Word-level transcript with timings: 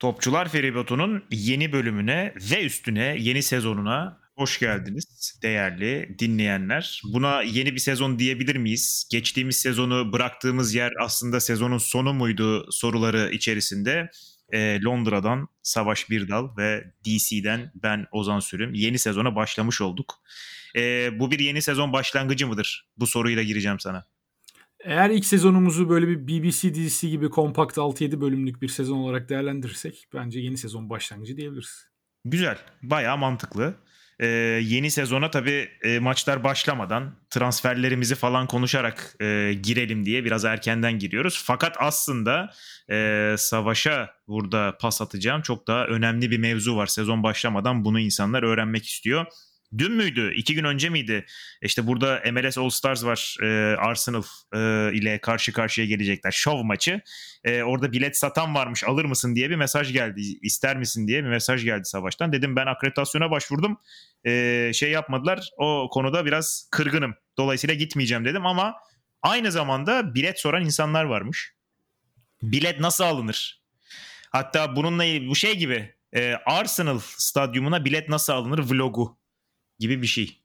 Topçular 0.00 0.48
Feribotu'nun 0.48 1.24
yeni 1.30 1.72
bölümüne 1.72 2.34
ve 2.50 2.64
üstüne 2.64 3.16
yeni 3.18 3.42
sezonuna 3.42 4.20
hoş 4.36 4.58
geldiniz 4.58 5.38
değerli 5.42 6.16
dinleyenler. 6.18 7.02
Buna 7.12 7.42
yeni 7.42 7.74
bir 7.74 7.78
sezon 7.78 8.18
diyebilir 8.18 8.56
miyiz? 8.56 9.08
Geçtiğimiz 9.10 9.56
sezonu 9.56 10.12
bıraktığımız 10.12 10.74
yer 10.74 10.92
aslında 11.00 11.40
sezonun 11.40 11.78
sonu 11.78 12.14
muydu 12.14 12.72
soruları 12.72 13.30
içerisinde 13.32 14.10
e, 14.52 14.82
Londra'dan 14.82 15.48
Savaş 15.62 16.10
Birdal 16.10 16.56
ve 16.56 16.84
DC'den 17.04 17.72
ben 17.74 18.06
Ozan 18.12 18.40
Sürüm 18.40 18.74
yeni 18.74 18.98
sezona 18.98 19.36
başlamış 19.36 19.80
olduk. 19.80 20.14
E, 20.76 21.10
bu 21.18 21.30
bir 21.30 21.38
yeni 21.38 21.62
sezon 21.62 21.92
başlangıcı 21.92 22.46
mıdır? 22.46 22.88
Bu 22.96 23.06
soruyla 23.06 23.42
gireceğim 23.42 23.80
sana. 23.80 24.06
Eğer 24.84 25.10
ilk 25.10 25.24
sezonumuzu 25.24 25.88
böyle 25.88 26.08
bir 26.08 26.28
BBC 26.28 26.74
dizisi 26.74 27.10
gibi 27.10 27.30
kompakt 27.30 27.76
6-7 27.76 28.20
bölümlük 28.20 28.62
bir 28.62 28.68
sezon 28.68 28.98
olarak 28.98 29.28
değerlendirirsek 29.28 30.06
bence 30.14 30.40
yeni 30.40 30.56
sezon 30.56 30.90
başlangıcı 30.90 31.36
diyebiliriz. 31.36 31.86
Güzel. 32.24 32.58
Bayağı 32.82 33.18
mantıklı. 33.18 33.74
Ee, 34.20 34.26
yeni 34.62 34.90
sezona 34.90 35.30
tabii 35.30 35.68
e, 35.82 35.98
maçlar 35.98 36.44
başlamadan 36.44 37.14
transferlerimizi 37.30 38.14
falan 38.14 38.46
konuşarak 38.46 39.16
e, 39.20 39.54
girelim 39.62 40.04
diye 40.04 40.24
biraz 40.24 40.44
erkenden 40.44 40.98
giriyoruz. 40.98 41.42
Fakat 41.46 41.76
aslında 41.78 42.50
e, 42.90 43.34
savaşa 43.38 44.10
burada 44.28 44.78
pas 44.80 45.02
atacağım 45.02 45.42
çok 45.42 45.66
daha 45.66 45.86
önemli 45.86 46.30
bir 46.30 46.38
mevzu 46.38 46.76
var. 46.76 46.86
Sezon 46.86 47.22
başlamadan 47.22 47.84
bunu 47.84 48.00
insanlar 48.00 48.42
öğrenmek 48.42 48.86
istiyor 48.86 49.26
dün 49.78 49.92
müydü? 49.92 50.34
iki 50.34 50.54
gün 50.54 50.64
önce 50.64 50.88
miydi? 50.88 51.26
İşte 51.62 51.86
burada 51.86 52.22
MLS 52.32 52.58
All 52.58 52.70
Stars 52.70 53.04
var. 53.04 53.36
E, 53.42 53.76
Arsenal 53.76 54.22
e, 54.54 54.58
ile 54.96 55.18
karşı 55.18 55.52
karşıya 55.52 55.86
gelecekler. 55.86 56.30
Şov 56.30 56.62
maçı. 56.62 57.00
E, 57.44 57.62
orada 57.62 57.92
bilet 57.92 58.16
satan 58.16 58.54
varmış 58.54 58.84
alır 58.84 59.04
mısın 59.04 59.34
diye 59.34 59.50
bir 59.50 59.56
mesaj 59.56 59.92
geldi. 59.92 60.20
İster 60.42 60.76
misin 60.76 61.08
diye 61.08 61.24
bir 61.24 61.28
mesaj 61.28 61.64
geldi 61.64 61.84
Savaş'tan. 61.84 62.32
Dedim 62.32 62.56
ben 62.56 62.66
akreditasyona 62.66 63.30
başvurdum. 63.30 63.80
E, 64.26 64.70
şey 64.74 64.90
yapmadılar. 64.90 65.50
O 65.58 65.88
konuda 65.92 66.26
biraz 66.26 66.68
kırgınım. 66.70 67.14
Dolayısıyla 67.38 67.74
gitmeyeceğim 67.74 68.24
dedim 68.24 68.46
ama 68.46 68.74
aynı 69.22 69.52
zamanda 69.52 70.14
bilet 70.14 70.40
soran 70.40 70.64
insanlar 70.64 71.04
varmış. 71.04 71.54
Bilet 72.42 72.80
nasıl 72.80 73.04
alınır? 73.04 73.60
Hatta 74.30 74.76
bununla 74.76 75.28
bu 75.28 75.36
şey 75.36 75.56
gibi 75.56 75.94
e, 76.12 76.34
Arsenal 76.46 76.98
stadyumuna 77.02 77.84
bilet 77.84 78.08
nasıl 78.08 78.32
alınır 78.32 78.58
vlogu 78.58 79.19
gibi 79.80 80.02
bir 80.02 80.06
şey. 80.06 80.40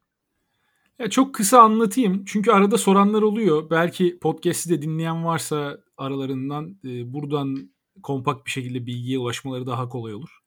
Ya 1.00 1.10
çok 1.10 1.36
kısa 1.36 1.62
anlatayım. 1.62 2.26
Çünkü 2.26 2.52
arada 2.52 2.78
soranlar 2.78 3.22
oluyor. 3.22 3.70
Belki 3.70 4.20
podcast'i 4.20 4.70
de 4.70 4.82
dinleyen 4.82 5.26
varsa 5.26 5.78
aralarından 5.98 6.78
e, 6.86 7.14
buradan 7.14 7.70
kompakt 8.04 8.46
bir 8.46 8.52
şekilde 8.52 8.86
bilgiye 8.86 9.20
ulaşmaları 9.20 9.68
daha 9.68 9.90
kolay 9.90 10.14
olur. 10.14 10.40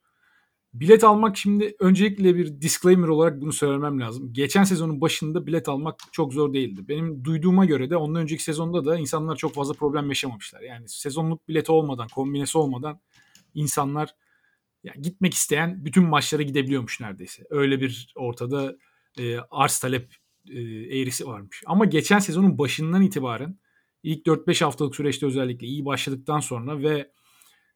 Bilet 0.74 1.04
almak 1.04 1.36
şimdi 1.36 1.76
öncelikle 1.78 2.36
bir 2.36 2.60
disclaimer 2.60 3.08
olarak 3.08 3.40
bunu 3.40 3.52
söylemem 3.52 4.00
lazım. 4.00 4.32
Geçen 4.32 4.64
sezonun 4.64 5.00
başında 5.00 5.46
bilet 5.46 5.68
almak 5.68 5.94
çok 6.12 6.32
zor 6.32 6.52
değildi. 6.52 6.88
Benim 6.88 7.24
duyduğuma 7.24 7.64
göre 7.64 7.90
de 7.90 7.96
ondan 7.96 8.22
önceki 8.22 8.42
sezonda 8.42 8.84
da 8.84 8.98
insanlar 8.98 9.36
çok 9.36 9.54
fazla 9.54 9.74
problem 9.74 10.08
yaşamamışlar. 10.08 10.60
Yani 10.60 10.88
sezonluk 10.88 11.48
bileti 11.48 11.72
olmadan, 11.72 12.08
kombinesi 12.14 12.58
olmadan 12.58 13.00
insanlar 13.54 14.14
yani 14.84 15.02
gitmek 15.02 15.34
isteyen 15.34 15.84
bütün 15.84 16.04
maçlara 16.04 16.42
gidebiliyormuş 16.42 17.00
neredeyse. 17.00 17.42
Öyle 17.50 17.80
bir 17.80 18.12
ortada 18.16 18.76
e, 19.18 19.38
arz 19.50 19.78
talep 19.78 20.14
e, 20.50 20.60
eğrisi 20.98 21.26
varmış. 21.26 21.62
Ama 21.66 21.84
geçen 21.84 22.18
sezonun 22.18 22.58
başından 22.58 23.02
itibaren 23.02 23.58
ilk 24.02 24.26
4-5 24.26 24.64
haftalık 24.64 24.96
süreçte 24.96 25.26
özellikle 25.26 25.66
iyi 25.66 25.84
başladıktan 25.84 26.40
sonra 26.40 26.82
ve 26.82 27.10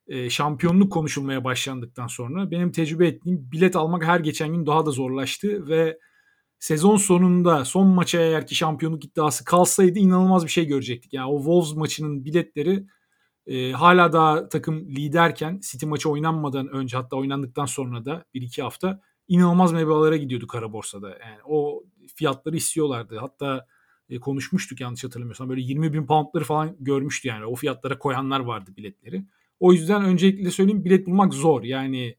e, 0.07 0.31
şampiyonluk 0.31 0.93
konuşulmaya 0.93 1.45
başlandıktan 1.45 2.07
sonra 2.07 2.51
benim 2.51 2.73
tecrübe 2.73 3.07
ettiğim 3.07 3.53
bilet 3.53 3.77
almak 3.77 4.05
her 4.05 4.21
geçen 4.21 4.49
gün 4.49 4.67
daha 4.67 4.87
da 4.87 4.91
zorlaştı 4.91 5.69
ve 5.69 5.99
sezon 6.59 6.97
sonunda 6.97 7.65
son 7.65 7.87
maça 7.87 8.21
eğer 8.21 8.47
ki 8.47 8.55
şampiyonluk 8.55 9.05
iddiası 9.05 9.45
kalsaydı 9.45 9.99
inanılmaz 9.99 10.45
bir 10.45 10.51
şey 10.51 10.67
görecektik. 10.67 11.13
Yani 11.13 11.31
o 11.31 11.37
Wolves 11.37 11.77
maçının 11.77 12.25
biletleri 12.25 12.87
e, 13.47 13.73
hala 13.73 14.13
daha 14.13 14.49
takım 14.49 14.87
liderken 14.87 15.61
City 15.71 15.87
maçı 15.87 16.11
oynanmadan 16.11 16.69
önce 16.69 16.97
hatta 16.97 17.17
oynandıktan 17.17 17.67
sonra 17.67 18.05
da 18.05 18.25
1-2 18.35 18.63
hafta 18.63 19.01
inanılmaz 19.29 19.73
meblalara 19.73 20.17
gidiyordu 20.17 20.47
kara 20.47 20.73
borsada. 20.73 21.09
Yani 21.09 21.39
o 21.45 21.85
fiyatları 22.15 22.57
istiyorlardı. 22.57 23.19
Hatta 23.19 23.67
e, 24.11 24.21
konuşmuştuk 24.21 24.81
yanlış 24.81 25.05
hatırlamıyorsam. 25.05 25.49
Böyle 25.49 25.61
20 25.61 25.93
bin 25.93 26.07
poundları 26.07 26.45
falan 26.45 26.77
görmüştü 26.81 27.29
yani. 27.29 27.47
O 27.47 27.55
fiyatlara 27.55 27.99
koyanlar 27.99 28.41
vardı 28.41 28.71
biletleri. 28.77 29.25
O 29.61 29.73
yüzden 29.73 30.05
öncelikle 30.05 30.51
söyleyeyim 30.51 30.85
bilet 30.85 31.07
bulmak 31.07 31.35
zor. 31.35 31.63
Yani 31.63 32.17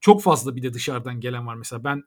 çok 0.00 0.22
fazla 0.22 0.56
bir 0.56 0.62
de 0.62 0.74
dışarıdan 0.74 1.20
gelen 1.20 1.46
var. 1.46 1.54
Mesela 1.54 1.84
ben 1.84 2.02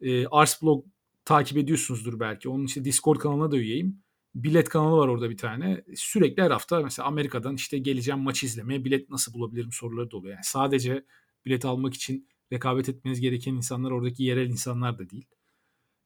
e, 0.00 0.26
Arsblog 0.26 0.84
takip 1.24 1.58
ediyorsunuzdur 1.58 2.20
belki. 2.20 2.48
Onun 2.48 2.64
işte 2.64 2.84
Discord 2.84 3.16
kanalına 3.16 3.50
da 3.50 3.56
üyeyim. 3.56 4.02
Bilet 4.34 4.68
kanalı 4.68 4.96
var 4.96 5.08
orada 5.08 5.30
bir 5.30 5.36
tane. 5.36 5.84
Sürekli 5.96 6.42
her 6.42 6.50
hafta 6.50 6.80
mesela 6.80 7.08
Amerika'dan 7.08 7.54
işte 7.54 7.78
geleceğim 7.78 8.20
maçı 8.20 8.46
izlemeye 8.46 8.84
bilet 8.84 9.10
nasıl 9.10 9.34
bulabilirim 9.34 9.72
soruları 9.72 10.10
da 10.10 10.16
oluyor. 10.16 10.34
Yani 10.34 10.44
sadece 10.44 11.04
bilet 11.44 11.64
almak 11.64 11.94
için 11.94 12.28
rekabet 12.52 12.88
etmeniz 12.88 13.20
gereken 13.20 13.54
insanlar 13.54 13.90
oradaki 13.90 14.24
yerel 14.24 14.48
insanlar 14.50 14.98
da 14.98 15.10
değil. 15.10 15.26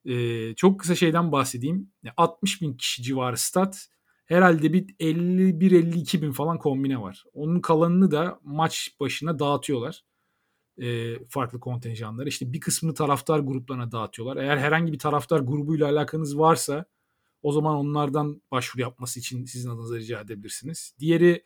Ee, 0.05 0.55
çok 0.55 0.81
kısa 0.81 0.95
şeyden 0.95 1.33
bahsedeyim. 1.33 1.91
60 2.17 2.63
bin 2.63 2.75
kişi 2.75 3.03
civarı 3.03 3.39
stat. 3.39 3.89
Herhalde 4.27 4.73
bir 4.73 4.87
51-52 5.01 6.23
bin 6.23 6.33
falan 6.33 6.59
kombine 6.59 7.01
var. 7.01 7.25
Onun 7.33 7.61
kalanını 7.61 8.11
da 8.11 8.41
maç 8.43 8.97
başına 9.01 9.39
dağıtıyorlar. 9.39 10.05
E, 10.83 11.17
farklı 11.29 11.61
kontenjanlara. 11.61 12.29
İşte 12.29 12.53
bir 12.53 12.61
kısmını 12.61 12.95
taraftar 12.95 13.39
gruplarına 13.41 13.93
dağıtıyorlar. 13.93 14.37
Eğer 14.37 14.57
herhangi 14.57 14.93
bir 14.93 14.99
taraftar 14.99 15.41
grubuyla 15.41 15.89
alakanız 15.89 16.39
varsa 16.39 16.85
o 17.45 17.53
zaman 17.53 17.77
onlardan 17.77 18.43
başvuru 18.51 18.83
yapması 18.83 19.21
için 19.21 19.45
sizin 19.45 19.71
adınıza 19.71 19.97
rica 19.97 20.21
edebilirsiniz. 20.21 20.95
Diğeri 20.99 21.43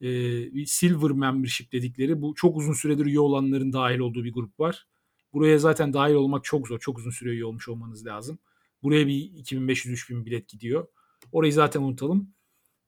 e, 0.00 0.66
Silver 0.66 1.10
Membership 1.10 1.72
dedikleri 1.72 2.22
bu 2.22 2.34
çok 2.34 2.56
uzun 2.56 2.72
süredir 2.72 3.06
üye 3.06 3.20
olanların 3.20 3.72
dahil 3.72 3.98
olduğu 3.98 4.24
bir 4.24 4.32
grup 4.32 4.60
var. 4.60 4.86
Buraya 5.32 5.58
zaten 5.58 5.92
dahil 5.92 6.14
olmak 6.14 6.44
çok 6.44 6.68
zor. 6.68 6.78
Çok 6.78 6.98
uzun 6.98 7.10
süre 7.10 7.30
üye 7.30 7.44
olmuş 7.44 7.68
olmanız 7.68 8.06
lazım. 8.06 8.38
Buraya 8.82 9.06
bir 9.06 9.14
2500-3000 9.14 10.26
bilet 10.26 10.48
gidiyor. 10.48 10.86
Orayı 11.32 11.52
zaten 11.52 11.82
unutalım. 11.82 12.34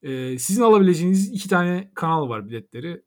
E, 0.03 0.39
sizin 0.39 0.63
alabileceğiniz 0.63 1.33
iki 1.33 1.49
tane 1.49 1.91
kanal 1.95 2.29
var 2.29 2.49
biletleri. 2.49 3.03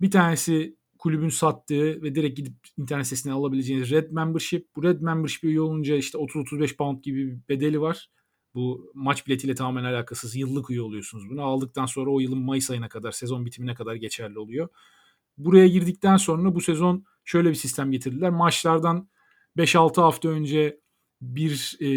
Bir 0.00 0.10
tanesi 0.10 0.76
kulübün 0.98 1.28
sattığı 1.28 2.02
ve 2.02 2.14
direkt 2.14 2.36
gidip 2.36 2.54
internet 2.76 3.06
sitesinden 3.06 3.34
alabileceğiniz 3.34 3.90
Red 3.90 4.10
Membership. 4.10 4.76
Bu 4.76 4.82
Red 4.82 5.00
Membership 5.00 5.44
üye 5.44 5.60
olunca 5.60 5.96
işte 5.96 6.18
30-35 6.18 6.76
pound 6.76 7.02
gibi 7.02 7.26
bir 7.26 7.48
bedeli 7.48 7.80
var. 7.80 8.10
Bu 8.56 8.90
maç 8.94 9.26
biletiyle 9.26 9.54
tamamen 9.54 9.84
alakasız. 9.84 10.36
Yıllık 10.36 10.70
üye 10.70 10.82
oluyorsunuz 10.82 11.30
bunu. 11.30 11.42
Aldıktan 11.42 11.86
sonra 11.86 12.10
o 12.10 12.20
yılın 12.20 12.38
Mayıs 12.38 12.70
ayına 12.70 12.88
kadar, 12.88 13.12
sezon 13.12 13.46
bitimine 13.46 13.74
kadar 13.74 13.94
geçerli 13.94 14.38
oluyor. 14.38 14.68
Buraya 15.38 15.68
girdikten 15.68 16.16
sonra 16.16 16.54
bu 16.54 16.60
sezon 16.60 17.04
şöyle 17.24 17.50
bir 17.50 17.54
sistem 17.54 17.90
getirdiler. 17.90 18.30
Maçlardan 18.30 19.08
5-6 19.56 20.00
hafta 20.00 20.28
önce 20.28 20.80
bir 21.20 21.76
e, 21.80 21.88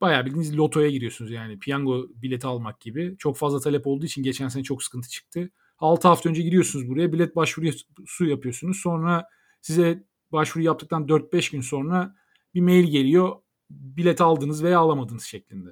bayağı 0.00 0.26
bildiğiniz 0.26 0.56
lotoya 0.56 0.90
giriyorsunuz 0.90 1.30
yani 1.30 1.58
piyango 1.58 2.06
bileti 2.14 2.46
almak 2.46 2.80
gibi. 2.80 3.16
Çok 3.18 3.36
fazla 3.36 3.60
talep 3.60 3.86
olduğu 3.86 4.06
için 4.06 4.22
geçen 4.22 4.48
sene 4.48 4.62
çok 4.62 4.82
sıkıntı 4.82 5.08
çıktı. 5.08 5.50
6 5.78 6.08
hafta 6.08 6.28
önce 6.28 6.42
giriyorsunuz 6.42 6.88
buraya 6.88 7.12
bilet 7.12 7.36
başvurusu 7.36 8.26
yapıyorsunuz. 8.26 8.76
Sonra 8.76 9.28
size 9.60 10.04
başvuru 10.32 10.64
yaptıktan 10.64 11.06
4-5 11.06 11.52
gün 11.52 11.60
sonra 11.60 12.14
bir 12.54 12.60
mail 12.60 12.84
geliyor 12.84 13.36
bilet 13.70 14.20
aldınız 14.20 14.62
veya 14.62 14.78
alamadınız 14.78 15.24
şeklinde. 15.24 15.68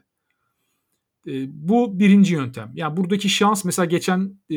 E, 1.26 1.32
bu 1.68 1.98
birinci 1.98 2.34
yöntem. 2.34 2.72
Yani 2.74 2.96
buradaki 2.96 3.28
şans 3.28 3.64
mesela 3.64 3.86
geçen 3.86 4.40
e, 4.50 4.56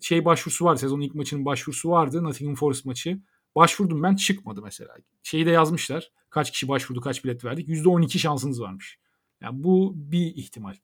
şey 0.00 0.24
başvurusu 0.24 0.64
vardı. 0.64 0.80
Sezonun 0.80 1.02
ilk 1.02 1.14
maçının 1.14 1.44
başvurusu 1.44 1.90
vardı. 1.90 2.24
Nottingham 2.24 2.54
Forest 2.54 2.84
maçı. 2.84 3.20
Başvurdum 3.56 4.02
ben 4.02 4.16
çıkmadı 4.16 4.62
mesela. 4.62 4.94
Şeyi 5.22 5.46
de 5.46 5.50
yazmışlar. 5.50 6.12
Kaç 6.30 6.50
kişi 6.50 6.68
başvurdu 6.68 7.00
kaç 7.00 7.24
bilet 7.24 7.44
verdik. 7.44 7.68
%12 7.68 8.18
şansınız 8.18 8.60
varmış. 8.60 8.98
Yani 9.40 9.64
bu 9.64 9.92
bir 9.96 10.26
ihtimal. 10.36 10.74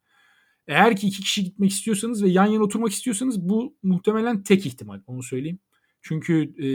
Eğer 0.66 0.96
ki 0.96 1.06
iki 1.06 1.22
kişi 1.22 1.44
gitmek 1.44 1.70
istiyorsanız 1.70 2.22
ve 2.22 2.28
yan 2.28 2.46
yana 2.46 2.64
oturmak 2.64 2.92
istiyorsanız 2.92 3.48
bu 3.48 3.76
muhtemelen 3.82 4.42
tek 4.42 4.66
ihtimal. 4.66 5.00
Onu 5.06 5.22
söyleyeyim. 5.22 5.58
Çünkü 6.02 6.54
e, 6.64 6.68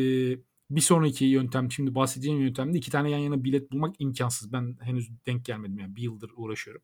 bir 0.69 0.81
sonraki 0.81 1.25
yöntem 1.25 1.71
şimdi 1.71 1.95
bahsedeceğim 1.95 2.42
yöntemde 2.42 2.77
iki 2.77 2.92
tane 2.92 3.10
yan 3.10 3.19
yana 3.19 3.44
bilet 3.44 3.71
bulmak 3.71 3.95
imkansız. 4.00 4.54
Ben 4.54 4.77
henüz 4.81 5.10
denk 5.25 5.45
gelmedim 5.45 5.80
yani 5.80 5.95
bir 5.95 6.01
yıldır 6.01 6.31
uğraşıyorum. 6.36 6.81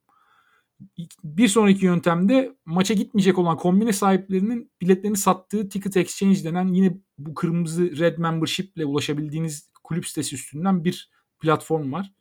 Bir 1.24 1.48
sonraki 1.48 1.86
yöntemde 1.86 2.56
maça 2.66 2.94
gitmeyecek 2.94 3.38
olan 3.38 3.58
kombine 3.58 3.94
sahiplerinin 3.94 4.72
biletlerini 4.82 5.18
sattığı 5.18 5.70
Ticket 5.70 5.98
Exchange 5.98 6.44
denen 6.44 6.68
yine 6.68 6.98
bu 7.18 7.34
kırmızı 7.34 7.98
Red 7.98 8.18
Membership 8.18 8.78
ile 8.78 8.86
ulaşabildiğiniz 8.86 9.72
kulüp 9.84 10.08
sitesi 10.08 10.36
üstünden 10.36 10.84
bir 10.84 11.12
platform 11.40 11.94
var. 11.94 12.14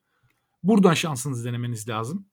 Buradan 0.62 0.94
şansınızı 0.94 1.44
denemeniz 1.44 1.88
lazım. 1.88 2.26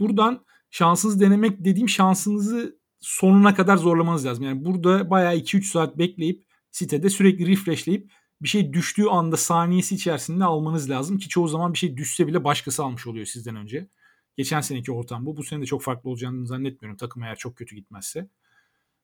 Buradan 0.00 0.44
şansınızı 0.70 1.20
denemek 1.20 1.64
dediğim 1.64 1.88
şansınızı 1.88 2.78
sonuna 3.00 3.54
kadar 3.54 3.76
zorlamanız 3.76 4.26
lazım. 4.26 4.44
Yani 4.44 4.64
burada 4.64 5.10
bayağı 5.10 5.36
2-3 5.36 5.62
saat 5.62 5.98
bekleyip 5.98 6.44
sitede 6.70 7.10
sürekli 7.10 7.46
refreshleyip 7.46 8.12
bir 8.42 8.48
şey 8.48 8.72
düştüğü 8.72 9.06
anda 9.06 9.36
saniyesi 9.36 9.94
içerisinde 9.94 10.44
almanız 10.44 10.90
lazım 10.90 11.18
ki 11.18 11.28
çoğu 11.28 11.48
zaman 11.48 11.72
bir 11.72 11.78
şey 11.78 11.96
düşse 11.96 12.26
bile 12.26 12.44
başkası 12.44 12.84
almış 12.84 13.06
oluyor 13.06 13.26
sizden 13.26 13.56
önce. 13.56 13.88
Geçen 14.36 14.60
seneki 14.60 14.92
ortam 14.92 15.26
bu. 15.26 15.36
Bu 15.36 15.44
sene 15.44 15.62
de 15.62 15.66
çok 15.66 15.82
farklı 15.82 16.10
olacağını 16.10 16.46
zannetmiyorum 16.46 16.96
takım 16.96 17.22
eğer 17.22 17.36
çok 17.36 17.56
kötü 17.56 17.76
gitmezse. 17.76 18.28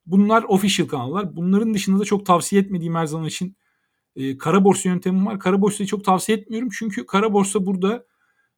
Bunlar 0.05 0.43
official 0.43 0.87
kanallar. 0.87 1.35
Bunların 1.35 1.73
dışında 1.73 1.99
da 1.99 2.05
çok 2.05 2.25
tavsiye 2.25 2.61
etmediğim 2.61 2.95
her 2.95 3.05
zaman 3.05 3.27
için 3.27 3.57
e, 4.15 4.37
kara 4.37 4.63
borsa 4.63 4.89
yöntemim 4.89 5.25
var. 5.25 5.39
Kara 5.39 5.61
borsayı 5.61 5.87
çok 5.87 6.05
tavsiye 6.05 6.37
etmiyorum 6.37 6.69
çünkü 6.79 7.05
kara 7.05 7.33
borsa 7.33 7.65
burada 7.65 8.05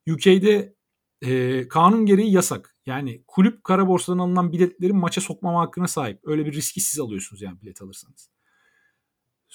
UK'de 0.10 0.76
e, 1.22 1.68
kanun 1.68 2.06
gereği 2.06 2.32
yasak. 2.32 2.76
Yani 2.86 3.24
kulüp 3.28 3.64
kara 3.64 3.88
borsadan 3.88 4.18
alınan 4.18 4.52
biletleri 4.52 4.94
maça 4.94 5.22
sokmama 5.22 5.62
hakkına 5.62 5.88
sahip. 5.88 6.20
Öyle 6.24 6.46
bir 6.46 6.54
riski 6.54 6.82
siz 6.82 7.00
alıyorsunuz 7.00 7.42
yani 7.42 7.62
bilet 7.62 7.82
alırsanız. 7.82 8.35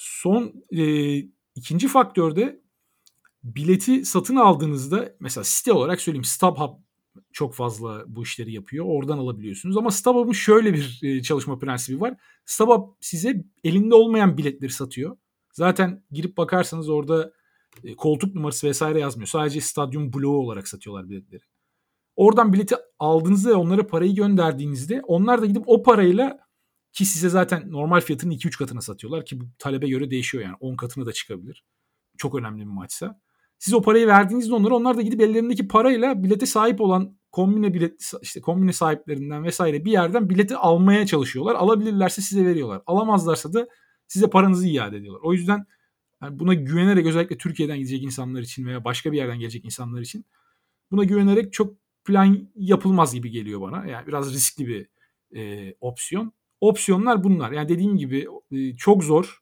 Son 0.03 0.53
e, 0.71 1.15
ikinci 1.55 1.87
faktörde 1.87 2.61
bileti 3.43 4.05
satın 4.05 4.35
aldığınızda 4.35 5.15
mesela 5.19 5.43
site 5.43 5.73
olarak 5.73 6.01
söyleyeyim 6.01 6.23
StubHub 6.23 6.79
çok 7.31 7.55
fazla 7.55 8.03
bu 8.07 8.23
işleri 8.23 8.53
yapıyor. 8.53 8.85
Oradan 8.87 9.17
alabiliyorsunuz. 9.17 9.77
Ama 9.77 9.91
StubHub'ın 9.91 10.31
şöyle 10.31 10.73
bir 10.73 10.99
e, 11.03 11.21
çalışma 11.21 11.59
prensibi 11.59 12.01
var. 12.01 12.17
StubHub 12.45 12.87
size 12.99 13.43
elinde 13.63 13.95
olmayan 13.95 14.37
biletleri 14.37 14.71
satıyor. 14.71 15.17
Zaten 15.53 16.03
girip 16.11 16.37
bakarsanız 16.37 16.89
orada 16.89 17.33
e, 17.83 17.95
koltuk 17.95 18.35
numarası 18.35 18.67
vesaire 18.67 18.99
yazmıyor. 18.99 19.27
Sadece 19.27 19.61
stadyum 19.61 20.13
bloğu 20.13 20.37
olarak 20.37 20.67
satıyorlar 20.67 21.09
biletleri. 21.09 21.43
Oradan 22.15 22.53
bileti 22.53 22.75
aldığınızda 22.99 23.59
onlara 23.59 23.87
parayı 23.87 24.15
gönderdiğinizde 24.15 25.01
onlar 25.07 25.41
da 25.41 25.45
gidip 25.45 25.63
o 25.65 25.83
parayla 25.83 26.50
ki 26.93 27.05
size 27.05 27.29
zaten 27.29 27.71
normal 27.71 28.01
fiyatının 28.01 28.33
2-3 28.33 28.57
katına 28.57 28.81
satıyorlar 28.81 29.25
ki 29.25 29.41
bu 29.41 29.45
talebe 29.59 29.89
göre 29.89 30.11
değişiyor 30.11 30.43
yani 30.43 30.55
10 30.59 30.75
katına 30.75 31.05
da 31.05 31.13
çıkabilir. 31.13 31.65
Çok 32.17 32.35
önemli 32.35 32.59
bir 32.59 32.71
maçsa. 32.71 33.21
Siz 33.59 33.73
o 33.73 33.81
parayı 33.81 34.07
verdiğinizde 34.07 34.53
onlara 34.53 34.75
onlar 34.75 34.97
da 34.97 35.01
gidip 35.01 35.21
ellerindeki 35.21 35.67
parayla 35.67 36.23
bilete 36.23 36.45
sahip 36.45 36.81
olan 36.81 37.17
kombine 37.31 37.73
bilet 37.73 38.11
işte 38.21 38.41
kombine 38.41 38.73
sahiplerinden 38.73 39.43
vesaire 39.43 39.85
bir 39.85 39.91
yerden 39.91 40.29
bileti 40.29 40.55
almaya 40.55 41.05
çalışıyorlar. 41.05 41.55
Alabilirlerse 41.55 42.21
size 42.21 42.45
veriyorlar. 42.45 42.81
Alamazlarsa 42.85 43.53
da 43.53 43.67
size 44.07 44.29
paranızı 44.29 44.67
iade 44.67 44.97
ediyorlar. 44.97 45.21
O 45.23 45.33
yüzden 45.33 45.65
yani 46.21 46.39
buna 46.39 46.53
güvenerek 46.53 47.05
özellikle 47.05 47.37
Türkiye'den 47.37 47.77
gidecek 47.77 48.03
insanlar 48.03 48.41
için 48.41 48.65
veya 48.65 48.83
başka 48.83 49.11
bir 49.11 49.17
yerden 49.17 49.39
gelecek 49.39 49.65
insanlar 49.65 50.01
için 50.01 50.25
buna 50.91 51.03
güvenerek 51.03 51.53
çok 51.53 51.75
plan 52.05 52.49
yapılmaz 52.55 53.13
gibi 53.13 53.31
geliyor 53.31 53.61
bana. 53.61 53.85
Yani 53.85 54.07
biraz 54.07 54.33
riskli 54.33 54.67
bir 54.67 54.87
e, 55.35 55.73
opsiyon. 55.79 56.33
Opsiyonlar 56.61 57.23
bunlar. 57.23 57.51
Yani 57.51 57.69
dediğim 57.69 57.97
gibi 57.97 58.27
e, 58.51 58.75
çok 58.75 59.03
zor 59.03 59.41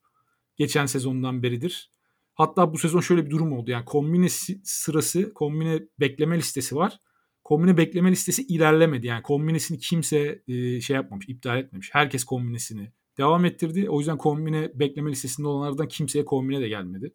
geçen 0.56 0.86
sezondan 0.86 1.44
beridir. 1.44 1.92
Hatta 2.34 2.74
bu 2.74 2.78
sezon 2.78 3.00
şöyle 3.00 3.26
bir 3.26 3.32
durum 3.32 3.54
oldu. 3.54 3.72
Yani 3.72 3.86
kombine 3.86 4.28
sırası, 4.64 5.34
kombine 5.34 5.80
bekleme 6.00 6.38
listesi 6.38 6.76
var. 6.76 7.00
Kombine 7.44 7.78
bekleme 7.78 8.12
listesi 8.12 8.44
ilerlemedi. 8.48 9.08
Yani 9.08 9.24
kombinesini 9.24 9.80
kimse 9.80 10.44
e, 10.48 10.82
şey 10.82 10.96
yapmamış, 10.96 11.30
iptal 11.30 11.58
etmemiş. 11.58 11.90
Herkes 11.94 12.24
kombinesini 12.24 12.92
devam 13.18 13.46
ettirdi. 13.46 13.90
O 13.90 14.00
yüzden 14.00 14.18
kombine 14.18 14.72
bekleme 14.76 15.12
listesinde 15.12 15.48
olanlardan 15.48 15.88
kimseye 15.88 16.26
kombine 16.26 16.62
de 16.62 16.70
gelmedi. 16.70 17.14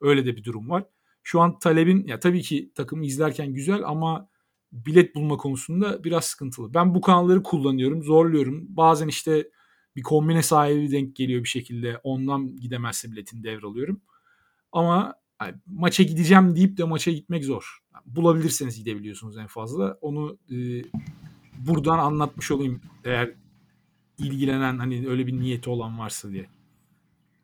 Öyle 0.00 0.26
de 0.26 0.36
bir 0.36 0.44
durum 0.44 0.70
var. 0.70 0.84
Şu 1.22 1.40
an 1.40 1.58
talebin 1.58 2.06
ya 2.06 2.20
tabii 2.20 2.42
ki 2.42 2.72
takımı 2.74 3.06
izlerken 3.06 3.54
güzel 3.54 3.82
ama 3.84 4.28
bilet 4.72 5.14
bulma 5.14 5.36
konusunda 5.36 6.04
biraz 6.04 6.24
sıkıntılı. 6.24 6.74
Ben 6.74 6.94
bu 6.94 7.00
kanalları 7.00 7.42
kullanıyorum, 7.42 8.02
zorluyorum. 8.02 8.66
Bazen 8.68 9.08
işte 9.08 9.48
bir 9.96 10.02
kombine 10.02 10.42
sahibi 10.42 10.92
denk 10.92 11.16
geliyor 11.16 11.44
bir 11.44 11.48
şekilde. 11.48 12.00
Ondan 12.02 12.56
gidemezse 12.56 13.12
biletini 13.12 13.42
devralıyorum. 13.42 14.00
Ama 14.72 15.14
yani 15.42 15.54
maça 15.66 16.02
gideceğim 16.02 16.56
deyip 16.56 16.76
de 16.76 16.84
maça 16.84 17.10
gitmek 17.10 17.44
zor. 17.44 17.78
Yani 17.94 18.04
bulabilirseniz 18.06 18.78
gidebiliyorsunuz 18.78 19.36
en 19.36 19.46
fazla. 19.46 19.98
Onu 20.00 20.38
e, 20.50 20.56
buradan 21.58 21.98
anlatmış 21.98 22.50
olayım 22.50 22.80
eğer 23.04 23.34
ilgilenen 24.18 24.78
hani 24.78 25.08
öyle 25.08 25.26
bir 25.26 25.32
niyeti 25.32 25.70
olan 25.70 25.98
varsa 25.98 26.30
diye. 26.30 26.46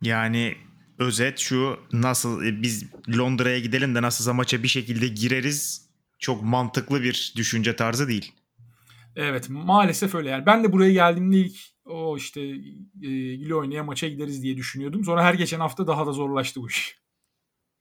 Yani 0.03 0.57
özet 0.99 1.39
şu 1.39 1.77
nasıl 1.93 2.45
e, 2.45 2.63
biz 2.63 2.87
Londra'ya 3.17 3.59
gidelim 3.59 3.95
de 3.95 4.03
nasılsa 4.03 4.33
maça 4.33 4.63
bir 4.63 4.69
şekilde 4.69 5.09
gireriz 5.09 5.89
çok 6.19 6.43
mantıklı 6.43 7.03
bir 7.03 7.33
düşünce 7.37 7.77
tarzı 7.77 8.09
değil. 8.09 8.33
Evet 9.17 9.49
maalesef 9.49 10.15
öyle 10.15 10.31
yani 10.31 10.47
ben 10.47 10.65
de 10.65 10.73
buraya 10.73 10.93
geldiğimde 10.93 11.37
ilk 11.37 11.57
o 11.85 12.17
işte 12.17 12.41
e, 13.03 13.55
oynaya 13.55 13.85
maça 13.85 14.09
gideriz 14.09 14.43
diye 14.43 14.57
düşünüyordum. 14.57 15.05
Sonra 15.05 15.25
her 15.25 15.35
geçen 15.35 15.61
hafta 15.61 15.87
daha 15.87 16.07
da 16.07 16.13
zorlaştı 16.13 16.61
bu 16.61 16.69
iş. 16.69 17.05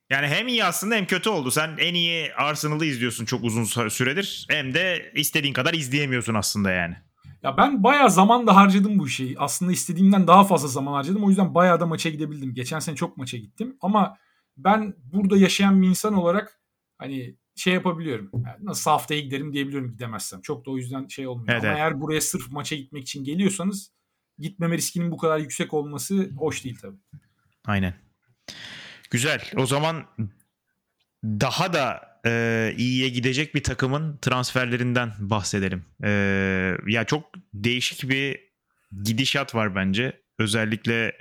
Yani 0.10 0.28
hem 0.28 0.48
iyi 0.48 0.66
aslında 0.66 0.96
hem 0.96 1.06
kötü 1.06 1.30
oldu. 1.30 1.52
Sen 1.52 1.76
en 1.78 1.94
iyi 1.94 2.34
Arsenal'ı 2.34 2.86
izliyorsun 2.86 3.26
çok 3.26 3.44
uzun 3.44 3.90
süredir. 3.90 4.46
Hem 4.50 4.74
de 4.74 5.12
istediğin 5.16 5.54
kadar 5.54 5.74
izleyemiyorsun 5.74 6.34
aslında 6.34 6.72
yani. 6.72 6.96
Ya 7.44 7.58
ben 7.58 7.84
bayağı 7.84 8.12
zaman 8.12 8.48
da 8.48 8.56
harcadım 8.56 9.00
bu 9.00 9.08
işi. 9.08 9.36
Aslında 9.38 9.72
istediğimden 9.72 10.28
daha 10.28 10.44
fazla 10.44 10.68
zaman 10.68 10.94
harcadım. 10.94 11.24
O 11.24 11.30
yüzden 11.30 11.56
bayağı 11.56 11.80
da 11.80 11.86
maça 11.86 12.10
gidebildim. 12.10 12.54
Geçen 12.54 12.80
sene 12.80 12.96
çok 12.96 13.18
maça 13.18 13.38
gittim. 13.38 13.78
Ama 13.82 14.18
ben 14.58 14.94
burada 14.98 15.38
yaşayan 15.38 15.82
bir 15.82 15.88
insan 15.88 16.14
olarak 16.14 16.60
hani 16.98 17.36
şey 17.56 17.74
yapabiliyorum. 17.74 18.30
Yani 18.34 18.66
nasıl 18.66 18.92
haftaya 18.92 19.22
giderim 19.22 19.54
diyebiliyorum 19.54 19.92
gidemezsem. 19.92 20.42
Çok 20.42 20.66
da 20.66 20.72
o 20.72 20.78
yüzden 20.78 21.08
şey 21.08 21.28
olmuyor. 21.28 21.50
Evet, 21.50 21.64
Ama 21.64 21.72
evet. 21.72 21.80
eğer 21.80 22.02
buraya 22.02 22.22
sırf 22.22 22.52
maça 22.52 22.76
gitmek 22.76 23.04
için 23.04 23.24
geliyorsanız 23.24 23.92
gitmeme 24.40 24.78
riskinin 24.78 25.12
bu 25.12 25.18
kadar 25.18 25.40
yüksek 25.40 25.74
olması 25.74 26.30
hoş 26.38 26.64
değil 26.64 26.78
tabii. 26.82 26.98
Aynen. 27.66 27.94
Güzel. 29.12 29.42
O 29.58 29.66
zaman 29.66 30.06
daha 31.24 31.74
da 31.74 32.14
e, 32.26 32.74
iyiye 32.78 33.10
gidecek 33.10 33.56
bir 33.56 33.64
takımın 33.64 34.18
transferlerinden 34.18 35.14
bahsedelim. 35.20 35.86
E, 36.04 36.10
ya 36.88 37.04
çok 37.06 37.26
değişik 37.54 38.10
bir 38.10 38.40
gidişat 39.04 39.56
var 39.56 39.76
bence. 39.76 40.22
Özellikle 40.40 41.18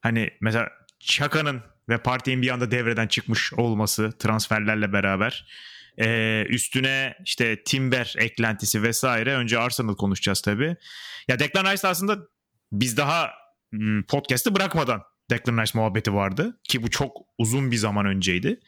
hani 0.00 0.30
mesela 0.40 0.68
Çaka'nın 1.00 1.62
ve 1.88 1.98
partinin 1.98 2.42
bir 2.42 2.50
anda 2.50 2.70
devreden 2.70 3.06
çıkmış 3.06 3.52
olması 3.52 4.12
transferlerle 4.18 4.92
beraber. 4.92 5.46
Ee, 5.98 6.44
üstüne 6.48 7.14
işte 7.24 7.62
Timber 7.64 8.14
eklentisi 8.18 8.82
vesaire. 8.82 9.34
Önce 9.34 9.58
Arsenal 9.58 9.94
konuşacağız 9.94 10.40
tabii. 10.40 10.76
Ya 11.28 11.38
Declan 11.38 11.72
Rice 11.72 11.88
aslında 11.88 12.18
biz 12.72 12.96
daha 12.96 13.30
hmm, 13.72 14.02
podcast'ı 14.02 14.54
bırakmadan 14.54 15.02
Declan 15.30 15.62
Rice 15.62 15.78
muhabbeti 15.78 16.14
vardı. 16.14 16.60
Ki 16.68 16.82
bu 16.82 16.90
çok 16.90 17.16
uzun 17.38 17.70
bir 17.70 17.76
zaman 17.76 18.06
önceydi. 18.06 18.60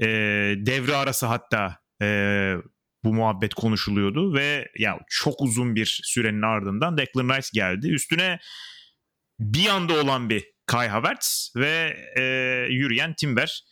Ee, 0.00 0.06
devre 0.56 0.96
arası 0.96 1.26
hatta 1.26 1.78
e, 2.02 2.54
bu 3.04 3.14
muhabbet 3.14 3.54
konuşuluyordu 3.54 4.34
ve 4.34 4.68
ya 4.78 4.98
çok 5.08 5.42
uzun 5.42 5.74
bir 5.74 6.00
sürenin 6.04 6.42
ardından 6.42 6.98
Declan 6.98 7.36
Rice 7.36 7.48
geldi. 7.52 7.88
Üstüne 7.88 8.38
bir 9.40 9.68
anda 9.68 10.00
olan 10.00 10.30
bir 10.30 10.44
Kai 10.68 10.88
Havertz 10.88 11.52
ve 11.56 11.96
e, 12.16 12.22
yürüyen 12.70 13.14
Timber. 13.14 13.64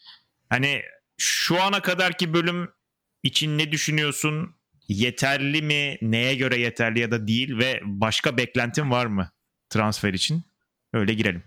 Hani 0.48 0.82
şu 1.16 1.62
ana 1.62 1.82
kadarki 1.82 2.34
bölüm 2.34 2.68
için 3.22 3.58
ne 3.58 3.72
düşünüyorsun? 3.72 4.54
Yeterli 4.88 5.62
mi? 5.62 5.98
Neye 6.02 6.34
göre 6.34 6.60
yeterli 6.60 7.00
ya 7.00 7.10
da 7.10 7.26
değil 7.26 7.58
ve 7.58 7.80
başka 7.84 8.36
beklentin 8.36 8.90
var 8.90 9.06
mı 9.06 9.30
transfer 9.70 10.14
için? 10.14 10.42
Öyle 10.92 11.14
girelim. 11.14 11.42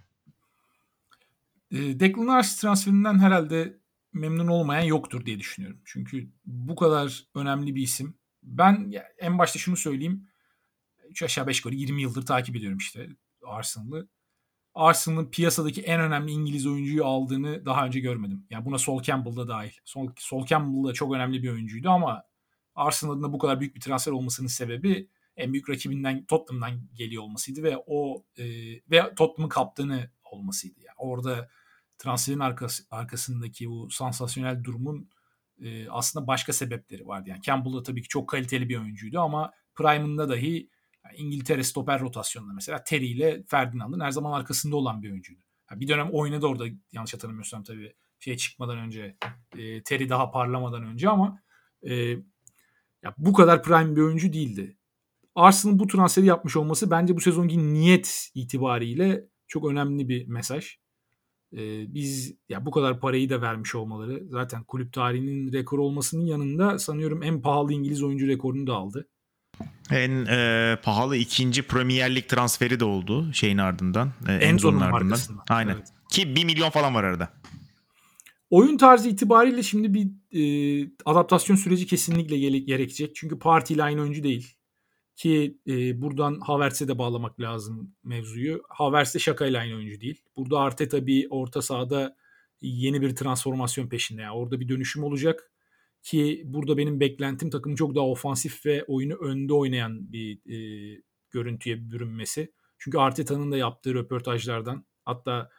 E, 1.72 1.78
Declan 2.00 2.40
Rice 2.40 2.50
transferinden 2.62 3.20
herhalde 3.20 3.78
memnun 4.14 4.48
olmayan 4.48 4.84
yoktur 4.84 5.26
diye 5.26 5.40
düşünüyorum. 5.40 5.82
Çünkü 5.86 6.30
bu 6.46 6.76
kadar 6.76 7.28
önemli 7.36 7.76
bir 7.76 7.82
isim. 7.82 8.18
Ben 8.44 8.92
en 9.18 9.38
başta 9.38 9.60
şunu 9.60 9.78
söyleyeyim. 9.78 10.28
3 11.10 11.24
aşağı 11.24 11.48
5 11.48 11.58
yukarı 11.58 11.76
20 11.76 12.02
yıldır 12.02 12.26
takip 12.26 12.56
ediyorum 12.56 12.78
işte 12.78 13.10
Arsenal'ı. 13.46 14.08
Arsenal'ın 14.80 15.26
piyasadaki 15.26 15.82
en 15.82 16.02
önemli 16.02 16.32
İngiliz 16.32 16.68
oyuncuyu 16.68 17.06
aldığını 17.06 17.66
daha 17.66 17.86
önce 17.86 18.00
görmedim. 18.00 18.46
Yani 18.50 18.66
buna 18.66 18.78
Sol 18.78 19.02
Campbell 19.02 19.36
da 19.36 19.48
dahil. 19.48 19.72
Sol, 19.86 20.10
Sol 20.18 20.46
Campbell 20.46 20.90
da 20.90 20.94
çok 20.94 21.14
önemli 21.14 21.44
bir 21.44 21.50
oyuncuydu 21.50 21.90
ama 21.90 22.24
Arsenal'ın 22.76 23.24
da 23.24 23.34
bu 23.34 23.38
kadar 23.38 23.60
büyük 23.60 23.76
bir 23.76 23.82
transfer 23.82 24.12
olmasının 24.12 24.48
sebebi 24.48 25.10
en 25.38 25.54
büyük 25.54 25.70
rakibinden 25.70 26.26
Tottenham'dan 26.26 26.82
geliyor 26.94 27.24
olmasıydı 27.24 27.64
ve 27.64 27.78
o 27.88 28.24
e, 28.38 28.46
ve 28.92 29.16
Tottenham'ın 29.16 29.50
kaptanı 29.50 30.12
olmasıydı. 30.32 30.80
Yani 30.80 30.96
orada 30.98 31.50
transferin 31.98 32.40
arkası, 32.40 32.84
arkasındaki 32.92 33.70
bu 33.70 33.90
sansasyonel 33.90 34.64
durumun 34.64 35.10
e, 35.62 35.90
aslında 35.90 36.28
başka 36.28 36.54
sebepleri 36.54 37.08
vardı. 37.08 37.30
Yani 37.30 37.42
Campbell 37.42 37.74
da 37.74 37.84
tabii 37.84 38.02
ki 38.02 38.08
çok 38.08 38.30
kaliteli 38.30 38.70
bir 38.70 38.78
oyuncuydu 38.78 39.20
ama 39.20 39.52
Prime'ında 39.76 40.30
dahi 40.30 40.70
İngiltere 41.18 41.64
stoper 41.64 42.02
rotasyonunda 42.02 42.54
mesela 42.54 42.84
Terry 42.84 43.08
ile 43.08 43.44
Ferdinand'ın 43.48 44.00
her 44.00 44.12
zaman 44.12 44.32
arkasında 44.32 44.76
olan 44.76 45.04
bir 45.04 45.12
oyuncuydu. 45.12 45.42
Bir 45.72 45.88
dönem 45.88 46.10
oynadı 46.12 46.46
orada 46.46 46.66
yanlış 46.92 47.14
hatırlamıyorsam 47.14 47.64
tabii 47.64 47.94
şey 48.20 48.38
çıkmadan 48.38 48.78
önce 48.78 49.18
e, 49.58 49.84
Terry 49.84 50.10
daha 50.10 50.32
parlamadan 50.32 50.84
önce 50.84 51.10
ama 51.10 51.40
e, 51.84 51.94
ya 53.04 53.16
bu 53.18 53.34
kadar 53.34 53.64
prime 53.64 53.96
bir 53.96 54.02
oyuncu 54.02 54.34
değildi. 54.34 54.78
Arsenal 55.36 55.80
bu 55.80 55.88
transferi 55.88 56.26
yapmış 56.26 56.58
olması 56.58 56.92
bence 56.92 57.16
bu 57.16 57.22
sezonki 57.22 57.74
niyet 57.74 58.30
itibariyle 58.36 59.26
çok 59.48 59.66
önemli 59.66 60.10
bir 60.10 60.28
mesaj. 60.28 60.78
e, 61.54 61.94
biz 61.94 62.36
ya 62.50 62.66
bu 62.66 62.72
kadar 62.72 63.00
parayı 63.00 63.30
da 63.30 63.42
vermiş 63.42 63.76
olmaları 63.76 64.28
zaten 64.30 64.64
kulüp 64.64 64.94
tarihinin 64.94 65.54
rekor 65.54 65.80
olmasının 65.80 66.26
yanında 66.26 66.80
sanıyorum 66.80 67.24
en 67.24 67.42
pahalı 67.42 67.74
İngiliz 67.74 68.04
oyuncu 68.04 68.28
rekorunu 68.28 68.68
da 68.68 68.74
aldı. 68.76 69.10
En 69.92 70.26
e, 70.26 70.78
pahalı 70.84 71.18
ikinci 71.18 71.62
Premier 71.62 72.16
Lig 72.16 72.28
transferi 72.28 72.80
de 72.80 72.86
oldu 72.86 73.34
şeyin 73.34 73.58
ardından. 73.58 74.12
E, 74.28 74.34
Enzo'nun 74.34 74.80
ardından. 74.80 75.20
Aynen. 75.50 75.74
Evet. 75.74 75.88
Ki 76.10 76.36
1 76.36 76.46
milyon 76.46 76.70
falan 76.70 76.96
var 76.96 77.04
arada. 77.04 77.30
Oyun 78.50 78.78
tarzı 78.78 79.10
itibariyle 79.10 79.64
şimdi 79.64 79.94
bir 79.94 80.08
e, 80.32 80.90
adaptasyon 81.06 81.56
süreci 81.56 81.88
kesinlikle 81.88 82.60
gerekecek. 82.60 83.16
Çünkü 83.16 83.40
Parti 83.40 83.74
ile 83.74 83.84
aynı 83.84 84.02
oyuncu 84.02 84.24
değil. 84.24 84.56
Ki 85.16 85.58
e, 85.68 86.02
buradan 86.02 86.40
Havertz'e 86.40 86.88
de 86.88 86.98
bağlamak 86.98 87.40
lazım 87.40 87.96
mevzuyu. 88.04 88.62
Havertz 88.70 89.16
de 89.16 89.20
Şaka 89.20 89.46
ile 89.46 89.60
aynı 89.60 89.76
oyuncu 89.76 90.02
değil. 90.02 90.22
Burada 90.38 90.60
Arteta 90.60 91.08
bir 91.08 91.28
orta 91.30 91.62
sahada 91.62 92.16
yeni 92.62 93.02
bir 93.02 93.16
transformasyon 93.16 93.88
peşinde. 93.88 94.22
Yani 94.22 94.36
orada 94.36 94.60
bir 94.60 94.70
dönüşüm 94.70 95.04
olacak. 95.04 95.52
Ki 96.04 96.44
burada 96.46 96.78
benim 96.78 97.00
beklentim 97.00 97.50
takım 97.50 97.76
çok 97.76 97.96
daha 97.96 98.06
ofansif 98.06 98.66
ve 98.66 98.84
oyunu 98.84 99.14
önde 99.14 99.54
oynayan 99.54 100.12
bir 100.12 100.36
e, 100.36 101.02
görüntüye 101.32 101.92
bürünmesi. 101.92 102.52
Çünkü 102.78 102.98
Arteta'nın 102.98 103.52
da 103.52 103.58
yaptığı 103.58 103.94
röportajlardan 103.94 104.86
hatta 105.06 105.50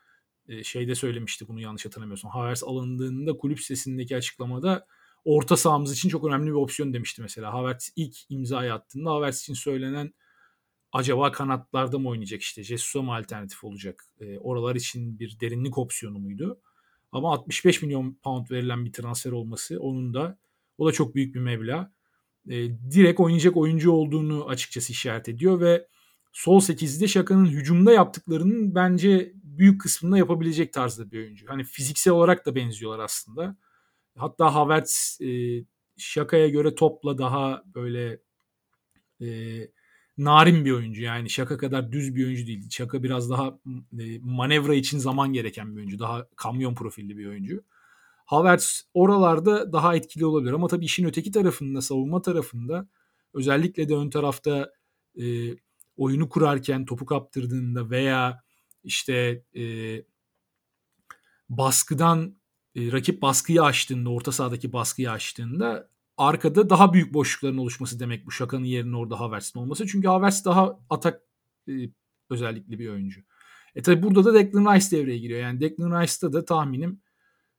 e, 0.49 0.65
şeyde 0.65 0.95
söylemişti 0.95 1.49
bunu 1.49 1.61
yanlış 1.61 1.87
hatırlamıyorsam. 1.87 2.31
Havertz 2.31 2.65
alındığında 2.65 3.37
kulüp 3.37 3.61
sitesindeki 3.61 4.17
açıklamada 4.17 4.87
orta 5.25 5.57
sahamız 5.57 5.93
için 5.93 6.09
çok 6.09 6.25
önemli 6.25 6.47
bir 6.47 6.57
opsiyon 6.57 6.93
demişti 6.93 7.23
mesela. 7.23 7.53
Havertz 7.53 7.93
ilk 7.97 8.17
imzayı 8.29 8.75
attığında 8.75 9.11
Havertz 9.11 9.41
için 9.41 9.55
söylenen 9.55 10.15
acaba 10.93 11.33
kanatlarda 11.33 11.99
mı 11.99 12.09
oynayacak 12.09 12.43
işte 12.43 12.65
Jesus'a 12.65 13.03
mı 13.03 13.15
alternatif 13.15 13.65
olacak? 13.65 14.05
E, 14.21 14.39
oralar 14.39 14.77
için 14.77 15.19
bir 15.19 15.41
derinlik 15.41 15.79
opsiyonu 15.79 16.19
muydu? 16.19 16.61
Ama 17.13 17.33
65 17.33 17.83
milyon 17.83 18.19
pound 18.23 18.51
verilen 18.51 18.85
bir 18.85 18.93
transfer 18.93 19.33
olması 19.33 19.81
onun 19.81 20.15
da 20.15 20.39
o 20.79 20.87
da 20.87 20.93
çok 20.93 21.15
büyük 21.15 21.35
bir 21.35 21.41
meblağ. 21.41 21.93
E, 22.51 22.55
direkt 22.91 23.21
oynayacak 23.21 23.57
oyuncu 23.57 23.93
olduğunu 23.93 24.47
açıkçası 24.49 24.93
işaret 24.93 25.29
ediyor 25.29 25.61
ve 25.61 25.87
sol 26.33 26.61
8'de 26.61 27.09
Şaka'nın 27.09 27.47
hücumda 27.47 27.93
yaptıklarının 27.93 28.75
bence 28.75 29.33
büyük 29.35 29.81
kısmında 29.81 30.19
yapabilecek 30.19 30.73
tarzda 30.73 31.11
bir 31.11 31.19
oyuncu. 31.19 31.47
Hani 31.49 31.65
fiziksel 31.65 32.13
olarak 32.13 32.47
da 32.47 32.55
benziyorlar 32.55 33.05
aslında. 33.05 33.57
Hatta 34.17 34.55
Havertz 34.55 35.19
e, 35.23 35.29
Şaka'ya 35.97 36.49
göre 36.49 36.75
topla 36.75 37.19
daha 37.19 37.63
böyle 37.67 38.21
e, 39.21 39.29
narin 40.25 40.65
bir 40.65 40.73
oyuncu. 40.73 41.03
Yani 41.03 41.31
Şaka 41.31 41.59
kadar 41.59 41.93
düz 41.93 42.15
bir 42.15 42.27
oyuncu 42.27 42.47
değil. 42.47 42.71
Şaka 42.71 43.03
biraz 43.03 43.31
daha 43.31 43.59
e, 44.01 44.19
manevra 44.23 44.75
için 44.75 44.99
zaman 44.99 45.33
gereken 45.33 45.73
bir 45.73 45.77
oyuncu. 45.77 45.99
Daha 45.99 46.27
kamyon 46.37 46.75
profilli 46.75 47.19
bir 47.19 47.27
oyuncu. 47.27 47.65
Havertz 48.25 48.83
oralarda 48.95 49.73
daha 49.73 49.97
etkili 49.97 50.27
olabilir. 50.27 50.53
Ama 50.53 50.69
tabii 50.69 50.85
işin 50.85 51.05
öteki 51.05 51.31
tarafında, 51.31 51.83
savunma 51.83 52.23
tarafında 52.23 52.89
özellikle 53.35 53.89
de 53.89 53.95
ön 53.95 54.11
tarafta 54.11 54.73
e, 55.21 55.25
oyunu 55.97 56.29
kurarken 56.29 56.85
topu 56.85 57.07
kaptırdığında 57.07 57.91
veya 57.91 58.43
işte 58.85 59.45
e, 59.57 59.65
baskıdan 61.49 62.37
e, 62.75 62.93
rakip 62.93 63.23
baskıyı 63.23 63.63
açtığında, 63.63 64.11
orta 64.11 64.33
sahadaki 64.33 64.73
baskıyı 64.73 65.11
açtığında 65.11 65.91
arkada 66.21 66.71
daha 66.71 66.93
büyük 66.93 67.15
boşlukların 67.15 67.59
oluşması 67.59 68.01
demek 68.01 68.27
bu 68.27 68.31
şakanın 68.31 68.65
yerine 68.65 68.97
orada 68.97 69.21
Havertz'in 69.21 69.61
olması. 69.61 69.87
Çünkü 69.87 70.09
Havertz 70.09 70.45
daha 70.45 70.79
atak 70.91 71.23
e, 71.69 71.73
özellikli 72.31 72.79
bir 72.79 72.89
oyuncu. 72.89 73.21
E 73.75 73.83
tabi 73.83 74.03
burada 74.03 74.25
da 74.25 74.35
Declan 74.35 74.75
Rice 74.75 74.91
devreye 74.91 75.19
giriyor. 75.19 75.41
Yani 75.41 75.61
Declan 75.61 76.03
Rice'da 76.03 76.33
da 76.33 76.45
tahminim 76.45 77.03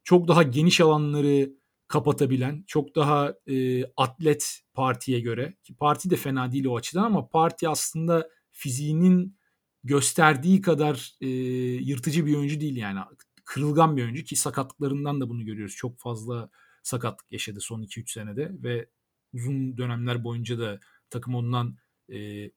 çok 0.04 0.28
daha 0.28 0.44
geniş 0.44 0.82
alanları 0.82 1.50
kapatabilen, 1.88 2.64
çok 2.68 2.96
daha 2.96 3.34
e, 3.48 3.86
atlet 3.98 4.62
partiye 4.74 5.20
göre 5.20 5.58
ki 5.64 5.76
parti 5.76 6.10
de 6.10 6.16
fena 6.16 6.52
değil 6.52 6.66
o 6.66 6.78
açıdan 6.78 7.04
ama 7.04 7.28
parti 7.28 7.70
aslında 7.70 8.30
fiziğinin 8.52 9.38
gösterdiği 9.84 10.62
kadar 10.62 11.16
e, 11.22 11.28
yırtıcı 11.28 12.26
bir 12.26 12.36
oyuncu 12.36 12.60
değil 12.60 12.76
yani. 12.76 13.00
Kırılgan 13.46 13.98
bir 13.98 14.04
oyuncu 14.04 14.24
ki 14.24 14.36
sakatlıklarından 14.36 15.22
da 15.22 15.30
bunu 15.30 15.46
görüyoruz. 15.46 15.76
Çok 15.76 16.00
fazla 16.00 16.50
sakatlık 16.84 17.32
yaşadı 17.32 17.60
son 17.62 17.84
2-3 17.84 18.12
senede 18.12 18.52
ve 18.64 18.90
uzun 19.34 19.78
dönemler 19.78 20.24
boyunca 20.24 20.60
da 20.60 20.80
takım 21.10 21.36
ondan 21.36 21.78
e, 22.14 22.50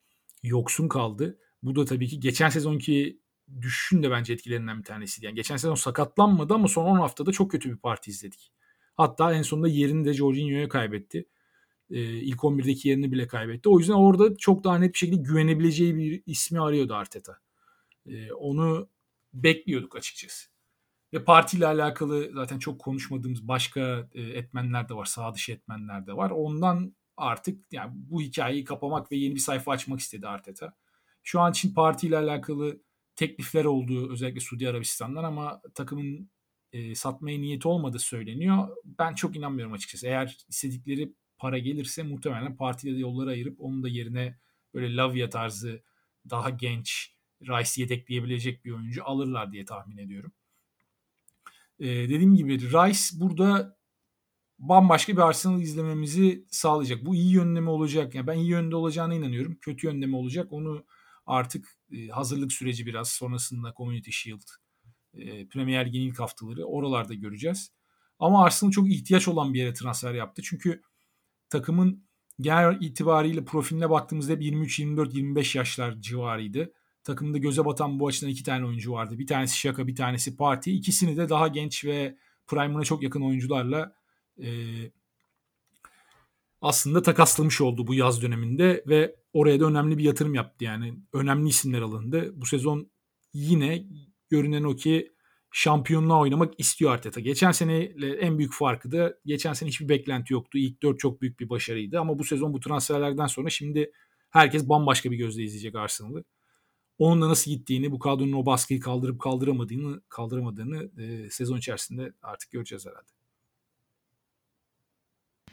yoksun 0.43 0.89
kaldı. 0.89 1.39
Bu 1.63 1.77
da 1.77 1.85
tabii 1.85 2.09
ki 2.09 2.21
geçen 2.21 2.49
sezonki 2.49 3.21
düşüşün 3.61 4.03
de 4.03 4.11
bence 4.11 4.33
etkilerinden 4.33 4.79
bir 4.79 4.85
tanesiydi. 4.85 5.27
Yani 5.27 5.35
geçen 5.35 5.57
sezon 5.57 5.75
sakatlanmadı 5.75 6.55
ama 6.55 6.69
son 6.69 6.85
10 6.85 6.99
haftada 6.99 7.33
çok 7.33 7.51
kötü 7.51 7.71
bir 7.71 7.77
parti 7.77 8.11
izledik. 8.11 8.53
Hatta 8.95 9.35
en 9.35 9.43
sonunda 9.43 9.69
yerini 9.69 10.05
de 10.05 10.15
Jorginho'ya 10.15 10.69
kaybetti. 10.69 11.27
Ee, 11.91 12.01
ilk 12.01 12.45
11'deki 12.45 12.89
yerini 12.89 13.13
bile 13.13 13.27
kaybetti. 13.27 13.69
O 13.69 13.79
yüzden 13.79 13.95
orada 13.95 14.37
çok 14.37 14.65
daha 14.65 14.79
net 14.79 14.93
bir 14.93 14.99
şekilde 14.99 15.23
güvenebileceği 15.23 15.97
bir 15.97 16.23
ismi 16.27 16.61
arıyordu 16.61 16.95
Arteta. 16.95 17.39
Ee, 18.07 18.33
onu 18.33 18.89
bekliyorduk 19.35 19.97
açıkçası. 19.97 20.54
Ve 21.13 21.25
partiyle 21.25 21.67
alakalı 21.67 22.31
zaten 22.35 22.59
çok 22.59 22.81
konuşmadığımız 22.81 23.49
başka 23.49 24.09
e, 24.15 24.23
etmenler 24.23 24.89
de 24.89 24.95
var. 24.95 25.05
Sağ 25.05 25.35
dışı 25.35 25.53
etmenler 25.53 26.07
de 26.07 26.17
var. 26.17 26.31
Ondan 26.31 26.95
artık 27.17 27.73
yani 27.73 27.91
bu 27.95 28.21
hikayeyi 28.21 28.65
kapamak 28.65 29.13
ve 29.13 29.17
yeni 29.17 29.35
bir 29.35 29.41
sayfa 29.41 29.73
açmak 29.73 30.01
istedi 30.01 30.29
Arteta. 30.29 30.75
Şu 31.23 31.41
an 31.41 31.51
için 31.51 31.75
partiyle 31.75 32.19
alakalı 32.19 32.81
teklifler 33.17 33.65
olduğu 33.65 34.13
özellikle 34.13 34.41
Suudi 34.41 34.69
Arabistan'dan 34.69 35.25
ama 35.25 35.63
takımın 35.75 36.31
e, 36.73 36.95
satmaya 36.95 37.39
niyeti 37.41 37.69
olmadığı 37.69 37.99
söyleniyor. 37.99 38.69
Ben 38.85 39.15
çok 39.15 39.37
inanmıyorum 39.37 39.73
açıkçası. 39.73 40.07
Eğer 40.07 40.39
istedikleri 40.49 41.13
para 41.39 41.59
gelirse 41.59 42.03
muhtemelen 42.03 42.57
partiyle 42.57 42.97
de 42.97 43.01
yolları 43.01 43.31
ayırıp 43.31 43.61
onun 43.61 43.83
da 43.83 43.89
yerine 43.89 44.39
böyle 44.75 44.97
Lavia 44.97 45.29
tarzı 45.29 45.83
daha 46.31 46.51
genç 46.51 47.15
Rice 47.43 47.83
yedekleyebilecek 47.83 48.65
bir 48.65 48.73
oyuncu 48.73 49.05
alırlar 49.05 49.53
diye 49.53 49.65
tahmin 49.65 49.97
ediyorum. 49.97 50.33
Ee, 51.79 51.87
dediğim 51.87 52.37
gibi 52.37 52.61
Rice 52.61 53.21
burada 53.21 53.77
bambaşka 54.59 55.13
bir 55.13 55.19
Arsenal 55.19 55.61
izlememizi 55.61 56.47
sağlayacak. 56.51 57.07
Bu 57.07 57.15
iyi 57.15 57.33
yönde 57.33 57.61
mi 57.61 57.71
olacak? 57.71 58.15
Yani 58.15 58.27
ben 58.27 58.39
iyi 58.39 58.51
yönde 58.51 58.77
olacağına 58.77 59.15
inanıyorum. 59.15 59.59
Kötü 59.61 59.87
yönde 59.87 60.07
mi 60.07 60.17
olacak? 60.17 60.47
Onu 60.53 60.85
artık 61.27 61.79
e, 61.93 62.09
hazırlık 62.09 62.53
süreci 62.53 62.87
biraz 62.87 63.09
sonrasında 63.09 63.75
Community 63.77 64.11
Shield, 64.11 64.43
e, 65.15 65.49
Premier 65.49 65.87
Lig'in 65.87 66.01
ilk 66.01 66.21
haftaları 66.21 66.65
oralarda 66.65 67.15
göreceğiz. 67.15 67.73
Ama 68.19 68.45
Arsenal 68.45 68.71
çok 68.71 68.91
ihtiyaç 68.91 69.29
olan 69.29 69.55
bir 69.55 69.59
yere 69.59 69.75
transfer 69.75 70.15
yaptı. 70.15 70.43
Çünkü 70.43 70.83
takımın 71.51 72.05
genel 72.41 72.81
itibariyle 72.81 73.45
profiline 73.45 73.91
baktığımızda 73.91 74.33
hep 74.33 74.43
23, 74.43 74.79
24, 74.79 75.15
25 75.15 75.55
yaşlar 75.55 76.01
civarıydı. 76.01 76.73
Takımda 77.05 77.39
göze 77.39 77.65
batan 77.65 78.01
bu 78.01 78.07
açıdan 78.07 78.31
iki 78.31 78.43
tane 78.43 78.67
oyuncu 78.67 78.93
vardı. 78.93 79.19
Bir 79.19 79.27
tanesi 79.27 79.59
Şaka, 79.59 79.87
bir 79.87 79.97
tanesi 79.97 80.37
Parti. 80.37 80.73
İkisini 80.73 81.17
de 81.17 81.29
daha 81.29 81.49
genç 81.49 81.85
ve 81.85 82.17
prime'ına 82.47 82.85
çok 82.85 83.03
yakın 83.03 83.21
oyuncularla 83.21 83.95
e, 84.43 84.49
aslında 86.61 87.03
takaslamış 87.03 87.61
oldu 87.61 87.87
bu 87.87 87.95
yaz 87.95 88.23
döneminde 88.23 88.85
ve 88.87 89.17
oraya 89.33 89.61
da 89.61 89.65
önemli 89.65 89.99
bir 89.99 90.05
yatırım 90.05 90.35
yaptı 90.35 90.65
yani. 90.65 90.95
Önemli 91.13 91.49
isimler 91.49 91.81
alındı. 91.83 92.33
Bu 92.37 92.47
sezon 92.47 92.91
yine 93.33 93.85
görünen 94.31 94.65
o 94.65 94.77
ki 94.77 95.13
şampiyonluğa 95.53 96.21
oynamak 96.21 96.55
istiyor 96.59 96.93
Arteta. 96.93 97.21
Geçen 97.21 97.53
seneyle 97.53 98.17
en 98.17 98.39
büyük 98.39 98.53
farkı 98.53 98.93
da 98.93 99.15
geçen 99.27 99.53
sene 99.53 99.69
hiçbir 99.69 99.89
beklenti 99.89 100.33
yoktu. 100.33 100.59
İlk 100.59 100.83
dört 100.83 100.99
çok 100.99 101.23
büyük 101.23 101.41
bir 101.41 101.49
başarıydı 101.49 102.01
ama 102.01 102.19
bu 102.19 102.25
sezon 102.25 102.53
bu 102.53 102.61
transferlerden 102.61 103.27
sonra 103.27 103.51
şimdi 103.51 103.93
herkes 104.31 104.69
bambaşka 104.69 105.11
bir 105.11 105.17
gözle 105.17 105.43
izleyecek 105.43 105.75
Arsenal'ı. 105.75 106.25
Onun 106.99 107.23
da 107.23 107.29
nasıl 107.29 107.51
gittiğini, 107.51 107.93
bu 107.93 107.99
kadronun 107.99 108.33
o 108.33 108.47
baskıyı 108.47 108.81
kaldırıp 108.81 109.21
kaldıramadığını, 109.21 110.01
kaldıramadığını 110.09 111.03
e, 111.03 111.31
sezon 111.31 111.57
içerisinde 111.57 112.13
artık 112.23 112.51
göreceğiz 112.51 112.87
herhalde. 112.87 113.09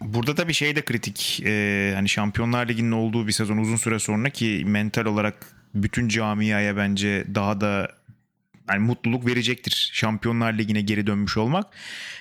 Burada 0.01 0.38
da 0.38 0.48
bir 0.48 0.53
şey 0.53 0.75
de 0.75 0.86
kritik. 0.86 1.43
Ee, 1.45 1.91
hani 1.95 2.10
Şampiyonlar 2.10 2.67
Ligi'nin 2.67 2.91
olduğu 2.91 3.27
bir 3.27 3.31
sezon 3.31 3.57
uzun 3.57 3.75
süre 3.75 4.00
sonra 4.00 4.29
ki 4.29 4.63
mental 4.65 5.05
olarak 5.05 5.48
bütün 5.75 6.07
camiaya 6.07 6.77
bence 6.77 7.25
daha 7.36 7.62
da 7.62 7.91
yani 8.73 8.87
mutluluk 8.87 9.25
verecektir 9.25 9.91
Şampiyonlar 9.93 10.53
Ligi'ne 10.53 10.81
geri 10.81 11.07
dönmüş 11.07 11.37
olmak. 11.37 11.73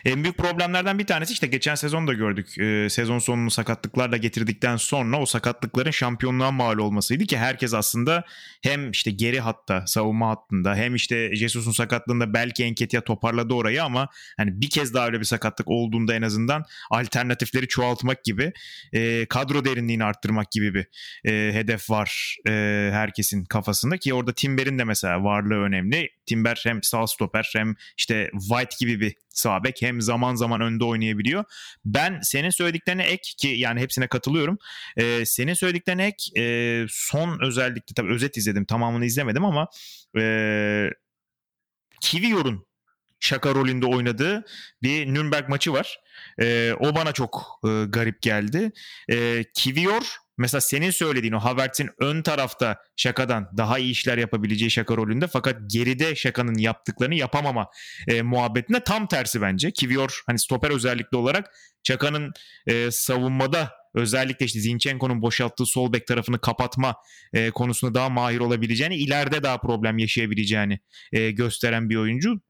En 0.05 0.23
büyük 0.23 0.39
problemlerden 0.39 0.99
bir 0.99 1.07
tanesi 1.07 1.33
işte 1.33 1.47
geçen 1.47 1.75
sezon 1.75 2.07
da 2.07 2.13
gördük. 2.13 2.59
E, 2.59 2.91
sezon 2.91 3.19
sonunu 3.19 3.51
sakatlıklarla 3.51 4.17
getirdikten 4.17 4.77
sonra 4.77 5.21
o 5.21 5.27
sakatlıkların 5.27 5.91
şampiyonluğa 5.91 6.51
mal 6.51 6.79
olmasıydı 6.79 7.25
ki 7.25 7.39
herkes 7.39 7.75
aslında 7.75 8.25
hem 8.63 8.91
işte 8.91 9.11
geri 9.11 9.41
hatta 9.41 9.87
savunma 9.87 10.29
hattında 10.29 10.75
hem 10.75 10.95
işte 10.95 11.37
Jesus'un 11.37 11.73
sakatlığında 11.73 12.35
belki 12.35 12.65
Enketia 12.65 13.01
toparladı 13.01 13.55
orayı 13.55 13.85
ama 13.85 14.09
hani 14.37 14.61
bir 14.61 14.71
kez 14.71 14.95
daha 14.95 15.07
öyle 15.07 15.21
bir 15.21 15.25
sakatlık 15.25 15.69
olduğunda 15.69 16.15
en 16.15 16.23
azından 16.23 16.65
alternatifleri 16.91 17.69
çoğaltmak 17.69 18.25
gibi 18.25 18.53
e, 18.93 19.27
kadro 19.27 19.65
derinliğini 19.65 20.05
arttırmak 20.05 20.51
gibi 20.51 20.75
bir 20.75 20.87
e, 21.25 21.55
hedef 21.55 21.91
var 21.91 22.37
e, 22.49 22.53
herkesin 22.93 23.45
kafasında 23.45 23.97
ki 23.97 24.15
orada 24.15 24.33
Timber'in 24.33 24.79
de 24.79 24.85
mesela 24.85 25.25
varlığı 25.25 25.61
önemli. 25.63 26.09
Timber 26.27 26.40
Timber 26.41 26.61
hem 26.65 26.83
sağ 26.83 27.07
stoper 27.07 27.51
hem 27.53 27.75
işte 27.99 28.31
White 28.33 28.77
gibi 28.81 29.01
bir 29.01 29.15
sağ 29.29 29.65
bek 29.65 29.83
hem 29.83 30.01
zaman 30.01 30.35
zaman 30.35 30.61
önde 30.61 30.85
oynayabiliyor. 30.85 31.45
Ben 31.85 32.21
senin 32.23 32.51
söylediklerine 32.51 33.03
ek 33.03 33.23
ki 33.39 33.49
yani 33.49 33.81
hepsine 33.81 34.07
katılıyorum. 34.07 34.59
Ee, 34.97 35.27
senin 35.27 35.55
söylediklerine 35.55 36.07
ek 36.07 36.41
e, 36.41 36.87
son 36.89 37.39
özellikle 37.43 37.95
tabii 37.97 38.13
özet 38.13 38.37
izledim 38.37 38.65
tamamını 38.65 39.05
izlemedim 39.05 39.45
ama 39.45 39.69
e, 40.19 40.25
Kivior'un 42.01 42.67
şaka 43.21 43.55
rolünde 43.55 43.87
oynadığı 43.87 44.45
bir 44.83 45.07
Nürnberg 45.07 45.49
maçı 45.49 45.73
var. 45.73 46.01
E, 46.41 46.73
o 46.81 46.95
bana 46.95 47.13
çok 47.13 47.61
e, 47.65 47.85
garip 47.89 48.23
geldi. 48.23 48.73
E, 49.11 49.45
Kivior 49.55 50.17
mesela 50.41 50.61
senin 50.61 50.91
söylediğin 50.91 51.33
o 51.33 51.39
Havertz'in 51.39 51.91
ön 51.99 52.23
tarafta 52.23 52.77
şakadan 52.97 53.49
daha 53.57 53.79
iyi 53.79 53.91
işler 53.91 54.19
yapabileceği 54.19 54.71
şaka 54.71 54.97
rolünde 54.97 55.27
fakat 55.27 55.57
geride 55.67 56.15
şakanın 56.15 56.59
yaptıklarını 56.59 57.15
yapamama 57.15 57.69
e, 58.09 58.23
muhabbetinde 58.23 58.81
tam 58.81 59.07
tersi 59.07 59.43
bence. 59.43 59.71
Kivior 59.71 60.23
hani 60.27 60.39
stoper 60.39 60.71
özellikle 60.71 61.17
olarak 61.17 61.51
şakanın 61.83 62.33
e, 62.67 62.91
savunmada 62.91 63.73
özellikle 63.95 64.47
işte 64.47 64.61
Zinchenko'nun 64.61 65.23
boşalttığı 65.23 65.67
sol 65.67 65.93
bek 65.93 66.07
tarafını 66.07 66.39
kapatma 66.39 66.97
e, 67.33 67.51
konusunda 67.51 67.95
daha 67.95 68.09
mahir 68.09 68.41
olabileceğini, 68.41 68.97
ileride 68.97 69.43
daha 69.43 69.59
problem 69.59 69.99
yaşayabileceğini 69.99 70.81
e, 71.13 71.31
gösteren 71.31 71.91
bir 71.91 71.97
oyuncu 71.97 72.41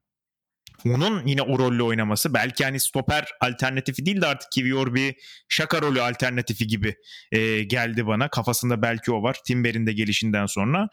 onun 0.86 1.26
yine 1.26 1.42
o 1.42 1.58
rolle 1.58 1.82
oynaması 1.82 2.34
belki 2.34 2.64
hani 2.64 2.80
stoper 2.80 3.24
alternatifi 3.40 4.06
değil 4.06 4.20
de 4.20 4.26
artık 4.26 4.52
Kivior 4.52 4.94
bir 4.94 5.14
şaka 5.48 5.82
rolü 5.82 6.02
alternatifi 6.02 6.66
gibi 6.66 6.94
e, 7.32 7.62
geldi 7.62 8.06
bana. 8.06 8.28
Kafasında 8.28 8.82
belki 8.82 9.12
o 9.12 9.22
var. 9.22 9.36
Timber'in 9.44 9.86
de 9.86 9.92
gelişinden 9.92 10.46
sonra. 10.46 10.88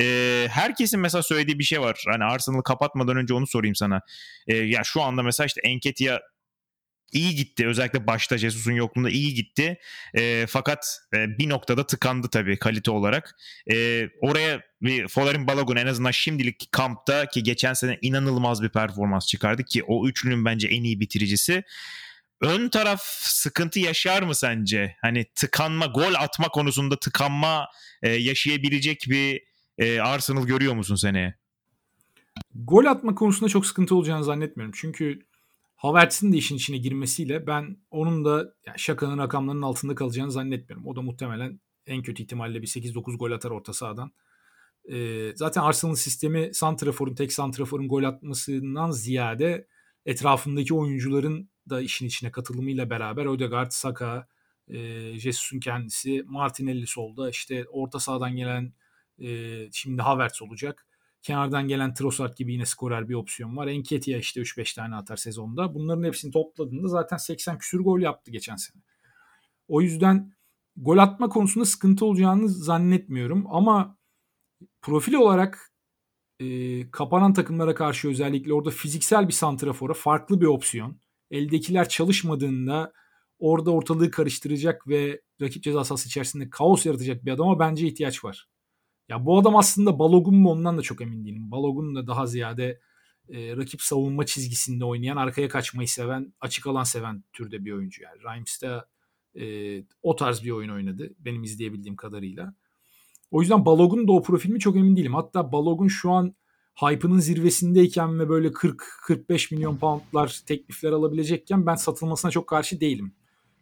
E, 0.00 0.46
herkesin 0.50 1.00
mesela 1.00 1.22
söylediği 1.22 1.58
bir 1.58 1.64
şey 1.64 1.80
var. 1.80 2.04
Hani 2.06 2.24
Arsenal'ı 2.24 2.62
kapatmadan 2.62 3.16
önce 3.16 3.34
onu 3.34 3.46
sorayım 3.46 3.74
sana. 3.74 4.00
E, 4.46 4.56
ya 4.56 4.84
şu 4.84 5.02
anda 5.02 5.22
mesela 5.22 5.46
işte 5.46 5.60
Enketia 5.64 6.18
iyi 7.12 7.34
gitti. 7.34 7.66
Özellikle 7.66 8.06
başta 8.06 8.38
Jesus'un 8.38 8.72
yokluğunda 8.72 9.10
iyi 9.10 9.34
gitti. 9.34 9.78
E, 10.14 10.46
fakat 10.48 11.00
e, 11.14 11.38
bir 11.38 11.48
noktada 11.48 11.86
tıkandı 11.86 12.28
tabii 12.28 12.58
kalite 12.58 12.90
olarak. 12.90 13.36
E, 13.72 14.08
oraya 14.20 14.60
bir 14.82 15.08
Folarin 15.08 15.46
Balogun 15.46 15.76
en 15.76 15.86
azından 15.86 16.10
şimdilik 16.10 16.72
kampta 16.72 17.26
ki 17.26 17.42
geçen 17.42 17.72
sene 17.72 17.98
inanılmaz 18.02 18.62
bir 18.62 18.68
performans 18.68 19.26
çıkardı 19.26 19.64
ki 19.64 19.82
o 19.82 20.08
üçlünün 20.08 20.44
bence 20.44 20.68
en 20.68 20.84
iyi 20.84 21.00
bitiricisi. 21.00 21.62
Ön 22.40 22.68
taraf 22.68 23.02
sıkıntı 23.22 23.78
yaşar 23.80 24.22
mı 24.22 24.34
sence? 24.34 24.96
Hani 25.00 25.24
tıkanma, 25.34 25.86
gol 25.86 26.14
atma 26.14 26.48
konusunda 26.48 26.98
tıkanma 26.98 27.66
e, 28.02 28.10
yaşayabilecek 28.10 29.06
bir 29.08 29.42
e, 29.78 30.00
Arsenal 30.00 30.46
görüyor 30.46 30.74
musun 30.74 30.94
seneye? 30.94 31.34
Gol 32.54 32.84
atma 32.84 33.14
konusunda 33.14 33.48
çok 33.48 33.66
sıkıntı 33.66 33.94
olacağını 33.94 34.24
zannetmiyorum. 34.24 34.74
Çünkü 34.76 35.27
Havertz'in 35.78 36.32
de 36.32 36.36
işin 36.36 36.56
içine 36.56 36.78
girmesiyle 36.78 37.46
ben 37.46 37.76
onun 37.90 38.24
da 38.24 38.54
yani 38.66 38.78
şakanın 38.78 39.18
rakamlarının 39.18 39.62
altında 39.62 39.94
kalacağını 39.94 40.32
zannetmiyorum. 40.32 40.86
O 40.86 40.96
da 40.96 41.02
muhtemelen 41.02 41.60
en 41.86 42.02
kötü 42.02 42.22
ihtimalle 42.22 42.62
bir 42.62 42.66
8-9 42.66 43.16
gol 43.16 43.32
atar 43.32 43.50
orta 43.50 43.72
sahadan. 43.72 44.12
Ee, 44.92 45.32
zaten 45.36 45.62
Arsenal'ın 45.62 45.96
sistemi 45.96 46.50
Santrafor'un 46.54 47.14
tek 47.14 47.32
Santrafor'un 47.32 47.88
gol 47.88 48.04
atmasından 48.04 48.90
ziyade 48.90 49.66
etrafındaki 50.06 50.74
oyuncuların 50.74 51.50
da 51.70 51.80
işin 51.80 52.06
içine 52.06 52.30
katılımıyla 52.30 52.90
beraber 52.90 53.26
Odegaard, 53.26 53.70
Saka, 53.70 54.28
e, 54.68 54.78
Jesus'un 55.18 55.60
kendisi, 55.60 56.22
Martinelli 56.26 56.86
solda 56.86 57.30
işte 57.30 57.64
orta 57.68 58.00
sahadan 58.00 58.36
gelen 58.36 58.72
e, 59.18 59.28
şimdi 59.72 60.02
Havertz 60.02 60.42
olacak. 60.42 60.87
Kenardan 61.28 61.68
gelen 61.68 61.94
Trossard 61.94 62.36
gibi 62.36 62.52
yine 62.52 62.66
skorer 62.66 63.08
bir 63.08 63.14
opsiyon 63.14 63.56
var. 63.56 63.66
Enketia 63.66 64.18
işte 64.18 64.40
3-5 64.40 64.74
tane 64.74 64.94
atar 64.94 65.16
sezonda. 65.16 65.74
Bunların 65.74 66.04
hepsini 66.04 66.32
topladığında 66.32 66.88
zaten 66.88 67.16
80 67.16 67.58
küsür 67.58 67.80
gol 67.80 68.00
yaptı 68.00 68.30
geçen 68.30 68.56
sene. 68.56 68.82
O 69.68 69.80
yüzden 69.80 70.32
gol 70.76 70.98
atma 70.98 71.28
konusunda 71.28 71.64
sıkıntı 71.64 72.04
olacağını 72.04 72.48
zannetmiyorum. 72.48 73.46
Ama 73.50 73.98
profil 74.82 75.14
olarak 75.14 75.72
e, 76.40 76.46
kapanan 76.90 77.34
takımlara 77.34 77.74
karşı 77.74 78.08
özellikle 78.08 78.52
orada 78.52 78.70
fiziksel 78.70 79.28
bir 79.28 79.32
santrafora 79.32 79.94
farklı 79.94 80.40
bir 80.40 80.46
opsiyon. 80.46 81.00
Eldekiler 81.30 81.88
çalışmadığında 81.88 82.92
orada 83.38 83.70
ortalığı 83.70 84.10
karıştıracak 84.10 84.88
ve 84.88 85.20
rakip 85.40 85.62
ceza 85.62 85.84
sahası 85.84 86.08
içerisinde 86.08 86.50
kaos 86.50 86.86
yaratacak 86.86 87.24
bir 87.24 87.32
adama 87.32 87.58
bence 87.58 87.86
ihtiyaç 87.86 88.24
var. 88.24 88.48
Ya 89.08 89.26
bu 89.26 89.38
adam 89.38 89.56
aslında 89.56 89.98
Balogun 89.98 90.34
mu 90.36 90.50
ondan 90.50 90.78
da 90.78 90.82
çok 90.82 91.00
emin 91.00 91.24
değilim. 91.24 91.50
Balogun 91.50 91.94
da 91.94 92.06
daha 92.06 92.26
ziyade 92.26 92.80
e, 93.28 93.56
rakip 93.56 93.82
savunma 93.82 94.26
çizgisinde 94.26 94.84
oynayan, 94.84 95.16
arkaya 95.16 95.48
kaçmayı 95.48 95.88
seven, 95.88 96.32
açık 96.40 96.66
alan 96.66 96.84
seven 96.84 97.24
türde 97.32 97.64
bir 97.64 97.72
oyuncu 97.72 98.02
yani. 98.02 98.18
Rimes 98.22 98.62
de 98.62 98.84
e, 99.40 99.84
o 100.02 100.16
tarz 100.16 100.44
bir 100.44 100.50
oyun 100.50 100.68
oynadı 100.68 101.14
benim 101.18 101.42
izleyebildiğim 101.42 101.96
kadarıyla. 101.96 102.54
O 103.30 103.40
yüzden 103.40 103.64
Balogun 103.66 104.08
da 104.08 104.12
o 104.12 104.22
profilimi 104.22 104.60
çok 104.60 104.76
emin 104.76 104.96
değilim. 104.96 105.14
Hatta 105.14 105.52
Balogun 105.52 105.88
şu 105.88 106.10
an 106.10 106.34
hype'ının 106.80 107.18
zirvesindeyken 107.18 108.18
ve 108.18 108.28
böyle 108.28 108.48
40-45 108.48 109.54
milyon 109.54 109.76
poundlar 109.76 110.40
teklifler 110.46 110.92
alabilecekken 110.92 111.66
ben 111.66 111.74
satılmasına 111.74 112.30
çok 112.30 112.46
karşı 112.46 112.80
değilim. 112.80 113.14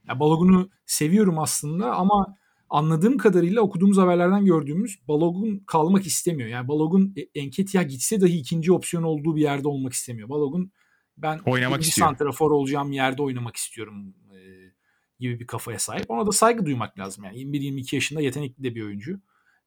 Ya 0.09 0.21
Balogun'u 0.21 0.71
seviyorum 0.87 1.39
aslında 1.39 1.95
ama 1.95 2.37
anladığım 2.71 3.19
kadarıyla 3.19 3.61
okuduğumuz 3.63 3.99
haberlerden 3.99 4.45
gördüğümüz 4.45 5.09
Balogun 5.09 5.59
kalmak 5.67 6.07
istemiyor. 6.07 6.49
Yani 6.49 6.69
Balogun 6.69 7.15
e, 7.17 7.41
Enketia 7.41 7.83
gitse 7.83 8.21
dahi 8.21 8.39
ikinci 8.39 8.73
opsiyon 8.73 9.03
olduğu 9.03 9.37
bir 9.37 9.41
yerde 9.41 9.69
olmak 9.69 9.93
istemiyor. 9.93 10.29
Balogun 10.29 10.73
ben 11.17 11.41
oynamak 11.47 11.83
istiyor. 11.83 12.09
santrafor 12.09 12.51
olacağım 12.51 12.93
yerde 12.93 13.23
oynamak 13.23 13.57
istiyorum 13.57 14.15
e, 14.33 14.39
gibi 15.21 15.41
bir 15.41 15.47
kafaya 15.47 15.79
sahip. 15.79 16.11
Ona 16.11 16.27
da 16.27 16.33
saygı 16.33 16.67
duymak 16.67 16.99
lazım. 16.99 17.25
Yani 17.25 17.37
21-22 17.37 17.95
yaşında 17.95 18.21
yetenekli 18.21 18.65
de 18.65 18.75
bir 18.75 18.83
oyuncu. 18.83 19.21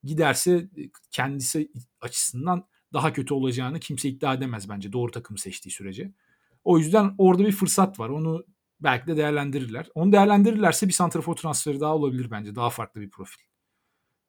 Giderse 0.03 0.51
e, 0.53 0.81
kendisi 1.11 1.71
açısından 2.01 2.67
daha 2.93 3.13
kötü 3.13 3.33
olacağını 3.33 3.79
kimse 3.79 4.09
iddia 4.09 4.33
edemez 4.33 4.69
bence 4.69 4.93
doğru 4.93 5.11
takımı 5.11 5.39
seçtiği 5.39 5.73
sürece. 5.73 6.11
O 6.63 6.77
yüzden 6.77 7.15
orada 7.17 7.45
bir 7.45 7.51
fırsat 7.51 7.99
var. 7.99 8.09
Onu 8.09 8.45
belki 8.81 9.07
de 9.07 9.17
değerlendirirler. 9.17 9.87
Onu 9.95 10.11
değerlendirirlerse 10.11 10.87
bir 10.87 10.93
santrafor 10.93 11.35
transferi 11.35 11.79
daha 11.79 11.95
olabilir 11.95 12.31
bence. 12.31 12.55
Daha 12.55 12.69
farklı 12.69 13.01
bir 13.01 13.09
profil. 13.09 13.41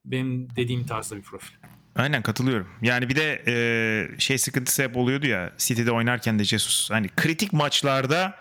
Benim 0.05 0.57
dediğim 0.57 0.87
tarzda 0.87 1.17
bir 1.17 1.23
profil. 1.23 1.55
Aynen 1.97 2.23
katılıyorum. 2.23 2.69
Yani 2.83 3.09
bir 3.09 3.17
de 3.17 3.43
e, 3.47 4.19
şey 4.19 4.39
sıkıntısı 4.39 4.83
hep 4.83 4.97
oluyordu 4.97 5.27
ya 5.27 5.53
City'de 5.59 5.93
oynarken 5.93 6.39
de 6.39 6.45
Jesus. 6.45 6.91
Hani 6.91 7.09
kritik 7.17 7.53
maçlarda 7.53 8.35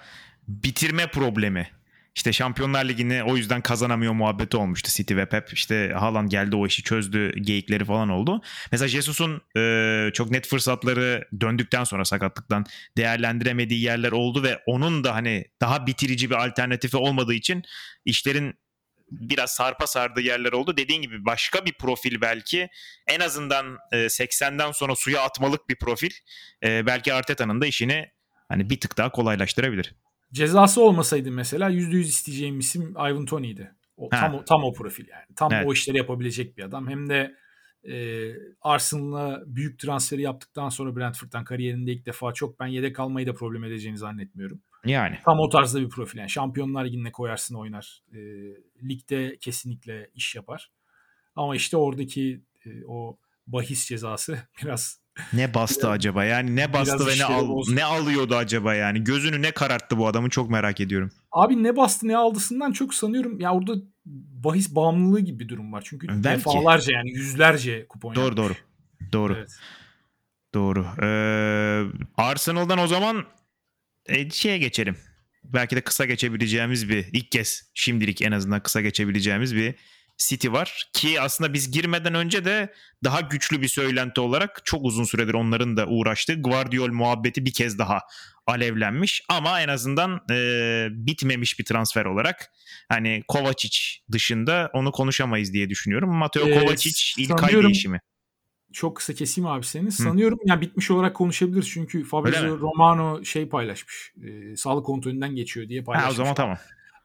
bitirme 0.47 1.07
problemi. 1.07 1.67
İşte 2.19 2.33
Şampiyonlar 2.33 2.85
Ligi'ni 2.85 3.23
o 3.23 3.37
yüzden 3.37 3.61
kazanamıyor 3.61 4.13
muhabbeti 4.13 4.57
olmuştu 4.57 4.91
City 4.91 5.15
ve 5.15 5.25
Pep. 5.25 5.53
İşte 5.53 5.93
Haaland 5.99 6.29
geldi 6.29 6.55
o 6.55 6.67
işi 6.67 6.83
çözdü 6.83 7.39
geyikleri 7.41 7.85
falan 7.85 8.09
oldu. 8.09 8.41
Mesela 8.71 8.89
Jesus'un 8.89 9.41
e, 9.57 10.11
çok 10.13 10.31
net 10.31 10.47
fırsatları 10.47 11.27
döndükten 11.41 11.83
sonra 11.83 12.05
sakatlıktan 12.05 12.65
değerlendiremediği 12.97 13.81
yerler 13.81 14.11
oldu 14.11 14.43
ve 14.43 14.59
onun 14.65 15.03
da 15.03 15.15
hani 15.15 15.45
daha 15.61 15.87
bitirici 15.87 16.29
bir 16.29 16.35
alternatifi 16.35 16.97
olmadığı 16.97 17.33
için 17.33 17.63
işlerin 18.05 18.53
biraz 19.11 19.51
sarpa 19.51 19.87
sardığı 19.87 20.21
yerler 20.21 20.51
oldu. 20.51 20.77
Dediğin 20.77 21.01
gibi 21.01 21.25
başka 21.25 21.65
bir 21.65 21.73
profil 21.73 22.21
belki 22.21 22.69
en 23.07 23.19
azından 23.19 23.77
e, 23.91 23.97
80'den 23.97 24.71
sonra 24.71 24.95
suya 24.95 25.21
atmalık 25.21 25.69
bir 25.69 25.75
profil 25.75 26.11
e, 26.63 26.85
belki 26.85 27.13
Arteta'nın 27.13 27.61
da 27.61 27.67
işini 27.67 28.11
hani 28.49 28.69
bir 28.69 28.79
tık 28.79 28.97
daha 28.97 29.11
kolaylaştırabilir. 29.11 29.95
Cezası 30.33 30.81
olmasaydı 30.81 31.31
mesela 31.31 31.71
%100 31.71 31.99
isteyeceğim 31.99 32.59
isim 32.59 32.91
Ivan 32.91 33.25
Tony'ydi. 33.25 33.71
O, 33.97 34.09
tam, 34.09 34.35
o, 34.35 34.45
tam 34.45 34.63
o 34.63 34.73
profil 34.73 35.07
yani. 35.07 35.25
Tam 35.35 35.53
evet. 35.53 35.67
o 35.67 35.73
işleri 35.73 35.97
yapabilecek 35.97 36.57
bir 36.57 36.63
adam. 36.63 36.89
Hem 36.89 37.09
de 37.09 37.35
e, 37.83 38.33
Arsenal'a 38.61 39.43
büyük 39.45 39.79
transferi 39.79 40.21
yaptıktan 40.21 40.69
sonra 40.69 40.95
Brentford'dan 40.95 41.43
kariyerinde 41.43 41.91
ilk 41.91 42.05
defa 42.05 42.33
çok 42.33 42.59
ben 42.59 42.67
yedek 42.67 42.95
kalmayı 42.95 43.27
da 43.27 43.33
problem 43.33 43.63
edeceğini 43.63 43.97
zannetmiyorum. 43.97 44.61
Yani. 44.85 45.17
Tam 45.25 45.39
o 45.39 45.49
tarzda 45.49 45.81
bir 45.81 45.89
profil. 45.89 46.19
Yani 46.19 46.29
Şampiyonlar 46.29 46.85
Ligi'ne 46.85 47.11
koyarsın 47.11 47.55
oynar. 47.55 48.03
E, 48.13 48.19
ligde 48.89 49.37
kesinlikle 49.37 50.09
iş 50.13 50.35
yapar. 50.35 50.71
Ama 51.35 51.55
işte 51.55 51.77
oradaki 51.77 52.41
e, 52.65 52.69
o 52.87 53.17
bahis 53.47 53.87
cezası 53.87 54.39
biraz 54.63 54.98
ne 55.33 55.53
bastı 55.53 55.89
acaba? 55.89 56.25
Yani 56.25 56.55
ne 56.55 56.73
bastı 56.73 57.07
ve 57.07 57.17
ne 57.17 57.25
al, 57.25 57.63
ne 57.69 57.83
alıyordu 57.83 58.35
acaba 58.35 58.75
yani? 58.75 59.03
Gözünü 59.03 59.41
ne 59.41 59.51
kararttı 59.51 59.97
bu 59.97 60.07
adamı 60.07 60.29
çok 60.29 60.49
merak 60.49 60.79
ediyorum. 60.79 61.11
Abi 61.31 61.63
ne 61.63 61.75
bastı 61.75 62.07
ne 62.07 62.17
aldısından 62.17 62.71
çok 62.71 62.93
sanıyorum. 62.93 63.39
Ya 63.39 63.53
orada 63.53 63.73
bahis 64.43 64.75
bağımlılığı 64.75 65.19
gibi 65.19 65.39
bir 65.39 65.49
durum 65.49 65.73
var. 65.73 65.83
Çünkü 65.85 66.07
Belki. 66.07 66.23
defalarca 66.23 66.93
yani 66.93 67.11
yüzlerce 67.11 67.85
kupon 67.87 68.15
Doğru 68.15 68.25
yapmış. 68.25 68.37
doğru. 68.37 68.53
Doğru. 69.13 69.35
Evet. 69.37 69.49
Doğru. 70.53 70.85
Ee, 71.01 71.83
Arsenal'dan 72.17 72.79
o 72.79 72.87
zaman 72.87 73.25
e, 74.05 74.29
şeye 74.29 74.57
geçelim. 74.57 74.95
Belki 75.43 75.75
de 75.75 75.81
kısa 75.81 76.05
geçebileceğimiz 76.05 76.89
bir 76.89 77.05
ilk 77.13 77.31
kez 77.31 77.71
şimdilik 77.73 78.21
en 78.21 78.31
azından 78.31 78.63
kısa 78.63 78.81
geçebileceğimiz 78.81 79.55
bir 79.55 79.75
City 80.19 80.51
var 80.51 80.89
ki 80.93 81.21
aslında 81.21 81.53
biz 81.53 81.71
girmeden 81.71 82.13
önce 82.13 82.45
de 82.45 82.73
daha 83.03 83.21
güçlü 83.21 83.61
bir 83.61 83.67
söylenti 83.67 84.21
olarak 84.21 84.61
çok 84.65 84.85
uzun 84.85 85.03
süredir 85.03 85.33
onların 85.33 85.77
da 85.77 85.87
uğraştığı 85.87 86.41
Guardiol 86.41 86.89
muhabbeti 86.91 87.45
bir 87.45 87.53
kez 87.53 87.77
daha 87.79 87.99
alevlenmiş 88.47 89.21
ama 89.29 89.61
en 89.61 89.67
azından 89.67 90.21
e, 90.31 90.87
bitmemiş 90.91 91.59
bir 91.59 91.65
transfer 91.65 92.05
olarak 92.05 92.51
hani 92.89 93.23
Kovacic 93.27 93.77
dışında 94.11 94.69
onu 94.73 94.91
konuşamayız 94.91 95.53
diye 95.53 95.69
düşünüyorum. 95.69 96.09
Mateo 96.09 96.47
Ee, 96.47 96.59
Kovacic 96.59 97.21
İlkay 97.23 97.37
sanıyorum- 97.37 97.69
değişimi. 97.69 97.99
Çok 98.73 98.97
kısa 98.97 99.13
keseyim 99.13 99.47
abi 99.47 99.65
seni. 99.65 99.91
Sanıyorum 99.91 100.39
yani 100.45 100.61
bitmiş 100.61 100.91
olarak 100.91 101.15
konuşabiliriz 101.15 101.69
çünkü 101.69 102.03
Fabrizio? 102.03 102.59
Romano 102.59 103.25
şey 103.25 103.49
paylaşmış. 103.49 104.13
E, 104.23 104.55
sağlık 104.55 104.85
kontrolünden 104.85 105.35
geçiyor 105.35 105.69
diye 105.69 105.79
Ha, 105.79 105.85
paylaşmış. 105.85 106.11
o 106.11 106.15
zaman 106.15 106.35
tamam. 106.35 106.57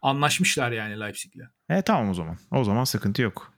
Anlaşmışlar 0.05 0.73
yani 0.73 1.01
Leipzig'le. 1.01 1.45
E 1.71 1.83
tamam 1.83 2.11
o 2.11 2.15
zaman. 2.15 2.39
O 2.51 2.65
zaman 2.65 2.85
sıkıntı 2.85 3.23
yok. 3.23 3.55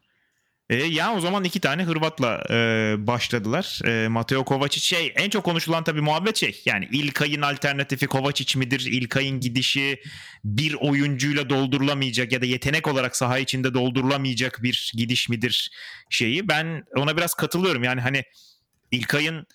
E, 0.70 0.76
ya 0.76 1.14
o 1.14 1.20
zaman 1.20 1.44
iki 1.44 1.60
tane 1.60 1.84
Hırvat'la 1.84 2.44
e, 2.50 2.94
başladılar. 2.98 3.80
E, 3.84 4.08
Mateo 4.08 4.44
Kovacic 4.44 4.86
şey 4.86 5.12
en 5.16 5.30
çok 5.30 5.44
konuşulan 5.44 5.84
tabii 5.84 6.00
muhabbet 6.00 6.36
şey. 6.36 6.62
Yani 6.64 6.88
İlkay'ın 6.92 7.42
alternatifi 7.42 8.06
Kovacic 8.06 8.58
midir? 8.58 8.80
İlkay'ın 8.80 9.40
gidişi 9.40 10.00
bir 10.44 10.74
oyuncuyla 10.74 11.50
doldurulamayacak 11.50 12.32
ya 12.32 12.42
da 12.42 12.46
yetenek 12.46 12.88
olarak 12.88 13.16
saha 13.16 13.38
içinde 13.38 13.74
doldurulamayacak 13.74 14.62
bir 14.62 14.92
gidiş 14.96 15.28
midir 15.28 15.70
şeyi. 16.10 16.48
Ben 16.48 16.84
ona 16.96 17.16
biraz 17.16 17.34
katılıyorum. 17.34 17.84
Yani 17.84 18.00
hani 18.00 18.22
İlkay'ın 18.90 19.46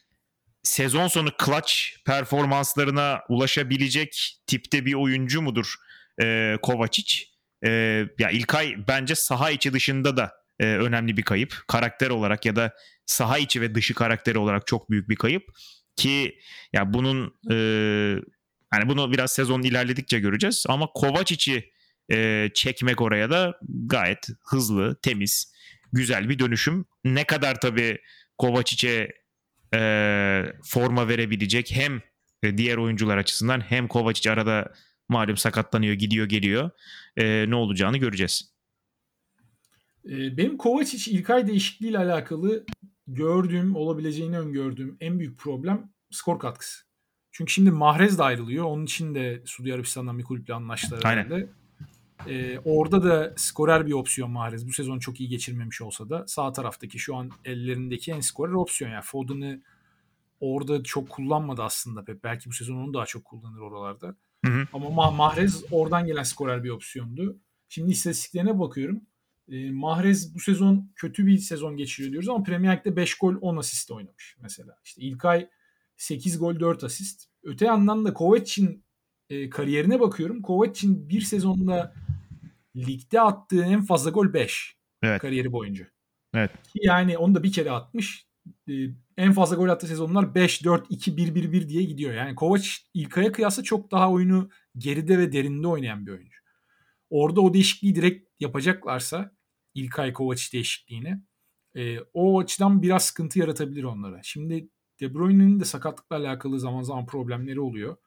sezon 0.63 1.07
sonu 1.07 1.29
clutch 1.45 1.73
performanslarına 2.05 3.19
ulaşabilecek 3.29 4.37
tipte 4.47 4.85
bir 4.85 4.93
oyuncu 4.93 5.41
mudur 5.41 5.75
e, 6.21 6.57
Kovacic? 6.61 7.23
E, 7.65 7.69
ya 8.19 8.29
İlkay 8.31 8.75
bence 8.87 9.15
saha 9.15 9.51
içi 9.51 9.73
dışında 9.73 10.17
da 10.17 10.31
e, 10.59 10.65
önemli 10.65 11.17
bir 11.17 11.23
kayıp. 11.23 11.63
Karakter 11.67 12.09
olarak 12.09 12.45
ya 12.45 12.55
da 12.55 12.73
saha 13.05 13.37
içi 13.37 13.61
ve 13.61 13.75
dışı 13.75 13.93
karakteri 13.93 14.37
olarak 14.37 14.67
çok 14.67 14.89
büyük 14.89 15.09
bir 15.09 15.15
kayıp. 15.15 15.43
Ki 15.95 16.39
ya 16.73 16.93
bunun 16.93 17.33
e, 17.51 17.55
hani 18.69 18.89
bunu 18.89 19.11
biraz 19.11 19.31
sezon 19.31 19.61
ilerledikçe 19.61 20.19
göreceğiz. 20.19 20.65
Ama 20.69 20.87
Kovacic'i 20.95 21.71
e, 22.11 22.49
çekmek 22.53 23.01
oraya 23.01 23.29
da 23.29 23.57
gayet 23.85 24.27
hızlı, 24.45 24.95
temiz, 25.01 25.53
güzel 25.93 26.29
bir 26.29 26.39
dönüşüm. 26.39 26.85
Ne 27.03 27.23
kadar 27.23 27.59
tabii 27.59 27.97
Kovacic'e 28.37 29.11
e, 29.73 30.43
forma 30.63 31.07
verebilecek 31.07 31.71
hem 31.75 32.01
e, 32.43 32.57
diğer 32.57 32.77
oyuncular 32.77 33.17
açısından 33.17 33.61
hem 33.61 33.87
Kovacic 33.87 34.31
arada 34.31 34.73
malum 35.11 35.37
sakatlanıyor, 35.37 35.93
gidiyor, 35.93 36.25
geliyor. 36.25 36.69
E, 37.17 37.49
ne 37.49 37.55
olacağını 37.55 37.97
göreceğiz. 37.97 38.51
E, 40.05 40.37
benim 40.37 40.57
Kovacic 40.57 41.11
İlkay 41.11 41.47
değişikliğiyle 41.47 41.97
alakalı 41.97 42.65
gördüğüm, 43.07 43.75
olabileceğini 43.75 44.39
öngördüğüm 44.39 44.97
en 44.99 45.19
büyük 45.19 45.39
problem 45.39 45.91
skor 46.11 46.39
katkısı. 46.39 46.83
Çünkü 47.31 47.53
şimdi 47.53 47.71
Mahrez 47.71 48.17
de 48.17 48.23
ayrılıyor. 48.23 48.65
Onun 48.65 48.85
için 48.85 49.15
de 49.15 49.41
Suudi 49.45 49.73
Arabistan'dan 49.73 50.19
bir 50.19 50.23
kulüple 50.23 50.53
anlaştılar 50.53 51.01
Aynen. 51.03 51.25
herhalde. 51.25 51.49
E, 52.27 52.59
orada 52.59 53.03
da 53.03 53.33
skorer 53.37 53.87
bir 53.87 53.93
opsiyon 53.93 54.31
Mahrez. 54.31 54.67
Bu 54.67 54.73
sezon 54.73 54.99
çok 54.99 55.19
iyi 55.19 55.29
geçirmemiş 55.29 55.81
olsa 55.81 56.09
da 56.09 56.27
sağ 56.27 56.51
taraftaki 56.51 56.99
şu 56.99 57.15
an 57.15 57.29
ellerindeki 57.45 58.11
en 58.11 58.19
skorer 58.19 58.53
opsiyon. 58.53 58.91
Yani 58.91 59.03
Foden'ı 59.03 59.61
orada 60.39 60.83
çok 60.83 61.09
kullanmadı 61.09 61.63
aslında 61.63 62.03
Pep. 62.03 62.23
Belki 62.23 62.49
bu 62.49 62.53
sezon 62.53 62.75
onu 62.75 62.93
daha 62.93 63.05
çok 63.05 63.25
kullanır 63.25 63.59
oralarda. 63.59 64.15
Hı 64.45 64.51
hı. 64.51 64.67
Ama 64.73 64.85
Ma- 64.85 65.15
Mahrez 65.15 65.63
oradan 65.71 66.05
gelen 66.05 66.23
skorer 66.23 66.63
bir 66.63 66.69
opsiyondu. 66.69 67.39
Şimdi 67.69 67.91
istatistiklerine 67.91 68.59
bakıyorum. 68.59 69.01
E, 69.49 69.71
Mahrez 69.71 70.35
bu 70.35 70.39
sezon 70.39 70.91
kötü 70.95 71.27
bir 71.27 71.37
sezon 71.37 71.77
geçiriyor 71.77 72.11
diyoruz 72.11 72.29
ama 72.29 72.43
Premier 72.43 72.77
Lig'de 72.77 72.95
5 72.95 73.17
gol 73.17 73.35
10 73.41 73.57
asist 73.57 73.91
oynamış 73.91 74.37
mesela. 74.41 74.75
İşte 74.83 75.01
İlkay 75.01 75.49
8 75.97 76.39
gol 76.39 76.59
4 76.59 76.83
asist. 76.83 77.25
Öte 77.43 77.65
yandan 77.65 78.05
da 78.05 78.13
Kovacic'in 78.13 78.83
e, 79.29 79.49
kariyerine 79.49 79.99
bakıyorum. 79.99 80.41
Kovacic'in 80.41 81.09
bir 81.09 81.21
sezonda 81.21 81.93
ligde 82.75 83.21
attığı 83.21 83.63
en 83.63 83.81
fazla 83.81 84.09
gol 84.09 84.33
5 84.33 84.75
Evet. 85.03 85.21
kariyeri 85.21 85.51
boyunca. 85.51 85.87
Evet. 86.33 86.51
Yani 86.75 87.17
onu 87.17 87.35
da 87.35 87.43
bir 87.43 87.51
kere 87.51 87.71
atmış. 87.71 88.25
E, 88.71 88.73
en 89.17 89.31
fazla 89.33 89.55
gol 89.55 89.69
attığı 89.69 89.87
sezonlar 89.87 90.35
5 90.35 90.65
4 90.65 90.85
2 90.89 91.17
1 91.17 91.35
1 91.35 91.51
1 91.51 91.69
diye 91.69 91.83
gidiyor. 91.83 92.13
Yani 92.13 92.35
Kovac 92.35 92.67
İlkay'a 92.93 93.31
kıyasla 93.31 93.63
çok 93.63 93.91
daha 93.91 94.11
oyunu 94.11 94.49
geride 94.77 95.17
ve 95.17 95.31
derinde 95.31 95.67
oynayan 95.67 96.05
bir 96.05 96.11
oyuncu. 96.11 96.41
Orada 97.09 97.41
o 97.41 97.53
değişikliği 97.53 97.95
direkt 97.95 98.29
yapacaklarsa 98.39 99.31
İlkay 99.73 100.13
Kovac 100.13 100.53
değişikliğini 100.53 101.21
e, 101.75 101.99
o 102.13 102.39
açıdan 102.39 102.81
biraz 102.81 103.05
sıkıntı 103.05 103.39
yaratabilir 103.39 103.83
onlara. 103.83 104.19
Şimdi 104.23 104.69
De 105.01 105.13
Bruyne'nin 105.13 105.59
de 105.59 105.65
sakatlıkla 105.65 106.15
alakalı 106.15 106.59
zaman 106.59 106.81
zaman 106.81 107.05
problemleri 107.05 107.59
oluyor. 107.59 107.97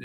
E, 0.00 0.04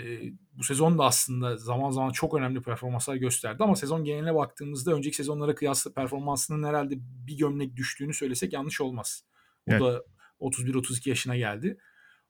bu 0.52 0.64
sezon 0.64 0.98
da 0.98 1.04
aslında 1.04 1.56
zaman 1.56 1.90
zaman 1.90 2.10
çok 2.10 2.34
önemli 2.34 2.62
performanslar 2.62 3.16
gösterdi 3.16 3.64
ama 3.64 3.76
sezon 3.76 4.04
geneline 4.04 4.34
baktığımızda 4.34 4.92
önceki 4.94 5.16
sezonlara 5.16 5.54
kıyasla 5.54 5.92
performansının 5.92 6.68
herhalde 6.68 6.94
bir 7.00 7.38
gömlek 7.38 7.76
düştüğünü 7.76 8.14
söylesek 8.14 8.52
yanlış 8.52 8.80
olmaz. 8.80 9.24
O 9.68 9.72
Evet. 9.72 9.80
da 9.82 10.02
31-32 10.40 11.08
yaşına 11.08 11.36
geldi. 11.36 11.76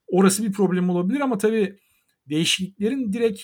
Orası 0.06 0.42
bir 0.44 0.52
problem 0.52 0.90
olabilir 0.90 1.20
ama 1.20 1.38
tabii 1.38 1.78
değişikliklerin 2.28 3.12
direkt 3.12 3.42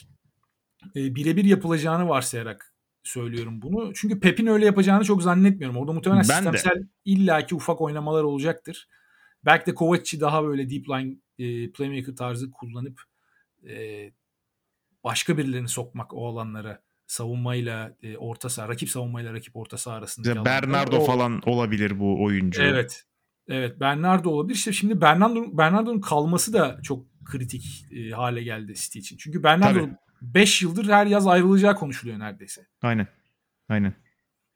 e, 0.97 1.15
birebir 1.15 1.45
yapılacağını 1.45 2.09
varsayarak 2.09 2.75
söylüyorum 3.03 3.63
bunu. 3.63 3.93
Çünkü 3.95 4.21
Pep'in 4.21 4.47
öyle 4.47 4.67
yapacağını 4.67 5.05
çok 5.05 5.23
zannetmiyorum. 5.23 5.77
Orada 5.77 5.93
muhtemelen 5.93 6.25
Ben 6.29 6.45
de. 6.45 6.59
sistemsel 6.59 6.83
illaki 7.05 7.55
ufak 7.55 7.81
oynamalar 7.81 8.23
olacaktır. 8.23 8.89
Belki 9.45 9.67
de 9.67 9.75
Kovacic'i 9.75 10.21
daha 10.21 10.45
böyle 10.45 10.71
deep 10.71 10.89
line 10.89 11.17
e, 11.39 11.71
playmaker 11.73 12.17
tarzı 12.17 12.51
kullanıp 12.51 13.03
e, 13.69 14.11
başka 15.05 15.39
birilerini 15.39 15.69
sokmak 15.69 16.15
o 16.15 16.29
alanlara 16.29 16.83
savunmayla 17.07 17.97
e, 18.03 18.17
orta 18.17 18.49
saha, 18.49 18.69
rakip 18.69 18.91
savunmayla 18.91 19.33
rakip 19.33 19.57
orta 19.57 19.79
saha 19.79 19.97
alanlara. 19.97 20.45
Bernardo 20.45 20.97
O- 20.97 21.05
falan 21.07 21.41
olabilir 21.47 22.01
bu 22.01 22.25
oyuncu. 22.25 22.63
Evet. 22.63 23.05
Evet 23.49 23.81
Bernardo 23.81 24.31
olabilir. 24.31 24.55
İşte 24.55 24.73
şimdi 24.73 25.01
Bernardo 25.01 25.59
Bernardo'nun 25.59 26.01
kalması 26.01 26.53
da 26.53 26.81
çok 26.83 27.07
kritik 27.25 27.87
e, 27.93 28.11
hale 28.11 28.43
geldi 28.43 28.75
City 28.75 28.99
için. 28.99 29.17
Çünkü 29.17 29.43
Bernardo 29.43 29.81
Tabii. 29.81 29.95
5 30.23 30.63
yıldır 30.63 30.89
her 30.89 31.07
yaz 31.07 31.27
ayrılacağı 31.27 31.75
konuşuluyor 31.75 32.19
neredeyse. 32.19 32.67
Aynen. 32.83 33.09
Aynen. 33.69 33.95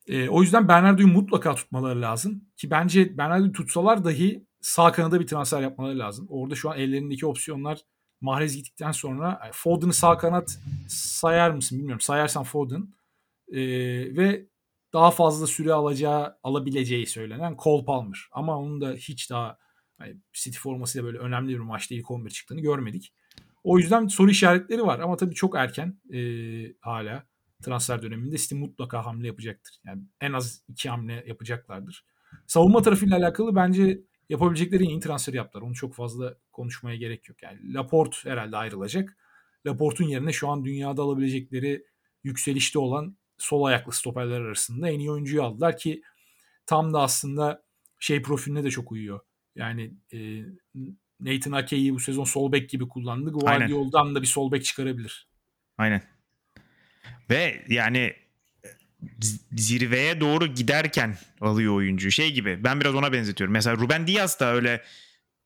E, 0.07 0.28
o 0.28 0.42
yüzden 0.42 0.68
Bernardo'yu 0.68 1.09
mutlaka 1.09 1.55
tutmaları 1.55 2.00
lazım. 2.00 2.44
Ki 2.57 2.70
bence 2.70 3.18
Bernardo'yu 3.18 3.52
tutsalar 3.52 4.05
dahi 4.05 4.46
sağ 4.61 4.92
kanada 4.92 5.20
bir 5.20 5.26
transfer 5.26 5.61
yapmaları 5.61 5.98
lazım. 5.98 6.26
Orada 6.31 6.55
şu 6.55 6.70
an 6.70 6.78
ellerindeki 6.78 7.26
opsiyonlar 7.26 7.78
Mahrez 8.20 8.57
gittikten 8.57 8.92
sonra 8.92 9.40
e, 9.48 9.50
Foden'ı 9.52 9.92
sağ 9.92 10.18
kanat 10.18 10.59
sayar 10.88 11.50
mısın 11.50 11.78
bilmiyorum. 11.78 12.00
Sayarsan 12.00 12.44
Foden. 12.44 12.88
E, 13.52 13.61
ve 14.16 14.46
daha 14.92 15.11
fazla 15.11 15.46
süre 15.46 15.72
alacağı 15.72 16.37
alabileceği 16.42 17.07
söylenen 17.07 17.57
Cole 17.62 17.85
Palmer. 17.85 18.28
Ama 18.33 18.59
onun 18.59 18.81
da 18.81 18.92
hiç 18.92 19.31
daha 19.31 19.59
hani 19.98 20.16
City 20.33 20.59
formasıyla 20.59 21.07
böyle 21.07 21.18
önemli 21.18 21.52
bir 21.52 21.59
maçta 21.59 21.94
ilk 21.94 22.11
11 22.11 22.31
çıktığını 22.31 22.61
görmedik. 22.61 23.14
O 23.64 23.78
yüzden 23.78 24.07
soru 24.07 24.31
işaretleri 24.31 24.83
var 24.83 25.00
ama 25.00 25.16
tabii 25.16 25.35
çok 25.35 25.57
erken 25.57 26.00
e, 26.12 26.20
hala 26.81 27.26
transfer 27.62 28.02
döneminde 28.02 28.38
City 28.38 28.55
mutlaka 28.55 29.07
hamle 29.07 29.26
yapacaktır. 29.26 29.81
Yani 29.87 30.02
en 30.20 30.33
az 30.33 30.64
iki 30.68 30.88
hamle 30.88 31.24
yapacaklardır. 31.26 32.05
Savunma 32.46 32.83
tarafıyla 32.83 33.16
alakalı 33.16 33.57
bence 33.57 34.00
yapabilecekleri 34.28 34.85
en 34.85 34.88
iyi 34.88 35.00
transfer 35.00 35.35
yaptılar. 35.35 35.62
Onu 35.62 35.74
çok 35.74 35.94
fazla 35.94 36.37
konuşmaya 36.52 36.96
gerek 36.96 37.28
yok. 37.28 37.42
Yani 37.42 37.74
Laporte 37.74 38.31
herhalde 38.31 38.57
ayrılacak. 38.57 39.16
Laporte'un 39.66 40.09
yerine 40.09 40.33
şu 40.33 40.48
an 40.48 40.64
dünyada 40.64 41.02
alabilecekleri 41.02 41.85
yükselişte 42.24 42.78
olan 42.78 43.16
sol 43.42 43.64
ayaklı 43.64 43.92
stoperler 43.92 44.40
arasında 44.40 44.88
en 44.88 44.98
iyi 44.98 45.11
oyuncuyu 45.11 45.42
aldılar 45.42 45.76
ki 45.76 46.02
tam 46.66 46.94
da 46.94 47.00
aslında 47.00 47.62
şey 48.00 48.22
profiline 48.22 48.64
de 48.64 48.70
çok 48.70 48.92
uyuyor. 48.92 49.20
Yani 49.57 49.94
e, 50.12 50.18
Nathan 51.20 51.52
Ake'yi 51.52 51.94
bu 51.94 52.00
sezon 52.00 52.24
sol 52.24 52.52
bek 52.52 52.70
gibi 52.70 52.88
kullandı. 52.88 53.31
Guardiola'dan 53.31 54.14
da 54.14 54.22
bir 54.22 54.26
sol 54.26 54.52
bek 54.52 54.64
çıkarabilir. 54.64 55.28
Aynen. 55.78 56.02
Ve 57.31 57.64
yani 57.68 58.12
z- 59.20 59.61
zirveye 59.61 60.20
doğru 60.20 60.46
giderken 60.46 61.18
alıyor 61.40 61.74
oyuncu. 61.74 62.11
Şey 62.11 62.33
gibi 62.33 62.64
ben 62.64 62.81
biraz 62.81 62.94
ona 62.94 63.12
benzetiyorum. 63.12 63.52
Mesela 63.52 63.76
Ruben 63.76 64.07
Diaz 64.07 64.40
da 64.40 64.55
öyle 64.55 64.83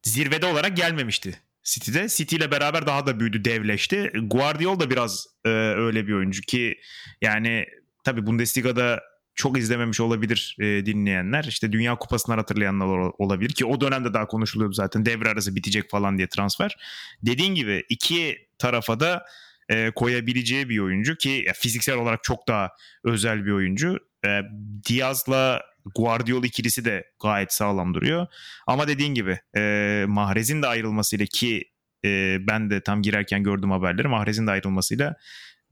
zirvede 0.03 0.47
olarak 0.47 0.77
gelmemişti 0.77 1.41
City'de. 1.63 2.09
City 2.09 2.37
ile 2.37 2.51
beraber 2.51 2.87
daha 2.87 3.07
da 3.07 3.21
büyüdü, 3.21 3.45
devleşti. 3.45 4.13
Guardiola 4.23 4.81
da 4.81 4.91
biraz 4.91 5.27
e, 5.45 5.49
öyle 5.49 6.07
bir 6.07 6.13
oyuncu 6.13 6.43
ki 6.43 6.81
yani 7.23 7.67
tabii 8.07 8.27
Bundesliga'da 8.27 9.03
çok 9.35 9.59
izlememiş 9.59 10.01
olabilir 10.01 10.57
e, 10.61 10.87
dinleyenler. 10.87 11.45
İşte 11.45 11.73
Dünya 11.73 11.97
Kupası'nı 11.97 12.35
hatırlayanlar 12.35 12.87
ol- 12.87 13.13
olabilir 13.19 13.51
ki 13.51 13.67
o 13.67 13.81
dönemde 13.81 14.15
daha 14.15 14.27
konuşuluyordu 14.27 14.75
zaten 14.75 15.07
devre 15.07 15.29
arası 15.29 15.57
bitecek 15.57 15.91
falan 15.91 16.19
diye 16.19 16.29
transfer. 16.29 16.77
Dediğin 17.23 17.55
gibi 17.55 17.85
iki 17.89 18.49
tarafa 18.59 19.01
da 19.01 19.25
e, 19.69 19.91
koyabileceği 19.91 20.69
bir 20.69 20.79
oyuncu 20.79 21.17
ki 21.17 21.45
ya, 21.47 21.53
fiziksel 21.53 21.97
olarak 21.97 22.25
çok 22.25 22.49
daha 22.49 22.71
özel 23.05 23.47
bir 23.47 23.53
oyuncu. 23.53 23.99
E, 24.27 24.41
Diaz'la 24.89 25.63
Guardiola 25.95 26.47
ikilisi 26.47 26.85
de 26.85 27.05
gayet 27.23 27.53
sağlam 27.53 27.95
duruyor. 27.95 28.27
Ama 28.67 28.89
dediğin 28.89 29.15
gibi 29.15 29.39
e, 29.57 30.05
Mahrez'in 30.09 30.63
de 30.63 30.67
ayrılmasıyla 30.67 31.27
ki 31.27 31.65
e, 32.05 32.37
ben 32.41 32.71
de 32.71 32.81
tam 32.81 33.03
girerken 33.03 33.43
gördüm 33.43 33.71
haberleri. 33.71 34.09
Mahrez'in 34.09 34.47
de 34.47 34.51
ayrılmasıyla 34.51 35.17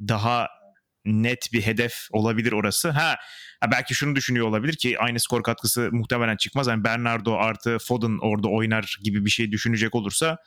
daha 0.01 0.49
net 1.05 1.53
bir 1.53 1.63
hedef 1.63 1.95
olabilir 2.11 2.53
orası. 2.53 2.91
Ha, 2.91 3.17
ha 3.61 3.71
belki 3.71 3.95
şunu 3.95 4.17
düşünüyor 4.17 4.47
olabilir 4.47 4.77
ki 4.77 4.99
aynı 4.99 5.21
skor 5.21 5.43
katkısı 5.43 5.89
muhtemelen 5.93 6.37
çıkmaz. 6.37 6.67
Yani 6.67 6.85
Bernardo 6.85 7.37
artı 7.37 7.79
Foden 7.79 8.19
orada 8.23 8.49
oynar 8.49 8.99
gibi 9.03 9.25
bir 9.25 9.31
şey 9.31 9.53
düşünecek 9.53 9.95
olursa 9.95 10.39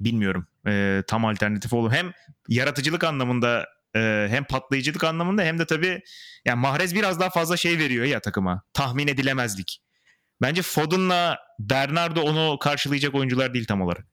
bilmiyorum. 0.00 0.46
E, 0.66 1.02
tam 1.06 1.24
alternatif 1.24 1.72
olur. 1.72 1.92
Hem 1.92 2.12
yaratıcılık 2.48 3.04
anlamında 3.04 3.66
e, 3.96 4.26
hem 4.30 4.44
patlayıcılık 4.44 5.04
anlamında 5.04 5.42
hem 5.42 5.58
de 5.58 5.66
tabii 5.66 6.00
yani 6.44 6.60
Mahrez 6.60 6.94
biraz 6.94 7.20
daha 7.20 7.30
fazla 7.30 7.56
şey 7.56 7.78
veriyor 7.78 8.04
ya 8.04 8.20
takıma. 8.20 8.62
Tahmin 8.72 9.08
edilemezlik. 9.08 9.82
Bence 10.42 10.62
Foden'la 10.62 11.38
Bernardo 11.58 12.20
onu 12.20 12.58
karşılayacak 12.58 13.14
oyuncular 13.14 13.54
değil 13.54 13.66
tam 13.66 13.80
olarak. 13.80 14.06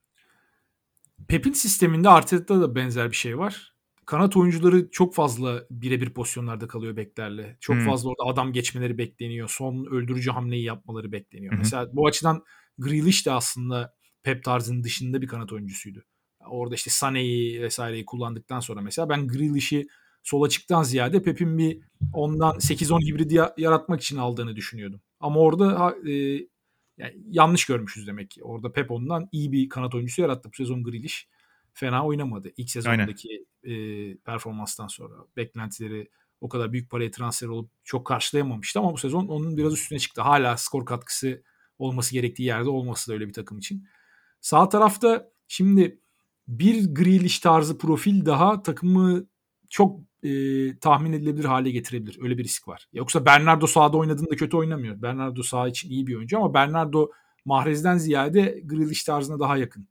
Pep'in 1.28 1.54
sisteminde 1.54 2.10
Arteta'da 2.10 2.62
da 2.62 2.76
benzer 2.76 3.12
bir 3.12 3.16
şey 3.16 3.38
var. 3.38 3.77
Kanat 4.08 4.38
oyuncuları 4.38 4.92
çok 4.92 5.16
fazla 5.16 5.64
birebir 5.72 6.10
pozisyonlarda 6.14 6.68
kalıyor 6.68 6.96
beklerle. 6.96 7.58
Çok 7.60 7.76
hmm. 7.76 7.86
fazla 7.86 8.10
orada 8.10 8.24
adam 8.24 8.54
geçmeleri 8.54 8.98
bekleniyor. 8.98 9.50
Son 9.50 9.86
öldürücü 9.86 10.32
hamleyi 10.32 10.64
yapmaları 10.64 11.12
bekleniyor. 11.12 11.52
Hmm. 11.52 11.60
Mesela 11.60 11.90
bu 11.94 12.08
açıdan 12.08 12.44
Grealish 12.78 13.26
de 13.26 13.32
aslında 13.32 13.96
Pep 14.24 14.44
tarzının 14.44 14.84
dışında 14.84 15.22
bir 15.22 15.28
kanat 15.28 15.54
oyuncusuydu. 15.54 16.04
Orada 16.50 16.76
işte 16.76 16.92
Sané'yi 16.92 17.62
vesaireyi 17.62 18.06
kullandıktan 18.06 18.60
sonra 18.60 18.82
mesela 18.82 19.10
ben 19.10 19.28
Grealish'i 19.28 19.88
sol 20.24 20.42
açıktan 20.42 20.84
ziyade 20.84 21.24
Pep'in 21.24 21.58
bir 21.58 21.80
ondan 22.14 22.56
8-10 22.56 23.06
hibridi 23.06 23.42
yaratmak 23.58 24.02
için 24.02 24.18
aldığını 24.18 24.56
düşünüyordum. 24.56 25.02
Ama 25.20 25.40
orada 25.40 25.96
e, 26.10 26.12
yani 26.98 27.16
yanlış 27.30 27.66
görmüşüz 27.66 28.08
demek 28.08 28.30
ki. 28.30 28.44
Orada 28.44 28.72
Pep 28.72 28.92
ondan 28.92 29.30
iyi 29.32 29.52
bir 29.52 29.70
kanat 29.70 29.96
oyuncusu 29.96 30.22
yarattı. 30.22 30.50
Bu 30.50 30.56
sezon 30.56 30.84
Grealish 30.84 31.28
fena 31.78 32.06
oynamadı. 32.06 32.52
İlk 32.58 32.70
sezondaki 32.70 33.46
e, 33.64 33.74
performanstan 34.18 34.88
sonra 34.88 35.14
beklentileri 35.38 36.10
o 36.42 36.50
kadar 36.50 36.74
büyük 36.74 36.90
paraya 36.90 37.12
transfer 37.12 37.48
olup 37.48 37.72
çok 37.84 38.08
karşılayamamıştı 38.08 38.80
ama 38.80 38.94
bu 38.94 38.98
sezon 38.98 39.28
onun 39.28 39.58
biraz 39.58 39.74
üstüne 39.74 40.00
çıktı. 40.00 40.22
Hala 40.22 40.58
skor 40.58 40.86
katkısı 40.86 41.44
olması 41.80 42.14
gerektiği 42.14 42.44
yerde 42.44 42.70
olması 42.70 43.10
da 43.10 43.14
öyle 43.14 43.28
bir 43.28 43.34
takım 43.34 43.58
için. 43.58 43.88
Sağ 44.42 44.70
tarafta 44.70 45.30
şimdi 45.48 46.00
bir 46.48 46.94
Grealish 46.94 47.40
tarzı 47.40 47.78
profil 47.78 48.26
daha 48.26 48.64
takımı 48.64 49.26
çok 49.70 50.00
e, 50.24 50.30
tahmin 50.80 51.14
edilebilir 51.14 51.46
hale 51.46 51.72
getirebilir. 51.72 52.18
Öyle 52.22 52.38
bir 52.38 52.44
risk 52.44 52.68
var. 52.68 52.88
Yoksa 52.94 53.26
Bernardo 53.26 53.68
sahada 53.68 53.98
oynadığında 53.98 54.36
kötü 54.36 54.58
oynamıyor. 54.58 55.02
Bernardo 55.02 55.44
sağ 55.44 55.68
için 55.68 55.90
iyi 55.90 56.08
bir 56.08 56.16
oyuncu 56.16 56.38
ama 56.38 56.54
Bernardo 56.54 57.12
Mahrez'den 57.46 57.98
ziyade 57.98 58.62
Grealish 58.66 59.04
tarzına 59.04 59.40
daha 59.40 59.58
yakın. 59.58 59.88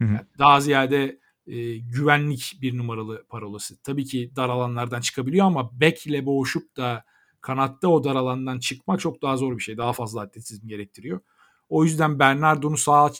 Yani 0.00 0.20
daha 0.38 0.60
ziyade 0.60 1.20
e, 1.50 1.78
güvenlik 1.78 2.58
bir 2.62 2.78
numaralı 2.78 3.24
parolası. 3.28 3.82
Tabii 3.82 4.04
ki 4.04 4.32
dar 4.36 4.48
alanlardan 4.48 5.00
çıkabiliyor 5.00 5.46
ama 5.46 5.80
bekle 5.80 6.26
boğuşup 6.26 6.76
da 6.76 7.04
kanatta 7.40 7.88
o 7.88 8.04
dar 8.04 8.16
alandan 8.16 8.58
çıkmak 8.58 9.00
çok 9.00 9.22
daha 9.22 9.36
zor 9.36 9.56
bir 9.56 9.62
şey. 9.62 9.78
Daha 9.78 9.92
fazla 9.92 10.20
atletizm 10.20 10.68
gerektiriyor. 10.68 11.20
O 11.68 11.84
yüzden 11.84 12.18
Bernardo'nu 12.18 12.76
sağ 12.76 13.12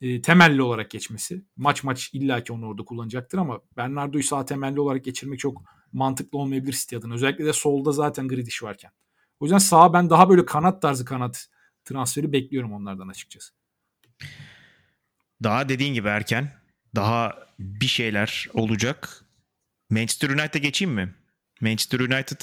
e, 0.00 0.22
temelli 0.22 0.62
olarak 0.62 0.90
geçmesi. 0.90 1.44
Maç 1.56 1.84
maç 1.84 2.10
illaki 2.12 2.52
onu 2.52 2.66
orada 2.66 2.84
kullanacaktır 2.84 3.38
ama 3.38 3.60
Bernardo'yu 3.76 4.24
sağ 4.24 4.44
temelli 4.44 4.80
olarak 4.80 5.04
geçirmek 5.04 5.38
çok 5.38 5.62
mantıklı 5.92 6.38
olmayabilir 6.38 6.72
City 6.72 6.96
adına. 6.96 7.14
Özellikle 7.14 7.44
de 7.44 7.52
solda 7.52 7.92
zaten 7.92 8.28
Grealish 8.28 8.62
varken. 8.62 8.90
O 9.40 9.44
yüzden 9.44 9.58
sağ 9.58 9.92
ben 9.92 10.10
daha 10.10 10.30
böyle 10.30 10.44
kanat 10.44 10.82
tarzı 10.82 11.04
kanat 11.04 11.48
transferi 11.84 12.32
bekliyorum 12.32 12.72
onlardan 12.72 13.08
açıkçası. 13.08 13.52
Daha 15.42 15.68
dediğin 15.68 15.94
gibi 15.94 16.08
erken. 16.08 16.61
Daha 16.96 17.38
bir 17.58 17.86
şeyler 17.86 18.48
olacak. 18.54 19.24
Manchester 19.90 20.30
United'a 20.30 20.58
geçeyim 20.58 20.94
mi? 20.94 21.14
Manchester 21.60 22.00
United 22.00 22.40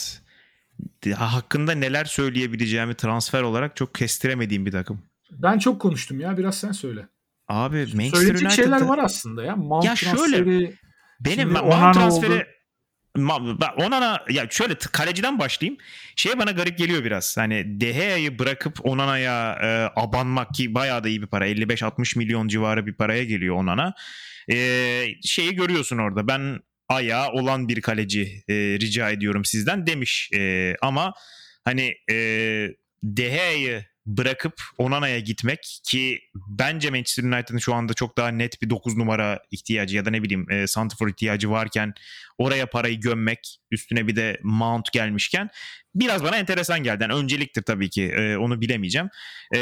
hakkında 1.15 1.71
neler 1.71 2.05
söyleyebileceğimi 2.05 2.95
transfer 2.95 3.41
olarak 3.41 3.75
çok 3.75 3.95
kestiremediğim 3.95 4.65
bir 4.65 4.71
takım. 4.71 5.01
Ben 5.31 5.59
çok 5.59 5.81
konuştum 5.81 6.19
ya 6.19 6.38
biraz 6.38 6.57
sen 6.57 6.71
söyle. 6.71 7.07
Abi 7.47 7.77
Manchester 7.77 8.09
Söyleyecek 8.09 8.41
United'da... 8.41 8.49
şeyler 8.49 8.81
var 8.81 8.97
aslında 8.97 9.43
ya. 9.43 9.55
Mount 9.55 9.85
ya 9.85 9.95
şöyle 9.95 10.45
benim 11.19 11.51
Mount 11.51 11.93
transferi 11.93 12.33
oldu. 12.33 12.43
Onana 13.78 14.24
ya 14.30 14.48
şöyle 14.50 14.76
kaleciden 14.76 15.39
başlayayım. 15.39 15.78
Şey 16.15 16.39
bana 16.39 16.52
garip 16.52 16.78
geliyor 16.78 17.04
biraz. 17.04 17.38
Hani 17.38 17.82
Dehea'yı 17.82 18.39
bırakıp 18.39 18.86
Onana'ya 18.86 19.60
e, 19.63 20.02
abanmak 20.02 20.54
ki 20.54 20.74
bayağı 20.74 21.04
da 21.04 21.10
iyi 21.10 21.22
bir 21.22 21.28
para. 21.28 21.48
55-60 21.48 22.17
milyon 22.17 22.48
civarı 22.48 22.86
bir 22.86 22.93
paraya 22.93 23.24
geliyor 23.24 23.56
Onana. 23.56 23.93
E, 24.52 25.06
şeyi 25.24 25.56
görüyorsun 25.56 25.98
orada. 25.98 26.28
Ben 26.28 26.60
ayağı 26.89 27.32
olan 27.32 27.67
bir 27.67 27.82
kaleci 27.82 28.43
e, 28.48 28.54
rica 28.54 29.10
ediyorum 29.10 29.45
sizden 29.45 29.88
demiş. 29.88 30.30
E, 30.36 30.76
ama 30.82 31.13
hani 31.65 31.95
e, 32.12 32.15
Dehea'yı 33.04 33.86
bırakıp 34.17 34.54
Onana'ya 34.78 35.19
gitmek 35.19 35.80
ki 35.84 36.19
bence 36.36 36.89
Manchester 36.89 37.24
United'ın 37.24 37.58
şu 37.58 37.74
anda 37.74 37.93
çok 37.93 38.17
daha 38.17 38.28
net 38.28 38.62
bir 38.62 38.69
9 38.69 38.98
numara 38.98 39.39
ihtiyacı 39.52 39.95
ya 39.95 40.06
da 40.06 40.10
ne 40.10 40.24
bileyim 40.24 40.52
e, 40.52 40.67
Santifor 40.67 41.08
ihtiyacı 41.08 41.50
varken 41.52 41.93
oraya 42.38 42.65
parayı 42.65 43.00
gömmek 43.00 43.60
üstüne 43.72 44.08
bir 44.08 44.15
de 44.15 44.39
Mount 44.43 44.91
gelmişken 44.91 45.50
biraz 45.95 46.24
bana 46.24 46.38
enteresan 46.38 46.84
geldi. 46.84 47.04
Yani 47.04 47.13
önceliktir 47.13 47.62
tabii 47.62 47.89
ki 47.89 48.04
e, 48.04 48.38
onu 48.38 48.62
bilemeyeceğim. 48.62 49.10
E, 49.56 49.60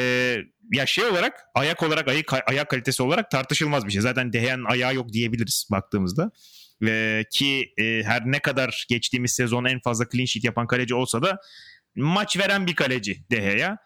ya 0.74 0.86
şey 0.86 1.04
olarak 1.04 1.34
ayak 1.56 1.84
olarak 1.84 2.08
ayak, 2.08 2.50
ayak 2.50 2.70
kalitesi 2.70 3.04
olarak 3.04 3.32
tartışılmaz 3.32 3.86
bir 3.86 3.92
şey. 3.92 4.02
Zaten 4.02 4.34
Dehea'nın 4.34 4.66
ayağı 4.66 4.96
yok 4.96 5.14
diyebiliriz 5.14 5.68
baktığımızda. 5.72 6.32
E, 6.88 7.24
ki 7.32 7.74
e, 7.78 8.04
her 8.04 8.22
ne 8.26 8.40
kadar 8.40 8.86
geçtiğimiz 8.90 9.32
sezon 9.32 9.66
en 9.66 9.80
fazla 9.80 10.06
clean 10.12 10.26
sheet 10.26 10.44
yapan 10.44 10.68
kaleci 10.68 10.96
olsa 10.96 11.24
da 11.24 11.38
maç 11.96 12.38
veren 12.38 12.68
bir 12.68 12.76
kaleci 12.76 13.24
Dehea'ya. 13.32 13.78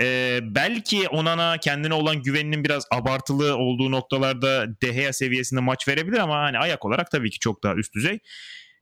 Ee, 0.00 0.40
belki 0.42 1.08
Onana 1.08 1.58
kendine 1.58 1.94
olan 1.94 2.22
güveninin 2.22 2.64
biraz 2.64 2.84
abartılı 2.90 3.56
olduğu 3.56 3.90
noktalarda 3.90 4.66
Deheya 4.82 5.12
seviyesinde 5.12 5.60
maç 5.60 5.88
verebilir 5.88 6.18
ama 6.18 6.36
hani 6.38 6.58
ayak 6.58 6.84
olarak 6.84 7.10
tabii 7.10 7.30
ki 7.30 7.38
çok 7.38 7.62
daha 7.62 7.74
üst 7.74 7.94
düzey. 7.94 8.18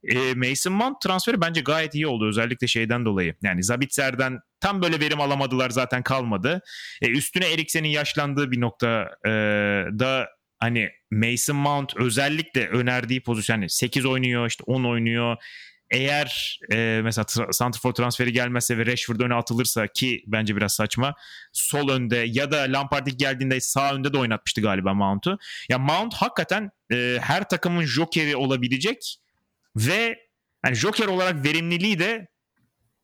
Ee, 0.04 0.35
Mason 0.35 0.72
Mount 0.72 1.00
transferi 1.00 1.40
bence 1.40 1.61
gayet 1.61 1.94
iyi 1.94 2.07
oldu 2.07 2.28
özellikle 2.28 2.66
şeyden 2.66 3.04
dolayı. 3.04 3.35
Yani 3.42 3.64
Zabitzer'den 3.64 4.38
tam 4.61 4.83
böyle 4.83 5.00
verim 5.00 5.20
alamadılar 5.20 5.70
zaten 5.70 6.02
kalmadı. 6.02 6.61
Ee, 7.02 7.09
üstüne 7.09 7.52
Eriksen'in 7.52 7.88
yaşlandığı 7.88 8.50
bir 8.50 8.61
nokta 8.61 9.11
e, 9.26 9.31
da 9.98 10.28
hani 10.59 10.88
Mason 11.11 11.57
Mount 11.57 11.96
özellikle 11.96 12.68
önerdiği 12.68 13.22
pozisyon 13.22 13.57
hani 13.57 13.70
8 13.70 14.07
oynuyor 14.07 14.46
işte 14.46 14.64
10 14.66 14.85
oynuyor 14.85 15.37
eğer 15.90 16.61
e, 16.72 17.01
mesela 17.05 17.24
tra- 17.24 17.94
transferi 17.94 18.33
gelmezse 18.33 18.79
ve 18.79 18.87
Rashford 18.87 19.20
öne 19.20 19.35
atılırsa 19.35 19.87
ki 19.87 20.24
bence 20.27 20.57
biraz 20.57 20.72
saçma 20.74 21.14
sol 21.53 21.88
önde 21.88 22.24
ya 22.29 22.51
da 22.51 22.57
Lampard 22.68 23.07
geldiğinde 23.07 23.61
sağ 23.61 23.94
önde 23.94 24.12
de 24.12 24.18
oynatmıştı 24.18 24.61
galiba 24.61 24.94
Mount'u. 24.94 25.38
Ya 25.68 25.79
Mount 25.79 26.14
hakikaten 26.14 26.70
e, 26.92 27.18
her 27.20 27.48
takımın 27.48 27.85
jokeri 27.85 28.37
olabilecek 28.37 29.16
ve 29.77 30.18
yani 30.64 30.77
joker 30.77 31.07
olarak 31.07 31.44
verimliliği 31.44 31.98
de 31.98 32.29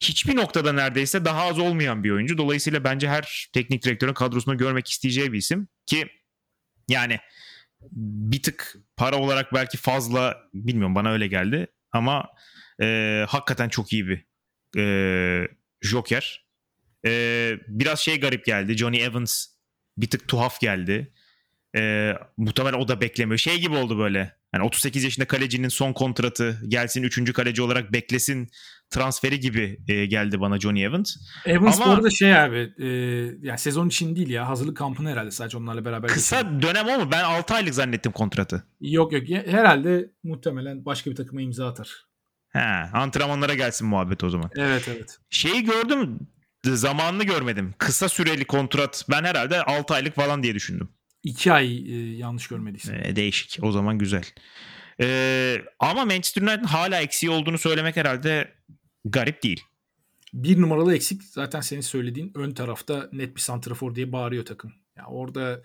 hiçbir 0.01 0.37
noktada 0.37 0.73
neredeyse 0.73 1.25
daha 1.25 1.42
az 1.42 1.59
olmayan 1.59 2.05
bir 2.05 2.11
oyuncu. 2.11 2.38
Dolayısıyla 2.38 2.85
bence 2.85 3.09
her 3.09 3.49
teknik 3.53 3.85
direktörün 3.85 4.14
kadrosunda 4.14 4.55
görmek 4.55 4.88
isteyeceği 4.88 5.33
bir 5.33 5.38
isim 5.38 5.68
ki 5.87 6.07
yani 6.88 7.18
bir 7.92 8.42
tık 8.42 8.77
para 8.97 9.16
olarak 9.16 9.55
belki 9.55 9.79
fazla 9.79 10.37
bilmiyorum 10.55 10.94
bana 10.94 11.12
öyle 11.12 11.27
geldi 11.27 11.66
ama 11.92 12.29
e, 12.82 13.24
hakikaten 13.28 13.68
çok 13.68 13.92
iyi 13.92 14.08
bir 14.08 14.26
e, 14.78 15.48
Joker. 15.82 16.44
E, 17.06 17.52
biraz 17.68 17.98
şey 17.98 18.20
garip 18.20 18.44
geldi. 18.44 18.76
Johnny 18.76 19.02
Evans 19.02 19.46
bir 19.96 20.10
tık 20.10 20.28
tuhaf 20.28 20.60
geldi. 20.60 21.12
E, 21.76 22.12
muhtemelen 22.37 22.78
o 22.78 22.88
da 22.88 23.00
beklemiyor. 23.00 23.38
Şey 23.38 23.60
gibi 23.60 23.76
oldu 23.76 23.98
böyle. 23.98 24.37
Yani 24.54 24.64
38 24.64 25.04
yaşında 25.04 25.26
kalecinin 25.26 25.68
son 25.68 25.92
kontratı 25.92 26.60
gelsin 26.68 27.02
3. 27.02 27.32
kaleci 27.32 27.62
olarak 27.62 27.92
beklesin 27.92 28.48
transferi 28.90 29.40
gibi 29.40 29.80
e, 29.88 30.06
geldi 30.06 30.40
bana 30.40 30.60
Johnny 30.60 30.84
Evans. 30.84 31.16
Evans 31.46 31.80
Ama, 31.80 31.90
bu 31.90 31.94
arada 31.94 32.10
şey 32.10 32.37
abi 32.37 32.72
e, 32.78 32.87
yani 33.42 33.58
sezon 33.58 33.88
için 33.88 34.16
değil 34.16 34.28
ya 34.28 34.48
hazırlık 34.48 34.76
kampını 34.76 35.10
herhalde 35.10 35.30
sadece 35.30 35.56
onlarla 35.56 35.84
beraber. 35.84 36.10
Kısa 36.10 36.40
geçelim. 36.40 36.62
dönem 36.62 36.88
o 36.88 36.98
mu? 36.98 37.08
Ben 37.12 37.24
6 37.24 37.54
aylık 37.54 37.74
zannettim 37.74 38.12
kontratı. 38.12 38.64
Yok 38.80 39.12
yok 39.12 39.22
herhalde 39.46 40.10
muhtemelen 40.22 40.84
başka 40.84 41.10
bir 41.10 41.16
takıma 41.16 41.42
imza 41.42 41.68
atar. 41.68 42.06
He, 42.55 42.88
antrenmanlara 42.93 43.55
gelsin 43.55 43.87
muhabbet 43.87 44.25
o 44.25 44.31
zaman. 44.31 44.51
Evet 44.57 44.88
evet. 44.88 45.19
Şeyi 45.31 45.64
gördüm 45.64 46.19
zamanını 46.64 47.25
görmedim. 47.25 47.75
Kısa 47.79 48.09
süreli 48.09 48.45
kontrat 48.45 49.05
ben 49.11 49.25
herhalde 49.25 49.62
6 49.62 49.95
aylık 49.95 50.14
falan 50.14 50.43
diye 50.43 50.55
düşündüm. 50.55 50.88
2 51.23 51.53
ay 51.53 51.77
e, 51.77 52.17
yanlış 52.17 52.49
görmediysem. 52.49 52.95
E, 53.05 53.17
değişik 53.17 53.59
o 53.62 53.73
zaman 53.73 53.99
güzel. 53.99 54.25
E, 55.01 55.62
ama 55.79 56.05
Manchester 56.05 56.43
United 56.43 56.64
hala 56.64 57.01
eksiği 57.01 57.31
olduğunu 57.31 57.59
söylemek 57.59 57.97
herhalde 57.97 58.53
garip 59.05 59.43
değil. 59.43 59.64
Bir 60.33 60.61
numaralı 60.61 60.97
eksik 60.97 61.25
zaten 61.25 61.61
senin 61.61 61.81
söylediğin 61.81 62.33
ön 62.35 62.51
tarafta 62.51 63.09
net 63.12 63.37
bir 63.37 63.40
santrafor 63.40 63.95
diye 63.95 64.12
bağırıyor 64.12 64.45
takım. 64.45 64.73
Yani 64.97 65.09
orada 65.09 65.62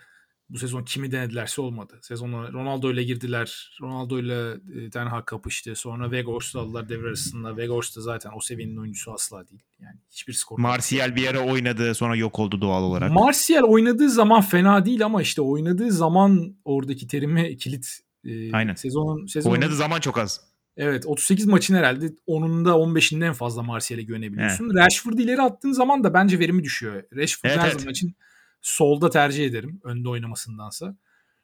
bu 0.50 0.58
sezon 0.58 0.84
kimi 0.84 1.12
denedilerse 1.12 1.62
olmadı. 1.62 1.98
Sezona 2.02 2.52
Ronaldo 2.52 2.92
ile 2.92 3.02
girdiler. 3.02 3.78
Ronaldo 3.82 4.18
ile 4.18 4.60
Ten 4.90 5.06
Hag 5.06 5.26
kapıştı. 5.26 5.76
Sonra 5.76 6.04
Weghorst'u 6.04 6.60
aldılar 6.60 6.88
devre 6.88 7.06
arasında. 7.06 7.48
Weghorst 7.48 7.96
da 7.96 8.00
zaten 8.00 8.30
o 8.36 8.40
seviyenin 8.40 8.76
oyuncusu 8.76 9.12
asla 9.12 9.48
değil. 9.48 9.62
Yani 9.80 9.96
hiçbir 10.10 10.32
skor. 10.32 10.58
Martial 10.58 11.16
bir 11.16 11.26
ara 11.26 11.40
oynadı 11.40 11.94
sonra 11.94 12.16
yok 12.16 12.38
oldu 12.38 12.60
doğal 12.60 12.82
olarak. 12.82 13.10
Martial 13.12 13.62
oynadığı 13.62 14.10
zaman 14.10 14.40
fena 14.40 14.84
değil 14.84 15.04
ama 15.04 15.22
işte 15.22 15.42
oynadığı 15.42 15.92
zaman 15.92 16.54
oradaki 16.64 17.06
terimi 17.06 17.56
kilit. 17.56 18.00
E, 18.24 18.52
Aynen. 18.52 18.74
Sezonun, 18.74 19.26
sezonun 19.26 19.54
Oynadığı 19.54 19.76
zaman 19.76 20.00
çok 20.00 20.18
az. 20.18 20.40
Evet 20.76 21.06
38 21.06 21.46
maçın 21.46 21.74
herhalde 21.74 22.06
10'unda 22.06 22.68
15'inde 22.68 23.26
en 23.26 23.32
fazla 23.32 23.62
Martial'e 23.62 24.02
güvenebiliyorsun. 24.02 24.64
Evet. 24.64 24.74
Rashford'u 24.74 25.22
ileri 25.22 25.42
attığın 25.42 25.72
zaman 25.72 26.04
da 26.04 26.14
bence 26.14 26.38
verimi 26.38 26.64
düşüyor. 26.64 27.02
Rashford 27.16 27.50
Evet, 27.50 27.60
her 27.60 27.68
evet. 27.68 27.80
zaman 27.80 27.92
için 27.92 28.14
solda 28.62 29.10
tercih 29.10 29.46
ederim 29.46 29.80
önde 29.84 30.08
oynamasındansa. 30.08 30.96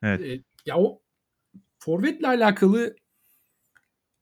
Evet. 0.02 0.20
Ee, 0.20 0.42
ya 0.66 0.76
o 0.78 1.02
forvetle 1.78 2.26
alakalı 2.26 2.96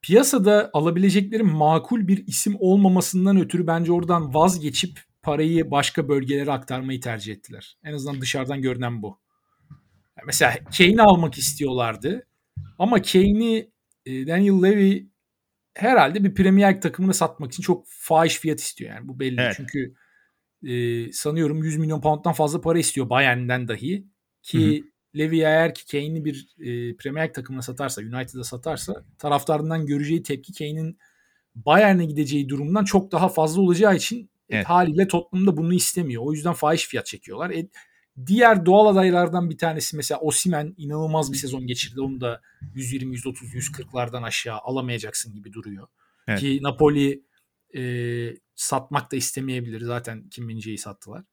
piyasada 0.03 0.71
alabilecekleri 0.73 1.43
makul 1.43 2.09
bir 2.09 2.27
isim 2.27 2.57
olmamasından 2.59 3.41
ötürü 3.41 3.67
bence 3.67 3.93
oradan 3.93 4.35
vazgeçip 4.35 5.01
parayı 5.23 5.71
başka 5.71 6.09
bölgelere 6.09 6.53
aktarmayı 6.53 7.01
tercih 7.01 7.33
ettiler. 7.33 7.79
En 7.85 7.93
azından 7.93 8.21
dışarıdan 8.21 8.63
görünen 8.63 9.03
bu. 9.03 9.19
Mesela 10.27 10.55
Kane'i 10.79 11.03
almak 11.03 11.39
istiyorlardı. 11.39 12.27
Ama 12.79 13.03
Kane'i 13.03 13.71
e, 14.07 14.27
Daniel 14.27 14.63
Levy 14.63 15.07
herhalde 15.75 16.25
bir 16.25 16.35
Premier 16.35 16.69
League 16.69 16.81
takımını 16.81 17.15
satmak 17.15 17.53
için 17.53 17.63
çok 17.63 17.85
fahiş 17.89 18.39
fiyat 18.39 18.61
istiyor 18.61 18.95
yani 18.95 19.09
bu 19.09 19.21
belli. 19.21 19.41
Evet. 19.41 19.55
Çünkü 19.57 19.95
e, 20.67 21.13
sanıyorum 21.13 21.65
100 21.65 21.77
milyon 21.77 22.01
pound'dan 22.01 22.33
fazla 22.33 22.61
para 22.61 22.79
istiyor 22.79 23.11
Bayern'den 23.11 23.69
dahi 23.69 24.07
ki 24.43 24.85
Levy 25.19 25.41
eğer 25.41 25.75
ki 25.75 25.87
Kane'i 25.87 26.25
bir 26.25 26.49
e, 26.59 26.97
Premier 26.97 27.23
League 27.23 27.33
takımına 27.33 27.63
satarsa, 27.63 28.03
United'a 28.03 28.45
satarsa 28.45 29.05
taraftarından 29.19 29.87
göreceği 29.87 30.23
tepki 30.23 30.53
Kane'in 30.53 30.99
Bayern'e 31.55 32.05
gideceği 32.05 32.49
durumdan 32.49 32.85
çok 32.85 33.13
daha 33.13 33.29
fazla 33.29 33.63
olacağı 33.63 33.97
için 33.97 34.31
e, 34.49 34.57
Evet. 34.57 34.67
haliyle 34.67 35.09
Tottenham 35.09 35.47
da 35.47 35.57
bunu 35.57 35.75
istemiyor. 35.75 36.23
O 36.27 36.33
yüzden 36.33 36.53
fahiş 36.53 36.87
fiyat 36.87 37.07
çekiyorlar. 37.07 37.51
E, 37.51 37.69
diğer 38.27 38.67
doğal 38.67 38.87
adaylardan 38.87 39.51
bir 39.51 39.59
tanesi 39.59 39.97
mesela 39.97 40.21
Osimen 40.21 40.75
inanılmaz 40.77 41.33
bir 41.33 41.37
sezon 41.37 41.67
geçirdi. 41.67 42.01
Onu 42.01 42.21
da 42.21 42.41
120, 42.75 43.15
130, 43.15 43.55
140'lardan 43.55 44.25
aşağı 44.25 44.59
alamayacaksın 44.59 45.35
gibi 45.35 45.53
duruyor. 45.53 45.87
Evet. 46.29 46.41
Ki 46.41 46.59
Napoli 46.63 47.23
e, 47.77 47.83
satmak 48.55 49.13
da 49.13 49.17
istemeyebilir. 49.17 49.81
Zaten 49.81 50.29
Kim 50.31 50.45
Min-jae'yi 50.45 50.79
sattılar. 50.79 51.25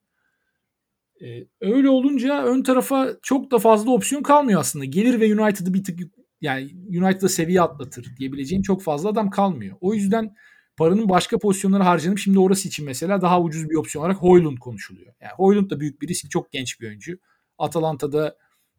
E, 1.21 1.45
öyle 1.61 1.89
olunca 1.89 2.43
ön 2.43 2.63
tarafa 2.63 3.13
çok 3.21 3.51
da 3.51 3.59
fazla 3.59 3.91
opsiyon 3.91 4.23
kalmıyor 4.23 4.59
aslında. 4.59 4.85
Gelir 4.85 5.19
ve 5.19 5.41
United'ı 5.41 5.73
bir 5.73 5.83
tık 5.83 5.99
yani 6.41 6.71
United'ı 6.89 7.29
seviye 7.29 7.61
atlatır 7.61 8.17
diyebileceğin 8.17 8.61
çok 8.61 8.83
fazla 8.83 9.09
adam 9.09 9.29
kalmıyor. 9.29 9.77
O 9.81 9.93
yüzden 9.93 10.35
paranın 10.77 11.09
başka 11.09 11.37
pozisyonlara 11.37 11.85
harcanıp 11.85 12.19
şimdi 12.19 12.39
orası 12.39 12.67
için 12.67 12.85
mesela 12.85 13.21
daha 13.21 13.41
ucuz 13.41 13.69
bir 13.69 13.75
opsiyon 13.75 14.03
olarak 14.03 14.17
Hoylund 14.17 14.57
konuşuluyor. 14.57 15.13
Yani 15.21 15.31
Hoylund 15.35 15.69
da 15.69 15.79
büyük 15.79 16.01
bir 16.01 16.07
risk, 16.07 16.31
çok 16.31 16.51
genç 16.51 16.81
bir 16.81 16.87
oyuncu. 16.87 17.17
Atalanta'da 17.57 18.37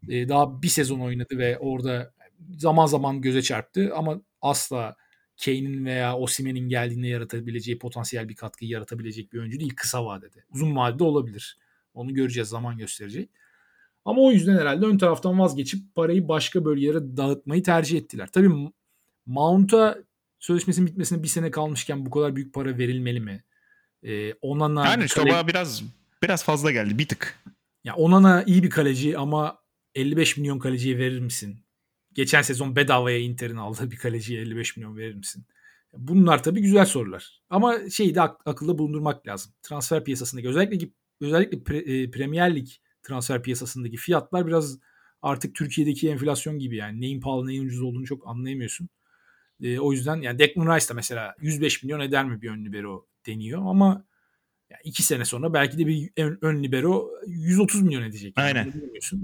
e, 0.09 0.29
daha 0.29 0.63
bir 0.63 0.69
sezon 0.69 1.01
oynadı 1.01 1.39
ve 1.39 1.59
orada 1.59 2.13
zaman 2.59 2.87
zaman 2.87 3.21
göze 3.21 3.43
çarptı 3.43 3.93
ama 3.95 4.21
asla 4.41 4.97
Kane'in 5.45 5.85
veya 5.85 6.17
Osimhen'in 6.17 6.69
geldiğinde 6.69 7.07
yaratabileceği 7.09 7.79
potansiyel 7.79 8.29
bir 8.29 8.35
katkıyı 8.37 8.71
yaratabilecek 8.71 9.33
bir 9.33 9.39
oyuncu 9.39 9.61
değil 9.61 9.75
kısa 9.77 10.05
vadede. 10.07 10.45
Uzun 10.51 10.77
vadede 10.77 11.05
olabilir. 11.05 11.59
Onu 11.95 12.15
göreceğiz, 12.15 12.49
zaman 12.49 12.79
gösterecek. 12.79 13.31
Ama 14.05 14.23
o 14.23 14.33
yüzden 14.33 14.57
herhalde 14.59 14.87
ön 14.87 14.99
taraftan 14.99 15.39
vazgeçip 15.39 15.95
parayı 15.95 16.29
başka 16.29 16.65
bölgelere 16.65 17.17
dağıtmayı 17.17 17.63
tercih 17.63 17.99
ettiler. 17.99 18.29
Tabii 18.33 18.71
Mount'a 19.27 19.99
sözleşmesinin 20.39 20.87
bitmesine 20.87 21.23
bir 21.23 21.29
sene 21.29 21.51
kalmışken 21.51 22.07
bu 22.07 22.11
kadar 22.11 22.37
büyük 22.37 22.55
para 22.55 22.79
verilmeli 22.79 23.21
mi? 23.21 23.45
Ee, 24.03 24.33
Onana 24.33 24.87
Yani 24.87 25.05
işte 25.05 25.21
kale- 25.21 25.47
biraz 25.49 25.83
biraz 26.23 26.45
fazla 26.45 26.71
geldi 26.71 26.99
bir 26.99 27.09
tık. 27.09 27.39
ya 27.85 27.95
Onana 27.95 28.43
iyi 28.43 28.63
bir 28.63 28.71
kaleci 28.71 29.19
ama 29.19 29.59
55 29.95 30.37
milyon 30.37 30.59
kaleciye 30.59 30.99
verir 30.99 31.21
misin? 31.21 31.59
Geçen 32.15 32.43
sezon 32.43 32.77
bedavaya 32.77 33.19
Inter'in 33.19 33.57
aldığı 33.57 33.91
bir 33.91 33.97
kaleciye 33.97 34.41
55 34.41 34.77
milyon 34.77 34.97
verir 34.97 35.15
misin? 35.15 35.45
Bunlar 35.97 36.43
tabii 36.43 36.61
güzel 36.63 36.85
sorular. 36.85 37.41
Ama 37.51 37.91
şeyi 37.91 38.15
de 38.15 38.21
ak- 38.23 38.47
akılda 38.47 38.79
bulundurmak 38.79 39.27
lazım. 39.27 39.53
Transfer 39.63 40.05
piyasasındaki 40.05 40.49
özellikle 40.49 40.89
özellikle 41.21 41.59
pre- 41.59 42.03
e, 42.05 42.11
Premier 42.11 42.55
Lig 42.57 42.69
transfer 43.03 43.43
piyasasındaki 43.43 43.97
fiyatlar 43.97 44.47
biraz 44.47 44.79
artık 45.23 45.55
Türkiye'deki 45.55 46.09
enflasyon 46.11 46.59
gibi 46.59 46.77
yani 46.77 47.01
neyin 47.01 47.21
pahalı 47.21 47.47
neyin 47.47 47.67
ucuz 47.67 47.83
olduğunu 47.83 48.07
çok 48.07 48.27
anlayamıyorsun. 48.27 48.89
E, 49.63 49.79
o 49.79 49.93
yüzden 49.93 50.17
yani 50.17 50.39
Declan 50.39 50.77
Rice 50.77 50.89
da 50.89 50.95
mesela 50.95 51.35
105 51.41 51.83
milyon 51.83 52.01
eder 52.01 52.25
mi 52.25 52.43
bir 52.43 52.51
ön 52.51 52.65
libero 52.65 53.07
deniyor 53.27 53.63
ama 53.67 54.05
yani 54.71 54.81
iki 54.85 55.03
sene 55.03 55.25
sonra 55.25 55.55
belki 55.55 55.79
de 55.79 55.87
bir 55.87 56.11
ön, 56.17 56.39
ön 56.43 56.63
libero 56.63 57.11
130 57.27 57.83
milyon 57.83 58.03
edecek. 58.03 58.33
Aynen. 58.37 58.73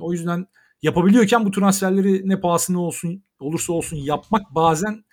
O 0.01 0.13
yüzden 0.13 0.47
yapabiliyorken 0.83 1.47
bu 1.47 1.51
transferleri 1.51 2.29
ne 2.29 2.41
pahasına 2.41 2.81
olsun 2.81 3.25
olursa 3.41 3.73
olsun 3.73 3.97
yapmak 3.97 4.55
bazen 4.55 5.05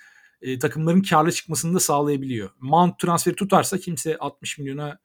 e, 0.41 0.59
takımların 0.59 1.01
karlı 1.01 1.31
çıkmasını 1.31 1.75
da 1.75 1.79
sağlayabiliyor. 1.79 2.49
Mount 2.59 2.99
transferi 2.99 3.35
tutarsa 3.35 3.77
kimse 3.77 4.17
60 4.17 4.57
milyona 4.57 4.99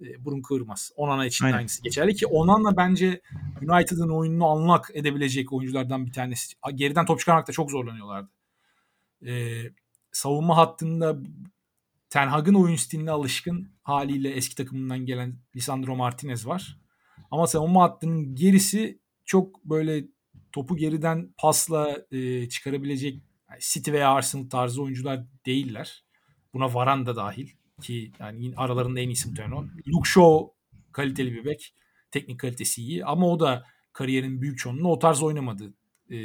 e, 0.00 0.24
burun 0.24 0.42
kıvırmaz. 0.42 0.92
Onana 0.96 1.26
için 1.26 1.44
Aynen. 1.44 1.56
aynısı 1.56 1.82
geçerli 1.82 2.14
ki 2.14 2.26
Onana 2.26 2.76
bence 2.76 3.20
United'ın 3.62 4.08
oyununu 4.08 4.46
unlock 4.46 4.90
edebilecek 4.94 5.52
oyunculardan 5.52 6.06
bir 6.06 6.12
tanesi. 6.12 6.54
Geriden 6.74 7.06
top 7.06 7.20
çıkarmakta 7.20 7.52
çok 7.52 7.70
zorlanıyorlardı. 7.70 8.30
E, 9.26 9.62
savunma 10.12 10.56
hattında 10.56 11.18
Ten 12.10 12.28
Hag'ın 12.28 12.54
oyun 12.54 12.76
stiline 12.76 13.10
alışkın 13.10 13.70
haliyle 13.82 14.30
eski 14.30 14.54
takımından 14.54 15.06
gelen 15.06 15.38
Lisandro 15.56 15.96
Martinez 15.96 16.46
var. 16.46 16.78
Ama 17.30 17.46
savunma 17.46 17.82
hattının 17.82 18.34
gerisi 18.34 19.00
çok 19.26 19.64
böyle 19.64 20.04
topu 20.52 20.76
geriden 20.76 21.34
pasla 21.38 22.06
e, 22.10 22.48
çıkarabilecek 22.48 23.22
yani 23.50 23.60
City 23.60 23.92
veya 23.92 24.10
Arsenal 24.10 24.48
tarzı 24.48 24.82
oyuncular 24.82 25.24
değiller. 25.46 26.04
Buna 26.54 26.74
Varane 26.74 27.06
da 27.06 27.16
dahil 27.16 27.48
ki 27.82 28.12
yani 28.18 28.52
aralarında 28.56 29.00
en 29.00 29.08
iyisi 29.08 29.28
muhtemelen 29.28 29.52
o. 29.52 29.66
Luke 29.86 30.08
Shaw 30.08 30.54
kaliteli 30.92 31.32
bir 31.32 31.44
bek. 31.44 31.74
Teknik 32.10 32.40
kalitesi 32.40 32.82
iyi 32.82 33.04
ama 33.04 33.26
o 33.26 33.40
da 33.40 33.64
kariyerin 33.92 34.42
büyük 34.42 34.58
çoğunluğunu 34.58 34.88
o 34.88 34.98
tarz 34.98 35.22
oynamadı. 35.22 35.74
E, 36.10 36.16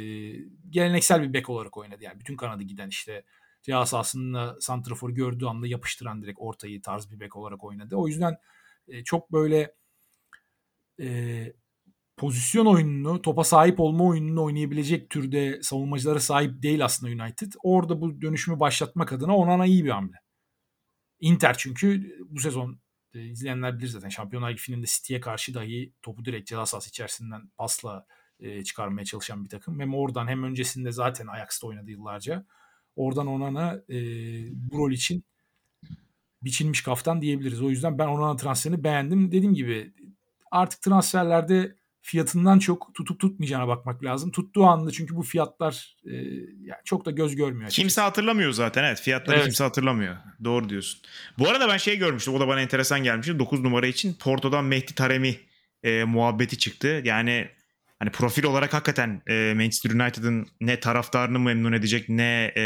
geleneksel 0.70 1.22
bir 1.22 1.32
bek 1.32 1.50
olarak 1.50 1.76
oynadı. 1.76 2.04
Yani 2.04 2.20
bütün 2.20 2.36
kanadı 2.36 2.62
giden 2.62 2.88
işte 2.88 3.24
ceza 3.62 3.86
sahasında 3.86 4.56
santraforu 4.60 5.14
gördüğü 5.14 5.46
anda 5.46 5.66
yapıştıran 5.66 6.22
direkt 6.22 6.38
ortayı 6.40 6.82
tarz 6.82 7.10
bir 7.10 7.20
bek 7.20 7.36
olarak 7.36 7.64
oynadı. 7.64 7.96
O 7.96 8.08
yüzden 8.08 8.36
e, 8.88 9.04
çok 9.04 9.32
böyle 9.32 9.74
e, 11.00 11.52
pozisyon 12.16 12.66
oyununu, 12.66 13.22
topa 13.22 13.44
sahip 13.44 13.80
olma 13.80 14.04
oyununu 14.04 14.44
oynayabilecek 14.44 15.10
türde 15.10 15.62
savunmacılara 15.62 16.20
sahip 16.20 16.62
değil 16.62 16.84
aslında 16.84 17.24
United. 17.24 17.52
Orada 17.62 18.00
bu 18.00 18.22
dönüşümü 18.22 18.60
başlatmak 18.60 19.12
adına 19.12 19.36
Onana 19.36 19.66
iyi 19.66 19.84
bir 19.84 19.90
hamle. 19.90 20.16
Inter 21.20 21.58
çünkü 21.58 22.16
bu 22.28 22.40
sezon 22.40 22.78
e, 23.14 23.24
izleyenler 23.24 23.78
bilir 23.78 23.88
zaten 23.88 24.08
Şampiyonlar 24.08 24.50
Ligi 24.50 24.60
finalinde 24.62 24.86
City'ye 24.86 25.20
karşı 25.20 25.54
dahi 25.54 25.92
topu 26.02 26.24
direkt 26.24 26.48
ceza 26.48 26.66
sahası 26.66 26.88
içerisinden 26.88 27.48
pasla 27.56 28.06
e, 28.40 28.64
çıkarmaya 28.64 29.04
çalışan 29.04 29.44
bir 29.44 29.48
takım. 29.48 29.80
Hem 29.80 29.94
oradan 29.94 30.28
hem 30.28 30.42
öncesinde 30.42 30.92
zaten 30.92 31.26
Ajax'ta 31.26 31.66
oynadı 31.66 31.90
yıllarca. 31.90 32.46
Oradan 32.96 33.26
Onana 33.26 33.80
e, 33.88 33.96
bu 34.52 34.78
rol 34.78 34.92
için 34.92 35.24
biçilmiş 36.42 36.82
kaftan 36.82 37.22
diyebiliriz. 37.22 37.62
O 37.62 37.70
yüzden 37.70 37.98
ben 37.98 38.06
Onana 38.06 38.36
transferini 38.36 38.84
beğendim. 38.84 39.32
Dediğim 39.32 39.54
gibi 39.54 39.92
artık 40.50 40.82
transferlerde 40.82 41.76
fiyatından 42.02 42.58
çok 42.58 42.94
tutup 42.94 43.20
tutmayacağına 43.20 43.68
bakmak 43.68 44.04
lazım. 44.04 44.30
Tuttuğu 44.30 44.64
anda 44.64 44.90
çünkü 44.90 45.16
bu 45.16 45.22
fiyatlar 45.22 45.96
e, 46.06 46.12
yani 46.60 46.80
çok 46.84 47.04
da 47.04 47.10
göz 47.10 47.36
görmüyor. 47.36 47.66
açıkçası. 47.66 47.82
Kimse 47.82 48.00
hatırlamıyor 48.00 48.52
zaten 48.52 48.84
evet. 48.84 49.00
Fiyatları 49.00 49.36
Evet. 49.36 49.44
kimse 49.44 49.64
hatırlamıyor. 49.64 50.16
Doğru 50.44 50.68
diyorsun. 50.68 51.00
Bu 51.38 51.48
arada 51.48 51.68
ben 51.68 51.76
şey 51.76 51.98
görmüştüm. 51.98 52.34
O 52.34 52.40
da 52.40 52.48
bana 52.48 52.60
enteresan 52.60 53.02
gelmişti. 53.02 53.38
9 53.38 53.60
numara 53.60 53.86
için 53.86 54.14
Porto'dan 54.14 54.64
Mehdi 54.64 54.94
Taremi 54.94 55.36
e, 55.82 56.04
muhabbeti 56.04 56.58
çıktı. 56.58 57.02
Yani 57.04 57.48
hani 57.98 58.10
profil 58.10 58.44
olarak 58.44 58.74
hakikaten 58.74 59.22
e, 59.26 59.54
Manchester 59.56 59.90
United'ın 59.90 60.46
ne 60.60 60.80
taraftarını 60.80 61.38
memnun 61.38 61.72
edecek 61.72 62.08
ne 62.08 62.52
e, 62.56 62.64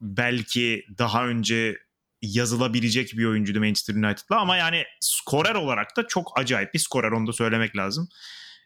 belki 0.00 0.86
daha 0.98 1.26
önce 1.26 1.76
yazılabilecek 2.22 3.12
bir 3.16 3.24
oyuncuydu 3.24 3.60
Manchester 3.60 3.94
United'la 3.94 4.40
ama 4.40 4.56
yani 4.56 4.84
skorer 5.00 5.54
olarak 5.54 5.96
da 5.96 6.06
çok 6.08 6.32
acayip 6.40 6.74
bir 6.74 6.78
skorer 6.78 7.10
onu 7.12 7.26
da 7.26 7.32
söylemek 7.32 7.76
lazım. 7.76 8.08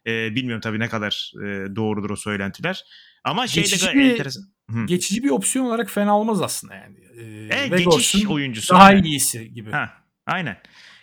E, 0.07 0.35
bilmiyorum 0.35 0.61
tabii 0.61 0.79
ne 0.79 0.89
kadar 0.89 1.33
e, 1.37 1.47
doğrudur 1.77 2.11
o 2.11 2.17
söylentiler. 2.17 2.85
Ama 3.25 3.47
şey 3.47 3.65
de 3.65 3.69
Geçici 3.69 3.95
bir- 3.95 4.11
enteresan. 4.11 4.43
Hı. 4.71 4.87
geçici 4.87 5.23
bir 5.23 5.31
opsiyon 5.31 5.65
olarak 5.67 5.91
fena 5.91 6.19
olmaz 6.19 6.43
aslında 6.43 6.75
yani. 6.75 6.97
Ee, 7.51 7.65
E, 7.65 7.69
geçiş 7.69 8.27
oyuncusu. 8.27 8.75
daha 8.75 8.83
aynen. 8.83 9.03
iyisi 9.03 9.53
gibi. 9.55 9.71
Ha, 9.71 9.91
aynen. 10.27 10.57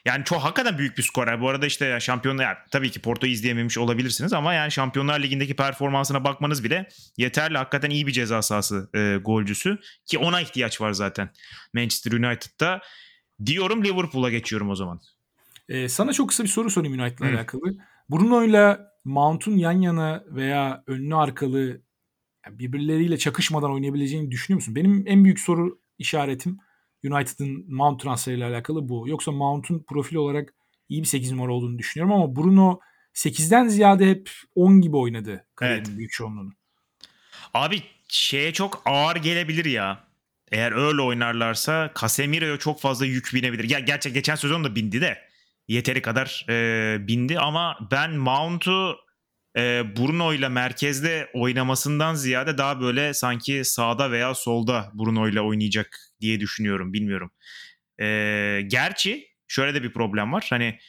Yani 0.06 0.24
çok 0.24 0.39
hakikaten 0.39 0.78
büyük 0.78 0.97
bir 0.97 1.04
skorer. 1.04 1.41
Bu 1.41 1.49
arada 1.49 1.66
işte 1.66 1.99
şampiyonlar 1.99 2.43
ya 2.43 2.58
tabii 2.72 2.91
ki 2.91 3.02
Porto'yu 3.02 3.32
izleyememiş 3.32 3.78
olabilirsiniz 3.78 4.34
ama 4.34 4.54
yani 4.54 4.72
Şampiyonlar 4.72 5.20
Ligi'ndeki 5.20 5.56
performansına 5.56 6.24
bakmanız 6.24 6.64
bile 6.64 6.88
yeterli. 7.18 7.58
Hakikaten 7.58 7.89
iyi 7.89 8.08
bir 8.08 8.12
ceza 8.12 8.41
sahası 8.41 8.89
e, 8.95 9.18
golcüsü 9.22 9.78
ki 10.06 10.18
ona 10.18 10.41
ihtiyaç 10.41 10.82
var 10.82 10.91
zaten 10.91 11.30
Manchester 11.74 12.12
United'da. 12.12 12.82
Diyorum 13.45 13.84
Liverpool'a 13.84 14.30
geçiyorum 14.30 14.70
o 14.70 14.76
zaman. 14.76 15.02
Ee, 15.70 15.89
sana 15.89 16.14
çok 16.14 16.30
kısa 16.30 16.43
bir 16.43 16.49
soru 16.49 16.70
sorayım 16.70 16.99
United'la 16.99 17.26
Hı. 17.26 17.36
alakalı. 17.36 17.78
Bruno'yla 18.10 18.91
Mount'un 19.06 19.58
yan 19.58 19.82
yana 19.82 20.24
veya 20.28 20.84
önlü 20.88 21.16
arkalı 21.16 21.82
yani 22.45 22.60
birbirleriyle 22.60 23.18
çakışmadan 23.18 23.72
oynayabileceğini 23.72 24.32
düşünüyor 24.32 24.56
musun? 24.56 24.76
Benim 24.76 25.04
en 25.08 25.24
büyük 25.24 25.39
soru 25.39 25.80
işaretim 25.97 26.58
United'ın 27.04 27.66
Mount 27.76 28.02
transferiyle 28.02 28.45
alakalı 28.45 28.89
bu. 28.89 29.08
Yoksa 29.08 29.32
Mount'un 29.32 29.84
profili 29.88 30.20
olarak 30.20 30.54
iyi 30.89 31.02
bir 31.02 31.08
8 31.08 31.32
numara 31.32 31.54
olduğunu 31.54 31.78
düşünüyorum 31.80 32.16
ama 32.16 32.36
Bruno 32.36 32.80
8'den 33.14 33.68
ziyade 33.68 34.10
hep 34.10 34.32
10 34.56 34.82
gibi 34.82 34.97
oynadı 34.97 35.45
kariyerinin 35.56 35.89
Evet. 35.89 35.97
büyük 35.97 36.12
çoğunluğunu. 36.12 36.52
Abi 37.54 37.84
şeye 38.08 38.54
çok 38.54 38.82
ağır 38.86 39.16
gelebilir 39.16 39.66
ya. 39.66 40.04
Eğer 40.52 40.72
öyle 40.72 41.02
oynarlarsa 41.02 41.91
Casemiro'ya 42.02 42.58
çok 42.58 42.82
fazla 42.82 43.06
yük 43.06 43.30
binebilir. 43.34 43.70
Ya 43.70 43.80
gerçek 43.80 44.14
geçen 44.14 44.36
sezon 44.36 44.64
da 44.64 44.76
bindi 44.76 45.02
de 45.02 45.18
yeteri 45.68 46.02
kadar 46.02 46.45
e, 46.49 46.97
bindi 47.08 47.39
ama 47.39 47.78
ben 47.91 48.12
Mount'u 48.16 48.97
e, 49.58 49.84
Bruno 49.97 50.34
ile 50.34 50.49
merkezde 50.49 51.30
oynamasından 51.34 52.14
ziyade 52.16 52.58
daha 52.58 52.82
böyle 52.82 53.14
sanki 53.14 53.66
sağda 53.66 54.12
veya 54.12 54.36
solda 54.36 54.91
Bruno 54.93 55.28
ile 55.28 55.41
oynayacak 55.41 56.11
diye 56.22 56.39
düşünüyorum. 56.39 56.93
Bilmiyorum. 56.93 57.32
E, 58.01 58.05
gerçi 58.67 59.28
şöyle 59.47 59.74
de 59.74 59.84
bir 59.84 59.93
problem 59.93 60.34
var. 60.34 60.47
Hani 60.49 60.80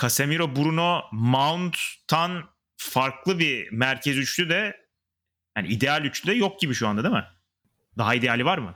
Casemiro, 0.00 0.56
Bruno, 0.56 1.00
Mount'tan 1.12 2.44
farklı 2.76 3.38
bir 3.38 3.72
merkez 3.72 4.18
üçlü 4.18 4.48
de 4.48 4.76
yani 5.56 5.68
ideal 5.68 6.04
üçlü 6.04 6.30
de 6.30 6.34
yok 6.34 6.60
gibi 6.60 6.74
şu 6.74 6.88
anda 6.88 7.02
değil 7.04 7.14
mi? 7.14 7.24
Daha 7.98 8.14
ideali 8.14 8.44
var 8.44 8.58
mı? 8.58 8.74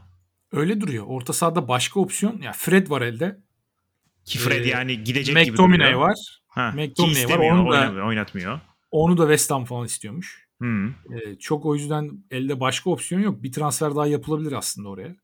Öyle 0.52 0.80
duruyor. 0.80 1.04
Orta 1.08 1.32
sahada 1.32 1.68
başka 1.68 2.00
opsiyon. 2.00 2.42
Ya 2.42 2.52
Fred 2.52 2.90
var 2.90 3.02
elde. 3.02 3.38
Ki 4.24 4.38
Fred 4.38 4.64
Ee, 4.64 4.68
yani 4.68 5.04
gidecek 5.04 5.36
gibi 5.44 5.50
McTominay 5.50 5.86
duruyor. 5.92 6.00
var. 6.08 6.16
Ha, 6.48 6.72
McTominay 6.76 7.28
var, 7.28 7.38
onu 7.38 7.72
da- 7.72 8.04
oynatmıyor. 8.06 8.60
Onu 8.90 9.18
da 9.18 9.22
West 9.22 9.50
Ham 9.50 9.64
falan 9.64 9.86
istiyormuş. 9.86 10.46
Hı. 10.62 10.88
Ee, 11.14 11.38
çok 11.38 11.66
o 11.66 11.74
yüzden 11.74 12.10
elde 12.30 12.60
başka 12.60 12.90
opsiyon 12.90 13.20
yok. 13.22 13.42
Bir 13.42 13.52
transfer 13.52 13.96
daha 13.96 14.06
yapılabilir 14.06 14.52
aslında 14.52 14.88
oraya. 14.88 15.16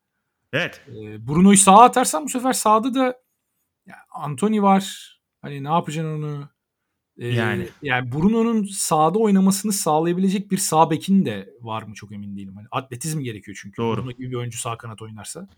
Evet. 0.53 0.80
Ee, 0.88 1.26
Bruno'yu 1.28 1.57
sağa 1.57 1.82
atarsan 1.82 2.24
bu 2.24 2.28
sefer 2.28 2.53
sağda 2.53 2.94
da 2.94 3.05
ya, 3.86 3.96
Anthony 4.11 4.62
var. 4.62 5.12
Hani 5.42 5.64
ne 5.64 5.68
yapacaksın 5.68 6.22
onu? 6.22 6.48
Ee, 7.18 7.28
Yani. 7.28 7.68
yani 7.82 8.12
Bruno'nun 8.12 8.64
sağda 8.64 9.18
oynamasını 9.18 9.72
sağlayabilecek 9.72 10.50
bir 10.50 10.57
sağ 10.59 10.90
bekin 10.90 11.24
de 11.24 11.50
var 11.61 11.82
mı 11.82 11.94
çok 11.94 12.12
emin 12.12 12.36
değilim. 12.36 12.55
Hani 12.57 12.66
atletizm 12.70 13.20
gerekiyor 13.20 13.59
çünkü. 13.62 13.76
Doğru. 13.82 14.00
Bruno 14.03 14.11
gibi 14.12 14.30
bir 14.30 14.36
oyuncu 14.36 14.59
sağ 14.59 14.76
kanat 14.76 15.03
oynarsa. 15.03 15.48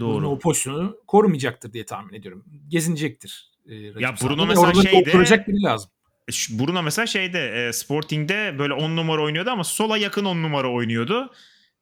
Doğru. 0.00 0.14
Bruno 0.20 0.30
o 0.30 0.38
pozisyonu 0.38 0.96
korumayacaktır 1.06 1.72
diye 1.72 1.86
tahmin 1.86 2.14
ediyorum. 2.14 2.44
Gezinecektir. 2.68 3.50
e, 3.66 3.74
Ya 3.74 4.14
Bruno 4.22 4.46
mesela 4.46 4.74
şeyde- 4.74 5.46
biri 5.46 5.62
lazım. 5.62 5.90
Bruno 6.50 6.82
mesela 6.82 7.06
şeyde 7.06 7.68
e, 7.68 7.72
Sporting'de 7.72 8.56
böyle 8.58 8.72
10 8.74 8.96
numara 8.96 9.22
oynuyordu 9.22 9.50
ama 9.50 9.64
sola 9.64 9.98
yakın 9.98 10.24
10 10.24 10.42
numara 10.42 10.70
oynuyordu. 10.72 11.30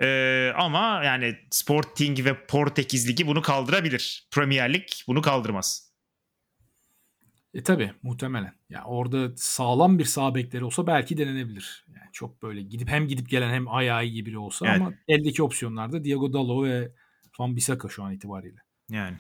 E, 0.01 0.53
ama 0.57 1.05
yani 1.05 1.37
Sporting 1.51 2.25
ve 2.25 2.47
Portekiz 2.47 3.09
Ligi 3.09 3.27
bunu 3.27 3.43
kaldırabilir. 3.43 4.29
Premier 4.31 4.75
Lig 4.75 4.85
bunu 5.07 5.23
kaldırmaz. 5.23 5.91
E 7.55 7.63
tabi 7.63 7.93
muhtemelen. 8.03 8.55
Ya 8.69 8.85
orada 8.85 9.37
sağlam 9.37 9.99
bir 9.99 10.05
sağ 10.05 10.35
bekleri 10.35 10.65
olsa 10.65 10.87
belki 10.87 11.19
denenebilir. 11.19 11.85
Yani 11.89 12.13
çok 12.13 12.43
böyle 12.43 12.63
gidip 12.63 12.89
hem 12.89 13.09
gidip 13.09 13.29
gelen 13.29 13.55
hem 13.55 13.69
ayağı 13.69 14.05
iyi 14.05 14.27
biri 14.27 14.39
olsa 14.39 14.67
Evet. 14.67 14.81
ama 14.81 14.93
eldeki 15.09 15.43
opsiyonlarda 15.43 16.05
Diego 16.05 16.33
Dalot 16.33 16.67
ve 16.67 16.93
Van 17.39 17.57
Bissaka 17.57 17.89
şu 17.89 18.05
an 18.05 18.13
itibariyle. 18.13 18.59
Yani. 18.91 19.17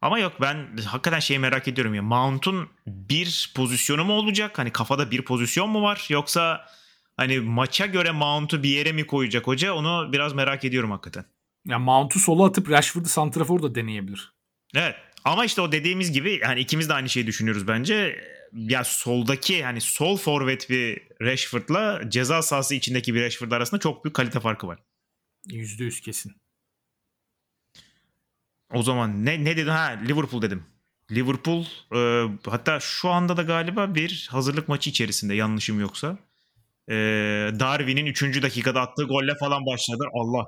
Ama 0.00 0.18
yok 0.18 0.32
ben 0.40 0.76
hakikaten 0.86 1.18
şeyi 1.20 1.38
merak 1.38 1.68
ediyorum 1.68 1.94
ya. 1.94 2.02
Mount'un 2.02 2.68
bir 2.86 3.52
pozisyonu 3.56 4.04
mu 4.04 4.12
olacak? 4.12 4.58
Hani 4.58 4.70
kafada 4.70 5.10
bir 5.10 5.24
pozisyon 5.24 5.70
mu 5.70 5.82
var? 5.82 6.06
Yoksa 6.10 6.66
hani 7.16 7.40
maça 7.40 7.86
göre 7.86 8.10
Mount'u 8.10 8.62
bir 8.62 8.68
yere 8.68 8.92
mi 8.92 9.06
koyacak 9.06 9.46
hoca? 9.46 9.74
Onu 9.74 10.12
biraz 10.12 10.32
merak 10.32 10.64
ediyorum 10.64 10.90
hakikaten. 10.90 11.24
Yani 11.66 11.84
Mount'u 11.84 12.18
sola 12.18 12.46
atıp 12.46 12.70
Rashford'u 12.70 13.08
santrafor 13.08 13.62
da 13.62 13.74
deneyebilir. 13.74 14.32
Evet. 14.74 14.94
Ama 15.24 15.44
işte 15.44 15.60
o 15.60 15.72
dediğimiz 15.72 16.12
gibi 16.12 16.40
yani 16.42 16.60
ikimiz 16.60 16.88
de 16.88 16.94
aynı 16.94 17.08
şeyi 17.08 17.26
düşünüyoruz 17.26 17.68
bence. 17.68 18.24
Ya 18.52 18.84
soldaki 18.84 19.64
hani 19.64 19.80
sol 19.80 20.16
forvet 20.16 20.70
bir 20.70 21.02
Rashford'la 21.22 22.10
ceza 22.10 22.42
sahası 22.42 22.74
içindeki 22.74 23.14
bir 23.14 23.22
Rashford 23.22 23.50
arasında 23.50 23.80
çok 23.80 24.04
büyük 24.04 24.16
kalite 24.16 24.40
farkı 24.40 24.66
var. 24.66 24.78
%100 25.46 26.00
kesin. 26.00 26.32
O 28.74 28.82
zaman 28.82 29.24
ne 29.24 29.44
ne 29.44 29.56
dedim? 29.56 29.72
Ha 29.72 30.00
Liverpool 30.08 30.42
dedim. 30.42 30.64
Liverpool 31.10 31.64
e, 31.94 32.28
hatta 32.50 32.80
şu 32.80 33.08
anda 33.08 33.36
da 33.36 33.42
galiba 33.42 33.94
bir 33.94 34.28
hazırlık 34.30 34.68
maçı 34.68 34.90
içerisinde 34.90 35.34
yanlışım 35.34 35.80
yoksa. 35.80 36.18
E, 36.88 36.94
Darwin'in 37.60 38.06
3. 38.06 38.42
dakikada 38.42 38.80
attığı 38.80 39.04
golle 39.04 39.34
falan 39.40 39.66
başladı. 39.66 40.04
Allah. 40.14 40.44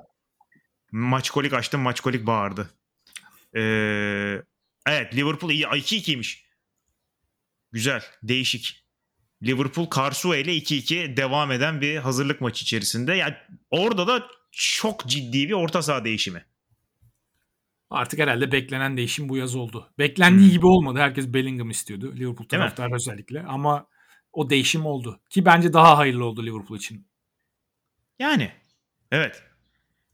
Maç 0.91 1.29
kolik 1.29 1.53
açtım 1.53 1.81
maç 1.81 1.99
kolik 2.01 2.27
bağırdı. 2.27 2.69
E, 3.55 3.61
evet 4.87 5.15
Liverpool 5.15 5.51
iyi 5.51 5.65
2-2'ymiş. 5.65 6.43
Güzel 7.71 8.01
değişik. 8.23 8.83
Liverpool 9.43 9.85
Karsua 9.85 10.37
ile 10.37 10.55
2-2 10.57 11.17
devam 11.17 11.51
eden 11.51 11.81
bir 11.81 11.97
hazırlık 11.97 12.41
maçı 12.41 12.63
içerisinde. 12.63 13.13
Yani 13.13 13.33
orada 13.69 14.07
da 14.07 14.27
çok 14.51 15.05
ciddi 15.05 15.47
bir 15.47 15.53
orta 15.53 15.81
saha 15.81 16.05
değişimi. 16.05 16.45
Artık 17.89 18.19
herhalde 18.19 18.51
beklenen 18.51 18.97
değişim 18.97 19.29
bu 19.29 19.37
yaz 19.37 19.55
oldu. 19.55 19.93
Beklendiği 19.99 20.47
Hmm. 20.47 20.53
gibi 20.53 20.65
olmadı. 20.65 20.99
Herkes 20.99 21.33
Bellingham 21.33 21.69
istiyordu. 21.69 22.13
Liverpool 22.15 22.47
taraftarı 22.47 22.95
özellikle. 22.95 23.43
Ama 23.43 23.87
o 24.33 24.49
değişim 24.49 24.85
oldu. 24.85 25.19
Ki 25.29 25.45
bence 25.45 25.73
daha 25.73 25.97
hayırlı 25.97 26.25
oldu 26.25 26.45
Liverpool 26.45 26.77
için. 26.77 27.07
Yani. 28.19 28.51
Evet. 29.11 29.43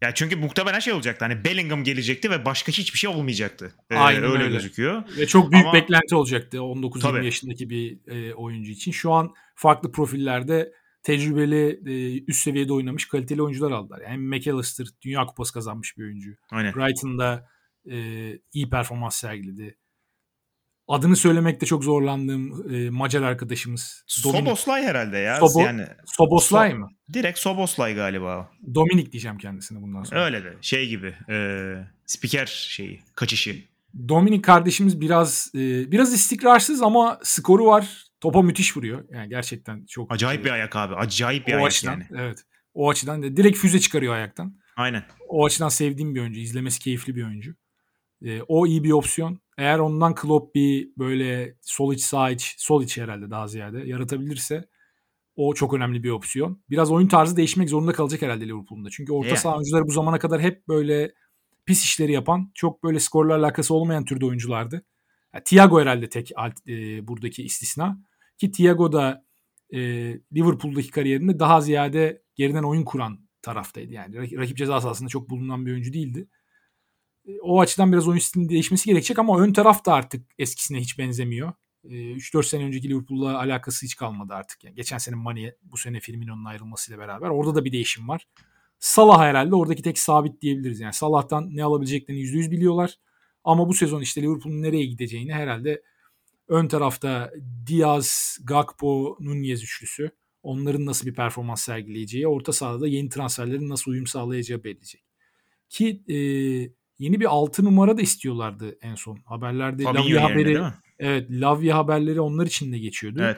Ya 0.02 0.14
çünkü 0.14 0.36
muhtemelen 0.36 0.80
şey 0.80 0.94
olacaktı. 0.94 1.26
Hani 1.26 1.44
Bellingham 1.44 1.84
gelecekti 1.84 2.32
ve 2.32 2.46
başka 2.46 2.72
hiçbir 2.72 3.00
şey 3.00 3.10
olmayacaktı. 3.10 3.74
Ee, 3.90 3.96
Aynen 3.96 4.24
öyle, 4.24 4.44
öyle. 4.44 4.54
gözüküyor. 4.54 5.04
Ve 5.18 5.28
çok 5.28 5.52
büyük 5.52 5.66
Ama- 5.66 5.74
beklenti 5.74 6.16
olacaktı 6.16 6.58
19-20 6.58 7.00
Tabii. 7.02 7.26
yaşındaki 7.26 7.70
bir 7.70 8.00
e, 8.08 8.34
oyuncu 8.34 8.72
için. 8.72 8.92
Şu 8.92 9.12
an 9.12 9.34
farklı 9.56 9.92
profillerde 9.92 10.74
tecrübeli, 11.04 11.80
e, 11.86 12.24
üst 12.28 12.44
seviyede 12.44 12.74
oynamış 12.74 13.08
kaliteli 13.08 13.42
oyuncular 13.42 13.72
aldılar. 13.72 14.02
Yani 14.02 14.18
McAllister 14.18 14.88
Dünya 15.02 15.26
Kupası 15.26 15.54
kazanmış 15.54 15.98
bir 15.98 16.04
oyuncu. 16.04 16.36
Aynen. 16.52 16.74
Brighton'da 16.76 17.48
e, 17.92 17.98
iyi 18.54 18.70
performans 18.70 19.16
sergiledi. 19.16 19.78
Adını 20.90 21.16
söylemekte 21.16 21.66
çok 21.66 21.84
zorlandığım 21.84 22.74
e, 22.76 22.90
Macar 22.90 23.22
arkadaşımız. 23.22 24.06
Dominik 24.24 24.46
Soboslay 24.48 24.84
herhalde 24.84 25.18
ya. 25.18 25.38
Sobo- 25.38 25.62
yani 25.64 25.86
Soboslay 26.06 26.72
So- 26.72 26.78
mı? 26.78 26.90
direkt 27.14 27.40
Soboslay 27.40 27.96
galiba. 27.96 28.50
Dominik 28.76 29.12
diyeceğim 29.12 29.38
kendisine 29.38 29.82
bundan 29.82 30.04
sonra. 30.04 30.26
Öyle 30.26 30.44
de 30.44 30.54
şey 30.62 30.88
gibi. 30.90 31.16
E, 31.30 31.36
spiker 32.06 32.46
şeyi, 32.46 33.00
kaçışı. 33.16 33.56
Dominik 34.08 34.44
kardeşimiz 34.44 35.02
biraz 35.02 35.52
e, 35.56 35.92
biraz 35.92 36.14
istikrarsız 36.14 36.82
ama 36.82 37.20
skoru 37.24 37.66
var. 37.66 38.06
Topa 38.22 38.42
müthiş 38.42 38.78
vuruyor. 38.78 39.06
Yani 39.12 39.30
gerçekten 39.30 39.86
çok 39.86 40.12
Acayip 40.12 40.42
e, 40.42 40.46
bir 40.46 40.50
ayak 40.50 40.76
abi. 40.76 40.96
Acayip 40.96 41.48
bir 41.48 41.54
o 41.54 41.56
ayak 41.58 41.68
açıdan. 41.68 41.92
yani. 41.92 42.06
Evet. 42.24 42.44
O 42.74 42.90
açıdan 42.90 43.24
da 43.24 43.38
direkt 43.38 43.58
füze 43.58 43.80
çıkarıyor 43.80 44.14
ayaktan. 44.14 44.56
Aynen. 44.76 45.04
O 45.28 45.46
açıdan 45.46 45.70
sevdiğim 45.70 46.16
bir 46.16 46.20
oyuncu. 46.22 46.40
izlemesi 46.40 46.80
keyifli 46.80 47.16
bir 47.16 47.24
oyuncu. 47.24 47.56
E, 48.26 48.42
o 48.42 48.68
iyi 48.68 48.84
bir 48.84 48.92
opsiyon. 48.92 49.40
Eğer 49.60 49.80
ondan 49.80 50.16
Klopp 50.16 50.56
bir 50.56 50.90
böyle 50.98 51.56
sol 51.62 51.94
iç 51.94 52.02
sağ 52.02 52.30
iç 52.30 52.56
sol 52.58 52.84
iç 52.84 52.98
herhalde 52.98 53.32
daha 53.32 53.48
ziyade 53.48 53.80
yaratabilirse 53.80 54.66
o 55.36 55.54
çok 55.54 55.74
önemli 55.74 56.04
bir 56.04 56.10
opsiyon. 56.10 56.62
Biraz 56.70 56.92
oyun 56.92 57.08
tarzı 57.08 57.38
değişmek 57.38 57.70
zorunda 57.70 57.92
kalacak 57.94 58.22
herhalde 58.22 58.48
Liverpool'un 58.48 58.86
da. 58.86 58.90
Çünkü 58.92 59.14
orta 59.14 59.28
Yani. 59.28 59.38
saha 59.38 59.56
oyuncuları 59.56 59.88
bu 59.88 59.92
zamana 59.92 60.20
kadar 60.20 60.42
hep 60.42 60.68
böyle 60.68 61.14
pis 61.66 61.84
işleri 61.84 62.12
yapan, 62.12 62.52
çok 62.56 62.84
böyle 62.84 63.00
skorla 63.00 63.36
alakası 63.36 63.74
olmayan 63.74 64.06
türde 64.06 64.26
oyunculardı. 64.26 64.86
Ya, 65.34 65.44
Thiago 65.44 65.82
herhalde 65.82 66.10
tek 66.10 66.32
alt- 66.36 66.68
e, 66.70 67.08
buradaki 67.08 67.44
istisna. 67.44 68.00
Ki 68.38 68.52
Thiago 68.52 68.92
da 68.92 69.26
e, 69.74 69.80
Liverpool'daki 70.36 70.92
kariyerinde 70.92 71.40
daha 71.40 71.62
ziyade 71.62 72.22
geriden 72.36 72.64
oyun 72.64 72.84
kuran 72.84 73.20
taraftaydı. 73.42 73.94
Yani 73.94 74.16
rak- 74.16 74.38
rakip 74.38 74.58
ceza 74.58 74.82
sahasında 74.82 75.10
çok 75.10 75.30
bulunan 75.30 75.66
bir 75.66 75.72
oyuncu 75.72 75.94
değildi. 75.94 76.28
O 77.42 77.60
açıdan 77.60 77.92
biraz 77.92 78.08
oyun 78.08 78.20
stilinin 78.20 78.50
değişmesi 78.50 78.86
gerekecek 78.86 79.20
ama 79.20 79.40
ön 79.40 79.54
taraf 79.54 79.86
da 79.86 79.94
artık 79.94 80.26
eskisine 80.40 80.80
hiç 80.80 80.98
benzemiyor. 80.98 81.54
E, 81.84 81.90
3-4 81.90 82.44
sene 82.44 82.64
önceki 82.64 82.90
Liverpool'la 82.90 83.40
alakası 83.40 83.86
hiç 83.86 83.96
kalmadı 83.96 84.34
artık. 84.34 84.64
Yani 84.64 84.76
geçen 84.76 84.98
sene 84.98 85.16
Mane, 85.16 85.56
bu 85.64 85.78
sene 85.78 86.00
Firmino'nun 86.00 86.46
ayrılmasıyla 86.46 87.00
beraber 87.00 87.30
orada 87.30 87.56
da 87.56 87.66
bir 87.66 87.72
değişim 87.72 88.10
var. 88.10 88.28
Salah 88.80 89.22
herhalde 89.22 89.56
oradaki 89.56 89.82
tek 89.82 90.00
sabit 90.00 90.42
diyebiliriz. 90.42 90.80
Yani 90.80 90.94
Salah'tan 90.94 91.56
ne 91.56 91.64
alabileceklerini 91.64 92.22
%100 92.22 92.52
biliyorlar. 92.52 92.96
Ama 93.44 93.70
bu 93.70 93.74
sezon 93.74 94.02
işte 94.02 94.22
Liverpool'un 94.22 94.62
nereye 94.62 94.86
gideceğini 94.86 95.34
herhalde 95.34 95.82
ön 96.48 96.68
tarafta 96.68 97.32
Diaz, 97.68 98.38
Gakpo, 98.44 99.18
Nunez 99.20 99.64
üçlüsü 99.64 100.12
onların 100.44 100.86
nasıl 100.86 101.08
bir 101.08 101.14
performans 101.14 101.62
sergileyeceği, 101.62 102.28
orta 102.28 102.54
sahada 102.54 102.88
yeni 102.88 103.10
transferlerin 103.10 103.70
nasıl 103.70 103.92
uyum 103.92 104.08
sağlayacağı 104.08 104.64
belirleyecek. 104.64 105.04
Ki 105.70 106.04
e, 106.10 106.18
yeni 107.00 107.20
bir 107.20 107.26
6 107.26 107.66
numara 107.66 107.98
da 107.98 108.02
istiyorlardı 108.02 108.78
en 108.82 108.96
son. 108.96 109.20
Haberlerde 109.26 109.84
Lavia 109.84 110.24
haberi 110.24 110.62
Evet, 111.00 111.28
Lavia 111.32 111.78
haberleri 111.78 112.22
onlar 112.22 112.46
için 112.46 112.74
de 112.74 112.80
geçiyordu. 112.80 113.20
Evet. 113.22 113.38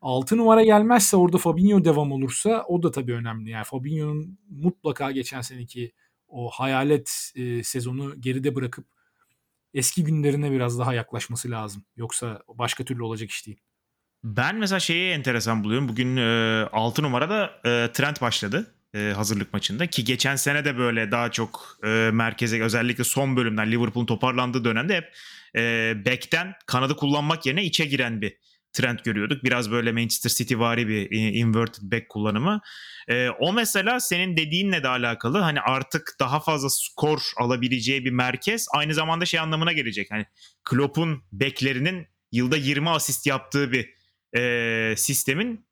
6 0.00 0.36
numara 0.36 0.64
gelmezse 0.64 1.16
orada 1.16 1.38
Fabinho 1.38 1.84
devam 1.84 2.12
olursa 2.12 2.64
o 2.68 2.82
da 2.82 2.90
tabii 2.90 3.12
önemli. 3.12 3.50
Yani 3.50 3.64
Fabinho'nun 3.64 4.38
mutlaka 4.50 5.10
geçen 5.10 5.40
seneki 5.40 5.92
o 6.28 6.50
hayalet 6.50 7.32
e, 7.36 7.62
sezonu 7.62 8.20
geride 8.20 8.54
bırakıp 8.54 8.86
eski 9.74 10.04
günlerine 10.04 10.52
biraz 10.52 10.78
daha 10.78 10.94
yaklaşması 10.94 11.50
lazım. 11.50 11.84
Yoksa 11.96 12.42
başka 12.48 12.84
türlü 12.84 13.02
olacak 13.02 13.30
iş 13.30 13.46
değil. 13.46 13.60
Ben 14.24 14.56
mesela 14.56 14.80
şeyi 14.80 15.12
enteresan 15.12 15.64
buluyorum. 15.64 15.88
Bugün 15.88 16.16
e, 16.16 16.68
6 16.72 17.02
numarada 17.02 17.60
e, 17.64 17.92
Trent 17.92 18.20
başladı 18.20 18.74
e, 18.96 19.12
hazırlık 19.12 19.52
maçında 19.52 19.86
ki 19.86 20.04
geçen 20.04 20.36
sene 20.36 20.64
de 20.64 20.78
böyle 20.78 21.10
daha 21.10 21.30
çok 21.30 21.78
e, 21.84 22.10
merkeze 22.12 22.62
özellikle 22.62 23.04
son 23.04 23.36
bölümden 23.36 23.72
Liverpool'un 23.72 24.06
toparlandığı 24.06 24.64
dönemde 24.64 24.96
hep 24.96 25.12
e, 25.56 25.94
back'ten 26.06 26.54
kanadı 26.66 26.96
kullanmak 26.96 27.46
yerine 27.46 27.64
içe 27.64 27.84
giren 27.84 28.20
bir 28.20 28.36
trend 28.72 28.98
görüyorduk. 29.04 29.44
Biraz 29.44 29.70
böyle 29.70 29.92
Manchester 29.92 30.30
City 30.30 30.58
vari 30.58 30.88
bir 30.88 31.10
inverted 31.10 31.82
back 31.82 32.08
kullanımı. 32.08 32.60
E, 33.08 33.28
o 33.28 33.52
mesela 33.52 34.00
senin 34.00 34.36
dediğinle 34.36 34.82
de 34.82 34.88
alakalı 34.88 35.38
hani 35.38 35.60
artık 35.60 36.16
daha 36.20 36.40
fazla 36.40 36.70
skor 36.70 37.20
alabileceği 37.36 38.04
bir 38.04 38.10
merkez 38.10 38.66
aynı 38.74 38.94
zamanda 38.94 39.24
şey 39.24 39.40
anlamına 39.40 39.72
gelecek. 39.72 40.10
Hani 40.10 40.26
Klopp'un 40.64 41.22
beklerinin 41.32 42.06
yılda 42.32 42.56
20 42.56 42.90
asist 42.90 43.26
yaptığı 43.26 43.72
bir 43.72 43.90
e, 44.36 44.94
sistemin 44.96 45.65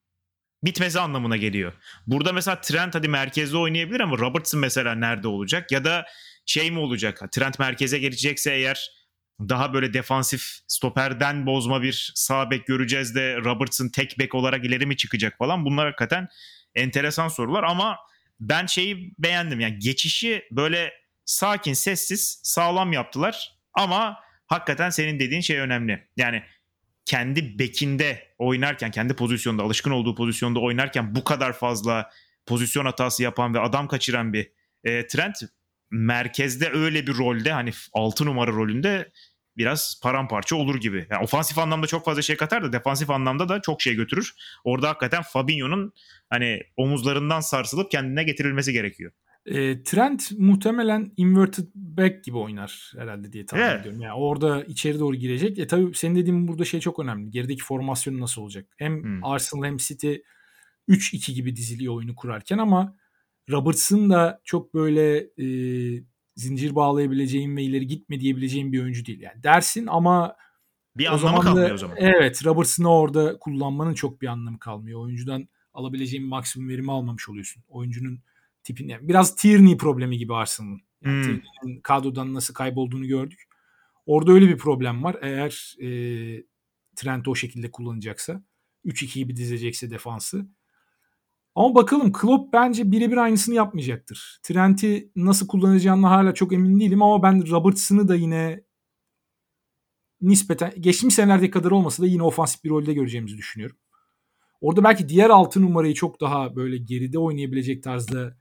bitmesi 0.64 1.00
anlamına 1.00 1.36
geliyor. 1.36 1.72
Burada 2.06 2.32
mesela 2.32 2.60
Trent 2.60 2.94
hadi 2.94 3.08
merkezde 3.08 3.56
oynayabilir 3.56 4.00
ama 4.00 4.18
Robertson 4.18 4.60
mesela 4.60 4.94
nerede 4.94 5.28
olacak? 5.28 5.72
Ya 5.72 5.84
da 5.84 6.06
şey 6.46 6.70
mi 6.70 6.78
olacak? 6.78 7.32
Trent 7.32 7.58
merkeze 7.58 7.98
gelecekse 7.98 8.54
eğer 8.54 8.90
daha 9.40 9.74
böyle 9.74 9.94
defansif 9.94 10.42
stoperden 10.68 11.46
bozma 11.46 11.82
bir 11.82 12.12
sağ 12.14 12.50
bek 12.50 12.66
göreceğiz 12.66 13.14
de 13.14 13.36
Robertson 13.36 13.88
tek 13.88 14.18
bek 14.18 14.34
olarak 14.34 14.64
ileri 14.64 14.86
mi 14.86 14.96
çıkacak 14.96 15.38
falan. 15.38 15.64
Bunlar 15.64 15.86
hakikaten 15.86 16.28
enteresan 16.74 17.28
sorular 17.28 17.62
ama 17.62 17.98
ben 18.40 18.66
şeyi 18.66 19.14
beğendim. 19.18 19.60
Yani 19.60 19.78
geçişi 19.78 20.44
böyle 20.50 20.92
sakin, 21.24 21.72
sessiz, 21.72 22.40
sağlam 22.42 22.92
yaptılar 22.92 23.56
ama 23.74 24.16
hakikaten 24.46 24.90
senin 24.90 25.20
dediğin 25.20 25.40
şey 25.40 25.58
önemli. 25.58 26.08
Yani 26.16 26.42
kendi 27.04 27.58
bekinde 27.58 28.34
oynarken, 28.38 28.90
kendi 28.90 29.14
pozisyonda, 29.14 29.62
alışkın 29.62 29.90
olduğu 29.90 30.14
pozisyonda 30.14 30.60
oynarken 30.60 31.14
bu 31.14 31.24
kadar 31.24 31.52
fazla 31.52 32.10
pozisyon 32.46 32.84
hatası 32.84 33.22
yapan 33.22 33.54
ve 33.54 33.60
adam 33.60 33.88
kaçıran 33.88 34.32
bir 34.32 34.50
e, 34.84 35.06
Trent 35.06 35.36
merkezde 35.90 36.70
öyle 36.70 37.06
bir 37.06 37.18
rolde 37.18 37.52
hani 37.52 37.70
6 37.92 38.26
numara 38.26 38.50
rolünde 38.50 39.12
biraz 39.56 40.00
paramparça 40.02 40.56
olur 40.56 40.80
gibi. 40.80 41.06
Yani 41.10 41.24
ofansif 41.24 41.58
anlamda 41.58 41.86
çok 41.86 42.04
fazla 42.04 42.22
şey 42.22 42.36
katar 42.36 42.62
da 42.64 42.72
defansif 42.72 43.10
anlamda 43.10 43.48
da 43.48 43.62
çok 43.62 43.82
şey 43.82 43.94
götürür. 43.94 44.32
Orada 44.64 44.88
hakikaten 44.88 45.22
Fabinho'nun 45.22 45.92
hani 46.30 46.62
omuzlarından 46.76 47.40
sarsılıp 47.40 47.90
kendine 47.90 48.24
getirilmesi 48.24 48.72
gerekiyor. 48.72 49.12
E, 49.46 49.82
Trent 49.82 50.32
muhtemelen 50.38 51.12
inverted 51.16 51.66
back 51.74 52.24
gibi 52.24 52.36
oynar 52.36 52.92
herhalde 52.98 53.32
diye 53.32 53.46
tahmin 53.46 53.64
evet. 53.64 53.80
ediyorum. 53.80 54.00
Yani 54.00 54.14
orada 54.14 54.64
içeri 54.64 54.98
doğru 54.98 55.16
girecek. 55.16 55.58
E 55.58 55.66
tabii 55.66 55.94
senin 55.94 56.16
dediğin 56.16 56.48
burada 56.48 56.64
şey 56.64 56.80
çok 56.80 56.98
önemli. 56.98 57.30
Gerideki 57.30 57.62
formasyon 57.64 58.20
nasıl 58.20 58.42
olacak? 58.42 58.66
Hem 58.76 59.02
hmm. 59.02 59.24
Arsenal 59.24 59.64
hem 59.64 59.76
City 59.76 60.14
3-2 60.88 61.32
gibi 61.32 61.56
diziliyor 61.56 61.94
oyunu 61.94 62.14
kurarken 62.14 62.58
ama 62.58 62.96
Robertson 63.50 64.10
da 64.10 64.40
çok 64.44 64.74
böyle 64.74 65.16
e, 65.18 65.46
zincir 66.36 66.74
bağlayabileceğim 66.74 67.56
ve 67.56 67.62
ileri 67.62 67.86
gitme 67.86 68.20
diyebileceğim 68.20 68.72
bir 68.72 68.82
oyuncu 68.82 69.06
değil. 69.06 69.20
Yani 69.20 69.42
dersin 69.42 69.86
ama 69.86 70.36
bir 70.96 71.08
o 71.08 71.10
anlamı 71.10 71.40
kalmıyor 71.40 71.70
da, 71.70 71.74
o 71.74 71.76
zaman. 71.76 71.96
Evet 71.98 72.46
Robertson'ı 72.46 72.92
orada 72.92 73.38
kullanmanın 73.38 73.94
çok 73.94 74.22
bir 74.22 74.26
anlamı 74.26 74.58
kalmıyor. 74.58 75.00
Oyuncudan 75.00 75.48
alabileceğin 75.74 76.26
maksimum 76.26 76.68
verimi 76.68 76.92
almamış 76.92 77.28
oluyorsun. 77.28 77.62
Oyuncunun 77.68 78.20
tipini. 78.64 78.92
Yani 78.92 79.08
biraz 79.08 79.36
Tierney 79.36 79.76
problemi 79.76 80.18
gibi 80.18 80.34
Arsenal'ın. 80.34 80.80
Yani 81.04 81.42
hmm. 81.62 81.80
Kadrodan 81.82 82.34
nasıl 82.34 82.54
kaybolduğunu 82.54 83.06
gördük. 83.06 83.40
Orada 84.06 84.32
öyle 84.32 84.48
bir 84.48 84.58
problem 84.58 85.04
var. 85.04 85.16
Eğer 85.22 85.76
e, 85.82 85.88
Trent 86.96 87.28
o 87.28 87.34
şekilde 87.34 87.70
kullanacaksa. 87.70 88.44
3-2 88.84 89.14
gibi 89.14 89.36
dizecekse 89.36 89.90
defansı. 89.90 90.46
Ama 91.54 91.74
bakalım 91.74 92.12
Klopp 92.12 92.52
bence 92.52 92.92
birebir 92.92 93.16
aynısını 93.16 93.54
yapmayacaktır. 93.54 94.40
Trent'i 94.42 95.12
nasıl 95.16 95.46
kullanacağını 95.46 96.06
hala 96.06 96.34
çok 96.34 96.52
emin 96.52 96.80
değilim 96.80 97.02
ama 97.02 97.22
ben 97.22 97.50
Robertson'ı 97.50 98.08
da 98.08 98.14
yine 98.14 98.64
nispeten 100.20 100.72
geçmiş 100.80 101.14
senelerdeki 101.14 101.50
kadar 101.50 101.70
olmasa 101.70 102.02
da 102.02 102.06
yine 102.06 102.22
ofansif 102.22 102.64
bir 102.64 102.70
rolde 102.70 102.94
göreceğimizi 102.94 103.36
düşünüyorum. 103.38 103.76
Orada 104.60 104.84
belki 104.84 105.08
diğer 105.08 105.30
altı 105.30 105.62
numarayı 105.62 105.94
çok 105.94 106.20
daha 106.20 106.56
böyle 106.56 106.76
geride 106.76 107.18
oynayabilecek 107.18 107.82
tarzda 107.82 108.36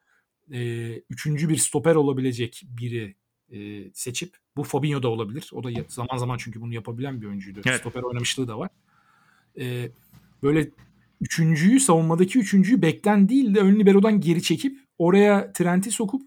e, 0.51 0.93
üçüncü 1.09 1.49
bir 1.49 1.57
stoper 1.57 1.95
olabilecek 1.95 2.63
biri 2.65 3.15
e, 3.51 3.91
seçip 3.93 4.37
bu 4.57 4.63
Fabinho 4.63 5.03
da 5.03 5.07
olabilir. 5.07 5.49
O 5.53 5.63
da 5.63 5.69
zaman 5.87 6.17
zaman 6.17 6.37
çünkü 6.37 6.61
bunu 6.61 6.73
yapabilen 6.73 7.21
bir 7.21 7.27
oyuncuydu. 7.27 7.61
Evet. 7.65 7.79
Stoper 7.79 8.03
oynamışlığı 8.03 8.47
da 8.47 8.59
var. 8.59 8.69
E, 9.59 9.91
böyle 10.43 10.69
üçüncüyü 11.21 11.79
savunmadaki 11.79 12.39
üçüncüyü 12.39 12.81
bekten 12.81 13.29
değil 13.29 13.55
de 13.55 13.59
ön 13.59 13.79
libero'dan 13.79 14.21
geri 14.21 14.41
çekip 14.41 14.79
oraya 14.97 15.53
Trent'i 15.53 15.91
sokup 15.91 16.21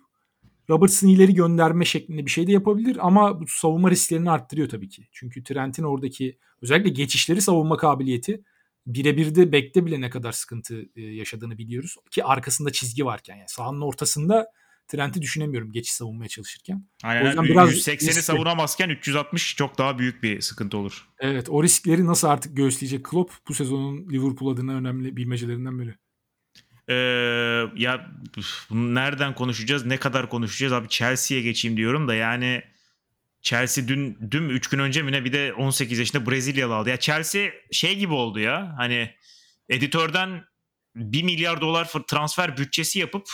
Robertson'ı 0.71 1.11
ileri 1.11 1.35
gönderme 1.35 1.85
şeklinde 1.85 2.27
bir 2.27 2.31
şey 2.31 2.47
de 2.47 2.53
yapabilir 2.53 2.97
ama 3.01 3.41
bu 3.41 3.47
savunma 3.47 3.91
risklerini 3.91 4.31
arttırıyor 4.31 4.69
tabii 4.69 4.89
ki. 4.89 5.09
Çünkü 5.12 5.45
Trent'in 5.45 5.83
oradaki 5.83 6.39
özellikle 6.62 6.91
geçişleri 6.91 7.41
savunma 7.41 7.77
kabiliyeti 7.77 8.43
birebir 8.87 9.34
de 9.34 9.53
bekte 9.53 9.87
bile 9.87 10.01
ne 10.01 10.11
kadar 10.11 10.32
sıkıntı 10.32 10.89
e, 10.97 11.03
yaşadığını 11.03 11.59
biliyoruz. 11.59 11.97
Ki 12.11 12.24
arkasında 12.24 12.72
çizgi 12.72 13.05
varken 13.05 13.37
yani 13.37 13.49
sahanın 13.49 13.80
ortasında 13.80 14.47
Trent'i 14.89 15.22
düşünemiyorum 15.22 15.72
geçiş 15.72 15.93
savunmaya 15.93 16.28
çalışırken. 16.28 16.87
Aynen. 17.03 17.24
O 17.24 17.26
yüzden 17.26 17.45
biraz 17.45 17.70
180'i 17.70 18.22
savunamazken 18.22 18.89
360 18.89 19.57
çok 19.57 19.78
daha 19.78 19.99
büyük 19.99 20.22
bir 20.22 20.41
sıkıntı 20.41 20.78
olur. 20.78 21.09
Evet 21.18 21.49
o 21.51 21.62
riskleri 21.62 22.07
nasıl 22.07 22.28
artık 22.28 22.57
göğüsleyecek 22.57 23.05
Klopp 23.05 23.32
bu 23.49 23.55
sezonun 23.55 24.11
Liverpool 24.11 24.53
adına 24.55 24.72
önemli 24.72 25.16
bilmecelerinden 25.16 25.78
biri. 25.78 25.95
Ee, 26.89 26.95
ya 27.76 28.11
bunu 28.70 28.95
nereden 28.95 29.34
konuşacağız 29.34 29.87
ne 29.87 29.97
kadar 29.97 30.28
konuşacağız 30.28 30.72
abi 30.72 30.89
Chelsea'ye 30.89 31.43
geçeyim 31.43 31.76
diyorum 31.76 32.09
da 32.09 32.14
yani 32.14 32.62
Chelsea 33.47 33.88
dün 33.88 34.18
dün 34.30 34.42
mü 34.42 34.53
3 34.53 34.68
gün 34.68 34.78
önce 34.78 35.03
mi 35.03 35.12
ne 35.12 35.24
bir 35.24 35.32
de 35.32 35.55
18 35.55 35.99
yaşında 35.99 36.30
Brezilyalı 36.30 36.74
aldı. 36.74 36.90
Ya 36.90 36.97
Chelsea 36.97 37.51
şey 37.72 37.99
gibi 37.99 38.12
oldu 38.12 38.40
ya 38.40 38.74
hani 38.76 39.14
editörden 39.68 40.44
1 40.97 41.22
milyar 41.22 41.61
dolar 41.61 41.88
transfer 42.09 42.57
bütçesi 42.57 42.99
yapıp 42.99 43.28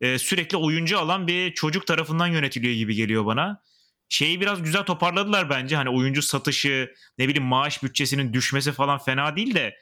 e, 0.00 0.18
sürekli 0.18 0.56
oyuncu 0.56 0.98
alan 0.98 1.26
bir 1.26 1.54
çocuk 1.54 1.86
tarafından 1.86 2.26
yönetiliyor 2.26 2.74
gibi 2.74 2.94
geliyor 2.94 3.26
bana. 3.26 3.62
Şeyi 4.08 4.40
biraz 4.40 4.62
güzel 4.62 4.82
toparladılar 4.82 5.50
bence. 5.50 5.76
Hani 5.76 5.90
oyuncu 5.90 6.22
satışı, 6.22 6.94
ne 7.18 7.28
bileyim 7.28 7.48
maaş 7.48 7.82
bütçesinin 7.82 8.32
düşmesi 8.32 8.72
falan 8.72 8.98
fena 8.98 9.36
değil 9.36 9.54
de 9.54 9.74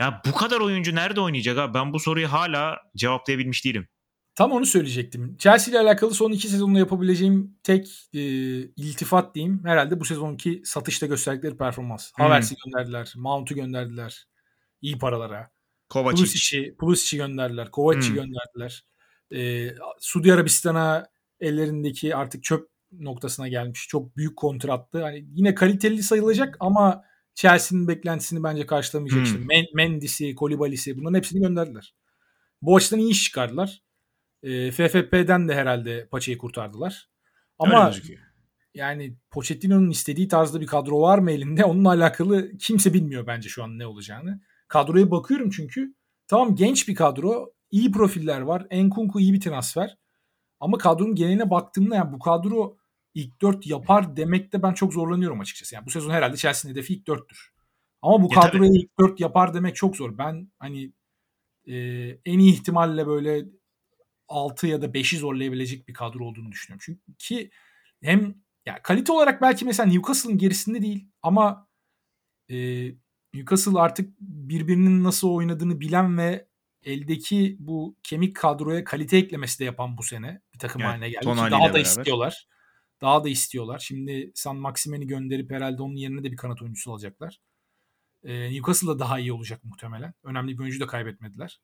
ya 0.00 0.22
bu 0.26 0.32
kadar 0.32 0.60
oyuncu 0.60 0.94
nerede 0.94 1.20
oynayacak 1.20 1.58
abi? 1.58 1.74
Ben 1.74 1.92
bu 1.92 2.00
soruyu 2.00 2.32
hala 2.32 2.78
cevaplayabilmiş 2.96 3.64
değilim. 3.64 3.88
Tam 4.36 4.52
onu 4.52 4.66
söyleyecektim. 4.66 5.36
Chelsea 5.38 5.72
ile 5.72 5.80
alakalı 5.80 6.14
son 6.14 6.32
iki 6.32 6.48
sezonda 6.48 6.78
yapabileceğim 6.78 7.58
tek 7.62 8.08
e, 8.14 8.20
iltifat 8.60 9.34
diyeyim 9.34 9.60
herhalde 9.64 10.00
bu 10.00 10.04
sezonki 10.04 10.62
satışta 10.64 11.06
gösterdikleri 11.06 11.56
performans. 11.56 12.12
Hmm. 12.16 12.24
Havertz'i 12.24 12.54
gönderdiler, 12.64 13.12
Mount'u 13.16 13.54
gönderdiler 13.54 14.26
iyi 14.82 14.98
paralara. 14.98 15.50
Kovacic. 15.88 16.22
Pulisic'i, 16.22 16.76
Pulisic'i 16.76 17.16
gönderdiler, 17.16 17.70
Kovacic'i 17.70 18.08
hmm. 18.08 18.16
gönderdiler 18.16 18.84
e, 19.34 19.70
Suudi 20.00 20.34
Arabistan'a 20.34 21.06
ellerindeki 21.40 22.16
artık 22.16 22.44
çöp 22.44 22.68
noktasına 22.92 23.48
gelmiş. 23.48 23.86
Çok 23.88 24.16
büyük 24.16 24.36
kontrattı. 24.36 25.02
Hani 25.02 25.26
yine 25.34 25.54
kaliteli 25.54 26.02
sayılacak 26.02 26.56
ama 26.60 27.02
Chelsea'nin 27.34 27.88
beklentisini 27.88 28.42
bence 28.42 28.66
karşılamayacak. 28.66 29.18
Hmm. 29.18 29.24
İşte 29.24 29.38
Men- 29.38 29.74
Mendy'si, 29.74 30.34
Kolibali'si 30.34 30.96
bunların 30.96 31.16
hepsini 31.16 31.40
gönderdiler. 31.40 31.94
Bu 32.62 32.76
açıdan 32.76 33.00
iyi 33.00 33.10
iş 33.10 33.24
çıkardılar. 33.24 33.82
E, 34.46 34.70
FFP'den 34.70 35.48
de 35.48 35.54
herhalde 35.54 36.08
paçayı 36.10 36.38
kurtardılar. 36.38 37.10
Ama 37.58 37.92
yani 38.74 39.16
Pochettino'nun 39.30 39.90
istediği 39.90 40.28
tarzda 40.28 40.60
bir 40.60 40.66
kadro 40.66 41.00
var 41.00 41.18
mı 41.18 41.30
elinde? 41.30 41.64
Onunla 41.64 41.88
alakalı 41.88 42.58
kimse 42.58 42.94
bilmiyor 42.94 43.26
bence 43.26 43.48
şu 43.48 43.64
an 43.64 43.78
ne 43.78 43.86
olacağını. 43.86 44.40
Kadroya 44.68 45.10
bakıyorum 45.10 45.50
çünkü 45.50 45.94
tamam 46.28 46.54
genç 46.54 46.88
bir 46.88 46.94
kadro 46.94 47.52
iyi 47.70 47.92
profiller 47.92 48.40
var. 48.40 48.66
Enkunku 48.70 49.20
iyi 49.20 49.32
bir 49.32 49.40
transfer. 49.40 49.96
Ama 50.60 50.78
kadronun 50.78 51.14
geneline 51.14 51.50
baktığımda 51.50 51.96
yani 51.96 52.12
bu 52.12 52.18
kadro 52.18 52.76
ilk 53.14 53.40
4 53.42 53.66
yapar 53.66 54.16
demekte 54.16 54.62
ben 54.62 54.72
çok 54.72 54.92
zorlanıyorum 54.92 55.40
açıkçası. 55.40 55.74
Yani 55.74 55.86
bu 55.86 55.90
sezon 55.90 56.10
herhalde 56.10 56.36
Chelsea'nin 56.36 56.74
hedefi 56.74 56.94
ilk 56.94 57.06
4'tür. 57.06 57.38
Ama 58.02 58.22
bu 58.22 58.34
Ya 58.34 58.40
kadroya 58.40 58.70
ilk 58.70 58.98
4 58.98 59.20
yapar 59.20 59.54
demek 59.54 59.76
çok 59.76 59.96
zor. 59.96 60.18
Ben 60.18 60.52
hani 60.58 60.92
e, 61.66 61.74
en 62.24 62.38
iyi 62.38 62.52
ihtimalle 62.52 63.06
böyle 63.06 63.44
6 64.28 64.66
ya 64.66 64.82
da 64.82 64.86
5'i 64.86 65.18
zorlayabilecek 65.18 65.88
bir 65.88 65.94
kadro 65.94 66.24
olduğunu 66.24 66.52
düşünüyorum. 66.52 66.82
Çünkü 66.84 67.16
ki 67.18 67.50
hem 68.02 68.34
yani 68.66 68.78
kalite 68.82 69.12
olarak 69.12 69.42
belki 69.42 69.64
mesela 69.64 69.86
Newcastle'ın 69.86 70.38
gerisinde 70.38 70.82
değil 70.82 71.08
ama 71.22 71.68
e, 72.50 72.56
Newcastle 73.34 73.80
artık 73.80 74.20
birbirinin 74.20 75.04
nasıl 75.04 75.28
oynadığını 75.28 75.80
bilen 75.80 76.18
ve 76.18 76.48
eldeki 76.82 77.56
bu 77.58 77.96
kemik 78.02 78.36
kadroya 78.36 78.84
kalite 78.84 79.16
eklemesi 79.16 79.58
de 79.58 79.64
yapan 79.64 79.98
bu 79.98 80.02
sene 80.02 80.40
bir 80.54 80.58
takım 80.58 80.82
Evet, 80.82 80.90
haline 80.90 81.10
geldi. 81.10 81.24
Ki 81.24 81.26
daha 81.26 81.50
da 81.50 81.50
beraber. 81.50 81.80
istiyorlar. 81.80 82.46
Daha 83.00 83.24
da 83.24 83.28
istiyorlar. 83.28 83.78
Şimdi 83.78 84.32
San 84.34 84.56
Maximen'i 84.56 85.06
gönderip 85.06 85.50
herhalde 85.50 85.82
onun 85.82 85.96
yerine 85.96 86.24
de 86.24 86.32
bir 86.32 86.36
kanat 86.36 86.62
oyuncusu 86.62 86.92
alacaklar. 86.92 87.40
Ee, 88.24 88.50
Newcastle 88.52 88.88
da 88.88 88.98
daha 88.98 89.18
iyi 89.18 89.32
olacak 89.32 89.64
muhtemelen. 89.64 90.14
Önemli 90.24 90.58
bir 90.58 90.62
oyuncu 90.62 90.80
da 90.80 90.86
kaybetmediler. 90.86 91.60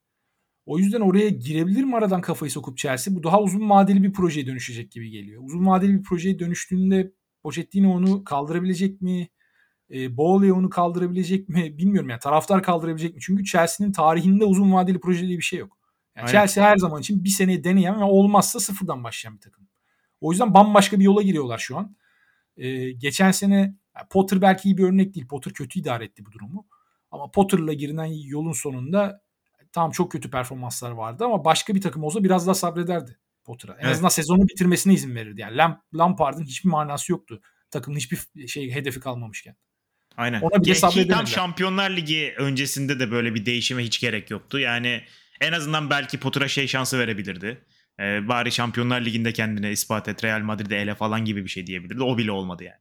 O 0.67 0.79
yüzden 0.79 1.01
oraya 1.01 1.29
girebilir 1.29 1.85
mi 1.85 1.97
aradan 1.97 2.21
kafayı 2.21 2.51
sokup 2.51 2.79
Chelsea? 2.79 3.15
Bu 3.15 3.23
daha 3.23 3.43
uzun 3.43 3.71
vadeli 3.71 4.03
bir 4.03 4.13
projeye 4.13 4.47
dönüşecek 4.47 4.93
gibi 4.93 5.11
geliyor. 5.11 5.43
Uzun 5.45 5.67
vadeli 5.67 5.99
bir 5.99 6.03
projeye 6.03 6.39
dönüştüğünde 6.39 7.13
Pochettino 7.43 7.93
onu 7.93 8.25
kaldırabilecek 8.25 9.03
mi? 9.03 9.29
E, 9.91 10.17
Bowley 10.17 10.53
onu 10.53 10.71
kaldırabilecek 10.71 11.49
mi? 11.49 11.79
Bilmiyorum 11.79 12.11
yani 12.11 12.21
taraftar 12.21 12.63
kaldırabilecek 12.63 13.15
mi? 13.15 13.21
Çünkü 13.21 13.45
Chelsea'nin 13.45 13.93
tarihinde 13.93 14.45
uzun 14.45 14.73
vadeli 14.73 15.01
proje 15.01 15.27
diye 15.27 15.39
bir 15.39 15.43
şey 15.43 15.59
yok. 15.59 15.79
Yani 16.17 16.27
Aynen. 16.27 16.33
Chelsea 16.33 16.65
her 16.65 16.77
zaman 16.77 17.01
için 17.01 17.25
bir 17.25 17.29
seneyi 17.29 17.65
deneyen 17.65 18.01
ve 18.01 18.05
olmazsa 18.05 18.61
sıfırdan 18.61 19.05
başlayan 19.05 19.37
bir 19.37 19.41
takım. 19.41 19.69
O 20.21 20.33
yüzden 20.33 20.55
bambaşka 20.55 21.01
bir 21.01 21.05
yola 21.05 21.23
giriyorlar 21.23 21.59
şu 21.59 21.79
an. 21.79 21.97
E, 22.57 22.93
geçen 22.93 23.31
sene 23.31 23.75
Potter 24.11 24.43
belki 24.43 24.69
iyi 24.69 24.77
bir 24.77 24.85
örnek 24.85 25.15
değil. 25.15 25.27
Potter 25.27 25.53
kötü 25.53 25.81
idare 25.81 26.05
etti 26.05 26.27
bu 26.27 26.33
durumu. 26.33 26.67
Ama 27.11 27.31
Potter'la 27.31 27.73
girilen 27.73 28.05
yolun 28.05 28.53
sonunda 28.53 29.23
tam 29.73 29.91
çok 29.91 30.13
kötü 30.13 30.31
performanslar 30.31 30.91
vardı 30.91 31.25
ama 31.25 31.45
başka 31.45 31.75
bir 31.75 31.81
takım 31.81 32.05
olsa 32.05 32.25
biraz 32.25 32.47
daha 32.47 32.55
sabrederdi 32.55 33.19
Potter'a. 33.45 33.73
En 33.73 33.79
Evet. 33.81 33.93
azından 33.93 34.09
sezonu 34.09 34.49
bitirmesine 34.49 34.95
izin 34.95 35.15
verirdi. 35.15 35.41
Yani 35.41 35.57
Lamp, 35.57 35.79
Lampard'ın 35.95 36.45
hiçbir 36.45 36.71
manası 36.71 37.13
yoktu. 37.13 37.41
Takımın 37.71 37.99
hiçbir 37.99 38.49
şey 38.49 38.71
hedefi 38.75 39.01
kalmamışken. 39.01 39.57
Aynen. 40.17 40.41
Ona 40.41 40.65
bile 40.65 40.73
Ki- 40.75 41.09
tam. 41.09 41.27
Şampiyonlar 41.27 41.91
Ligi 41.91 42.35
öncesinde 42.39 43.01
de 43.01 43.11
böyle 43.11 43.35
bir 43.35 43.47
değişime 43.47 43.85
hiç 43.85 44.01
gerek 44.01 44.31
yoktu. 44.31 44.59
Yani 44.59 45.03
en 45.41 45.53
azından 45.53 45.91
belki 45.91 46.21
Potter'a 46.21 46.49
şey 46.49 46.67
şansı 46.69 46.99
verebilirdi. 46.99 47.65
Ee, 48.01 48.29
bari 48.29 48.53
Şampiyonlar 48.53 49.01
Ligi'nde 49.01 49.33
kendine 49.33 49.71
ispat 49.73 50.09
et 50.09 50.25
Real 50.25 50.41
Madrid'e 50.41 50.77
ele 50.77 50.95
falan 50.95 51.25
gibi 51.25 51.45
bir 51.45 51.49
şey 51.51 51.67
diyebilirdi. 51.67 52.03
O 52.03 52.19
bile 52.19 52.33
olmadı 52.33 52.65
yani. 52.65 52.79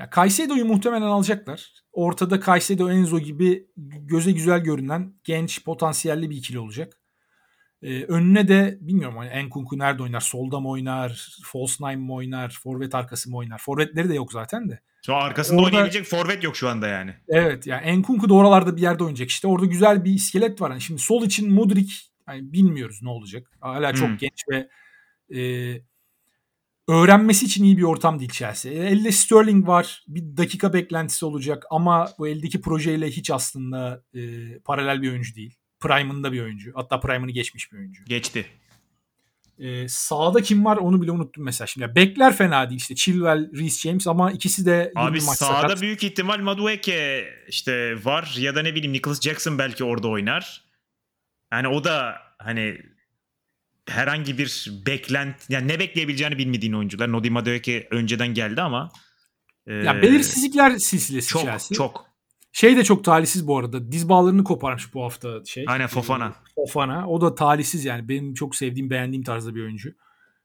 Ya 0.00 0.10
Caicedo'yu 0.16 0.64
muhtemelen 0.64 1.02
alacaklar. 1.06 1.72
Ortada 1.92 2.40
Caicedo 2.40 2.90
Enzo 2.90 3.18
gibi 3.18 3.66
göze 3.86 4.32
güzel 4.32 4.60
görünen 4.60 5.14
genç 5.24 5.64
potansiyelli 5.64 6.30
bir 6.30 6.36
ikili 6.36 6.58
olacak. 6.58 6.96
Ee, 7.82 8.02
önüne 8.04 8.48
de 8.48 8.78
bilmiyorum 8.80 9.16
hani 9.18 9.28
Enkunku 9.28 9.78
nerede 9.78 10.02
oynar? 10.02 10.20
Solda 10.20 10.60
mı 10.60 10.68
oynar? 10.68 11.28
False 11.44 11.74
nine 11.84 11.96
mi 11.96 12.12
oynar? 12.12 12.58
Forvet 12.62 12.94
arkası 12.94 13.30
mı 13.30 13.36
oynar? 13.36 13.58
Forvetleri 13.58 14.08
de 14.08 14.14
yok 14.14 14.32
zaten 14.32 14.68
de. 14.68 14.80
Sonra 15.02 15.18
arkasında 15.24 15.56
Orada- 15.60 15.66
oynayabilecek 15.66 16.04
forvet 16.04 16.44
yok 16.44 16.56
şu 16.56 16.68
anda 16.68 16.88
yani. 16.88 17.14
Evet 17.28 17.66
yani 17.66 17.82
Enkunku 17.82 18.28
da 18.28 18.34
oralarda 18.34 18.76
bir 18.76 18.82
yerde 18.82 19.04
oynayacak 19.04 19.28
işte. 19.30 19.48
Orada 19.48 19.66
güzel 19.66 20.04
bir 20.04 20.14
iskelet 20.14 20.60
var. 20.60 20.70
Yani 20.70 20.80
şimdi 20.80 21.00
sol 21.02 21.22
için 21.24 21.52
Mudrik 21.52 22.10
yani 22.28 22.52
bilmiyoruz 22.52 22.98
ne 23.02 23.08
olacak. 23.08 23.50
Hala 23.60 23.94
çok 23.94 24.08
Hmm. 24.08 24.16
genç 24.16 24.44
ve 24.50 24.68
e, 25.40 25.40
öğrenmesi 26.90 27.46
için 27.46 27.64
iyi 27.64 27.78
bir 27.78 27.82
ortam 27.82 28.18
değil 28.18 28.30
Chelsea. 28.30 28.72
Elde 28.72 29.12
Sterling 29.12 29.68
var. 29.68 30.04
Bir 30.08 30.36
dakika 30.36 30.72
beklentisi 30.72 31.24
olacak 31.24 31.64
ama 31.70 32.08
bu 32.18 32.28
eldeki 32.28 32.60
projeyle 32.60 33.06
hiç 33.10 33.30
aslında 33.30 34.02
e, 34.14 34.20
paralel 34.58 35.02
bir 35.02 35.10
oyuncu 35.10 35.34
değil. 35.34 35.54
Prime'ında 35.80 36.32
bir 36.32 36.42
oyuncu. 36.42 36.72
Hatta 36.74 37.00
Prime'ını 37.00 37.30
geçmiş 37.30 37.72
bir 37.72 37.78
oyuncu. 37.78 38.04
Geçti. 38.04 38.46
E, 39.58 39.88
sağda 39.88 40.42
kim 40.42 40.64
var 40.64 40.76
onu 40.76 41.02
bile 41.02 41.10
unuttum 41.10 41.44
mesela. 41.44 41.66
Şimdi 41.66 41.94
bekler 41.94 42.36
fena 42.36 42.70
değil 42.70 42.80
işte 42.80 42.94
Chilwell, 42.94 43.52
Reece 43.52 43.88
James 43.88 44.06
ama 44.06 44.32
ikisi 44.32 44.66
de 44.66 44.92
20 44.96 45.08
Abi 45.08 45.20
maç 45.26 45.38
sağda 45.38 45.60
sakat. 45.60 45.80
büyük 45.82 46.04
ihtimal 46.04 46.38
Madueke 46.38 47.28
işte 47.48 48.04
var 48.04 48.36
ya 48.38 48.54
da 48.54 48.62
ne 48.62 48.74
bileyim 48.74 48.92
Nicholas 48.92 49.20
Jackson 49.20 49.58
belki 49.58 49.84
orada 49.84 50.08
oynar. 50.08 50.64
Yani 51.52 51.68
o 51.68 51.84
da 51.84 52.16
hani 52.38 52.78
herhangi 53.88 54.38
bir 54.38 54.72
beklent 54.86 55.36
yani 55.48 55.68
ne 55.68 55.78
bekleyebileceğini 55.78 56.38
bilmediğin 56.38 56.72
oyuncular. 56.72 57.12
Nodi 57.12 57.30
Madueke 57.30 57.88
önceden 57.90 58.34
geldi 58.34 58.62
ama 58.62 58.90
e, 59.66 59.74
Ya 59.74 60.02
belirsizlikler 60.02 60.78
silsilesi 60.78 61.28
çok 61.28 61.42
Chelsea. 61.42 61.76
çok 61.76 62.10
Şey 62.52 62.76
de 62.76 62.84
çok 62.84 63.04
talihsiz 63.04 63.46
bu 63.46 63.58
arada. 63.58 63.92
Diz 63.92 64.08
bağlarını 64.08 64.44
koparmış 64.44 64.94
bu 64.94 65.04
hafta 65.04 65.44
şey. 65.44 65.64
Aynen, 65.68 65.86
Fofana. 65.86 66.32
Fofana. 66.54 67.08
O 67.08 67.20
da 67.20 67.34
talihsiz 67.34 67.84
yani. 67.84 68.08
Benim 68.08 68.34
çok 68.34 68.56
sevdiğim, 68.56 68.90
beğendiğim 68.90 69.24
tarzda 69.24 69.54
bir 69.54 69.62
oyuncu. 69.62 69.94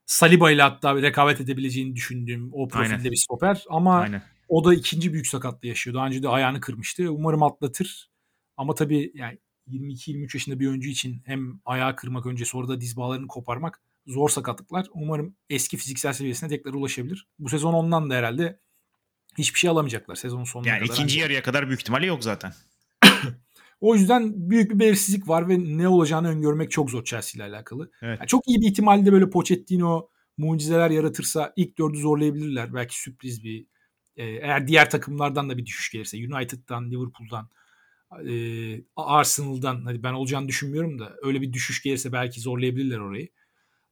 Saliba 0.06 0.52
ile 0.52 0.62
hatta 0.62 0.96
rekabet 0.96 1.42
edebileceğini 1.42 1.96
düşündüğüm 1.96 2.50
o 2.54 2.68
profilde 2.68 2.96
Aynen. 2.96 3.12
bir 3.12 3.16
stoper. 3.16 3.64
Ama 3.70 4.00
aynen. 4.00 4.22
o 4.48 4.66
da 4.66 4.74
ikinci 4.74 5.14
büyük 5.14 5.28
sakatlığı 5.28 5.68
yaşıyor. 5.68 5.96
Daha 5.96 6.08
önce 6.08 6.24
de 6.24 6.30
ayağını 6.30 6.62
kırmıştı. 6.62 7.12
Umarım 7.12 7.44
atlatır. 7.44 8.10
Ama 8.58 8.76
tabii 8.76 9.12
yani 9.16 9.38
22-23 9.68 10.36
yaşında 10.36 10.60
bir 10.60 10.68
oyuncu 10.68 10.90
için 10.90 11.22
hem 11.26 11.60
ayağı 11.66 11.96
kırmak 11.96 12.26
önce 12.26 12.46
sonra 12.46 12.68
da 12.68 12.82
diz 12.82 12.98
bağlarını 12.98 13.28
koparmak 13.28 13.82
zor 14.08 14.30
sakatlıklar. 14.30 14.88
Umarım 14.94 15.36
eski 15.50 15.78
fiziksel 15.78 16.14
seviyesine 16.14 16.50
tekrar 16.50 16.74
ulaşabilir. 16.74 17.28
Bu 17.40 17.50
sezon 17.50 17.74
ondan 17.74 18.10
da 18.10 18.16
herhalde 18.16 18.60
hiçbir 19.38 19.60
şey 19.60 19.70
alamayacaklar 19.70 20.16
sezonun 20.16 20.44
sonuna 20.44 20.70
Yani 20.70 20.80
kadar. 20.80 20.94
ikinci 20.94 21.20
yarıya 21.20 21.44
kadar 21.44 21.68
büyük 21.68 21.82
ihtimalle 21.82 22.06
yok 22.06 22.24
zaten. 22.24 22.54
O 23.82 23.96
yüzden 23.96 24.50
büyük 24.50 24.72
bir 24.72 24.80
belirsizlik 24.80 25.28
var 25.28 25.50
ve 25.50 25.78
ne 25.78 25.88
olacağını 25.88 26.28
öngörmek 26.28 26.72
çok 26.72 26.90
zor 26.90 27.04
Chelsea 27.04 27.46
ile 27.46 27.56
alakalı. 27.56 27.92
Evet. 28.02 28.20
Yani 28.20 28.28
çok 28.28 28.48
iyi 28.48 28.62
bir 28.62 28.68
ihtimalle 28.68 29.12
böyle 29.12 29.30
Pochettino 29.30 30.10
mucizeler 30.38 30.90
yaratırsa 30.90 31.54
ilk 31.56 31.78
dördü 31.78 31.98
zorlayabilirler. 31.98 32.74
Belki 32.74 33.02
sürpriz 33.02 33.44
bir 33.44 33.66
e, 34.16 34.24
eğer 34.26 34.68
diğer 34.68 34.90
takımlardan 34.90 35.50
da 35.50 35.58
bir 35.58 35.66
düşüş 35.66 35.92
gelirse 35.92 36.18
United'dan, 36.18 36.92
Liverpool'dan, 36.92 37.50
e, 38.24 38.34
Arsenal'dan 38.96 39.86
hadi 39.86 40.04
ben 40.04 40.14
olacağını 40.14 40.48
düşünmüyorum 40.48 41.00
da 41.00 41.16
öyle 41.22 41.42
bir 41.42 41.54
düşüş 41.54 41.84
gelirse 41.84 42.12
belki 42.12 42.42
zorlayabilirler 42.42 42.98
orayı. 42.98 43.30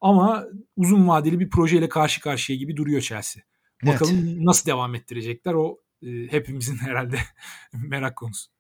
Ama 0.02 0.46
uzun 0.76 1.08
vadeli 1.08 1.40
bir 1.40 1.50
projeyle 1.50 1.90
karşı 1.90 2.22
karşıya 2.22 2.60
gibi 2.60 2.78
duruyor 2.78 3.02
Chelsea. 3.02 3.44
Bakalım 3.84 4.46
nasıl 4.46 4.66
devam 4.66 4.96
ettirecekler 4.96 5.54
o 5.54 5.80
e, 6.02 6.08
hepimizin 6.32 6.78
herhalde 6.82 7.20
merak 7.74 8.16
konusu. 8.16 8.52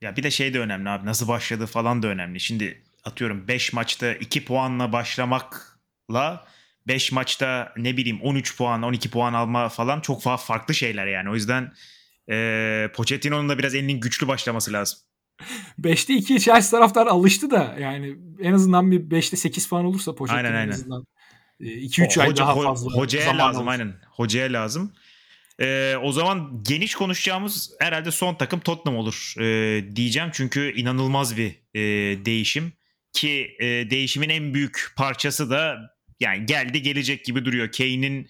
Ya 0.00 0.16
bir 0.16 0.22
de 0.22 0.30
şey 0.30 0.54
de 0.54 0.60
önemli 0.60 0.88
abi 0.88 1.06
nasıl 1.06 1.28
başladı 1.28 1.66
falan 1.66 2.02
da 2.02 2.06
önemli. 2.06 2.40
Şimdi 2.40 2.82
atıyorum 3.04 3.48
5 3.48 3.72
maçta 3.72 4.14
2 4.14 4.44
puanla 4.44 4.92
başlamakla 4.92 6.46
5 6.86 7.12
maçta 7.12 7.72
ne 7.76 7.96
bileyim 7.96 8.20
13 8.22 8.56
puan 8.56 8.82
12 8.82 9.10
puan 9.10 9.32
alma 9.32 9.68
falan 9.68 10.00
çok 10.00 10.22
fa- 10.22 10.46
farklı 10.46 10.74
şeyler 10.74 11.06
yani. 11.06 11.30
O 11.30 11.34
yüzden 11.34 11.72
e, 12.30 12.88
Pochettino'nun 12.94 13.48
da 13.48 13.58
biraz 13.58 13.74
elinin 13.74 14.00
güçlü 14.00 14.28
başlaması 14.28 14.72
lazım. 14.72 14.98
5'te 15.80 16.12
2'ye 16.14 16.38
Chelsea 16.38 16.78
taraftar 16.78 17.06
alıştı 17.06 17.50
da 17.50 17.76
yani 17.80 18.16
en 18.40 18.52
azından 18.52 18.90
bir 18.90 19.00
5'te 19.00 19.36
8 19.36 19.68
falan 19.68 19.84
olursa 19.84 20.14
Pochettino 20.14 20.36
Aynen, 20.38 20.52
en 20.52 20.56
aynen. 20.60 20.72
azından 20.72 21.06
2-3 21.60 22.18
O- 22.18 22.22
ay 22.22 22.36
daha 22.36 22.52
ho- 22.52 22.64
fazla 22.64 22.92
Hocaya 22.92 23.38
lazım 23.38 23.62
alır. 23.68 23.70
aynen. 23.72 23.94
Hocaya 24.10 24.52
lazım. 24.52 24.92
Ee, 25.60 25.94
o 26.02 26.12
zaman 26.12 26.62
geniş 26.62 26.94
konuşacağımız 26.94 27.72
herhalde 27.80 28.10
son 28.10 28.34
takım 28.34 28.60
Tottenham 28.60 28.98
olur 29.00 29.34
ee, 29.40 29.96
diyeceğim. 29.96 30.30
Çünkü 30.32 30.72
inanılmaz 30.76 31.36
bir 31.36 31.50
e, 31.74 31.80
değişim. 32.24 32.72
Ki 33.12 33.56
e, 33.60 33.64
değişimin 33.66 34.28
en 34.28 34.54
büyük 34.54 34.92
parçası 34.96 35.50
da 35.50 35.76
yani 36.20 36.46
geldi 36.46 36.82
gelecek 36.82 37.24
gibi 37.24 37.44
duruyor. 37.44 37.72
Kane'in 37.72 38.28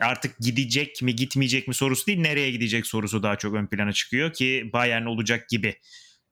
artık 0.00 0.38
gidecek 0.38 1.02
mi 1.02 1.16
gitmeyecek 1.16 1.68
mi 1.68 1.74
sorusu 1.74 2.06
değil 2.06 2.20
nereye 2.20 2.50
gidecek 2.50 2.86
sorusu 2.86 3.22
daha 3.22 3.36
çok 3.36 3.54
ön 3.54 3.66
plana 3.66 3.92
çıkıyor 3.92 4.32
ki 4.32 4.70
Bayern 4.72 5.04
olacak 5.04 5.48
gibi 5.48 5.76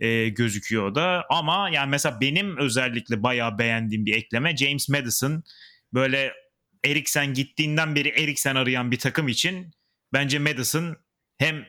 e, 0.01 0.29
gözüküyor 0.29 0.95
da. 0.95 1.25
Ama 1.31 1.71
yani 1.73 1.91
mesela 1.91 2.21
benim 2.21 2.57
özellikle 2.57 3.23
bayağı 3.23 3.59
beğendiğim 3.59 4.07
bir 4.07 4.15
ekleme 4.15 4.57
James 4.57 4.89
Madison 4.89 5.43
böyle 5.95 6.33
Eriksen 6.85 7.35
gittiğinden 7.35 7.95
beri 7.95 8.09
Eriksen 8.09 8.55
arayan 8.55 8.91
bir 8.91 8.99
takım 8.99 9.29
için 9.29 9.71
bence 10.13 10.39
Madison 10.39 10.97
hem 11.39 11.65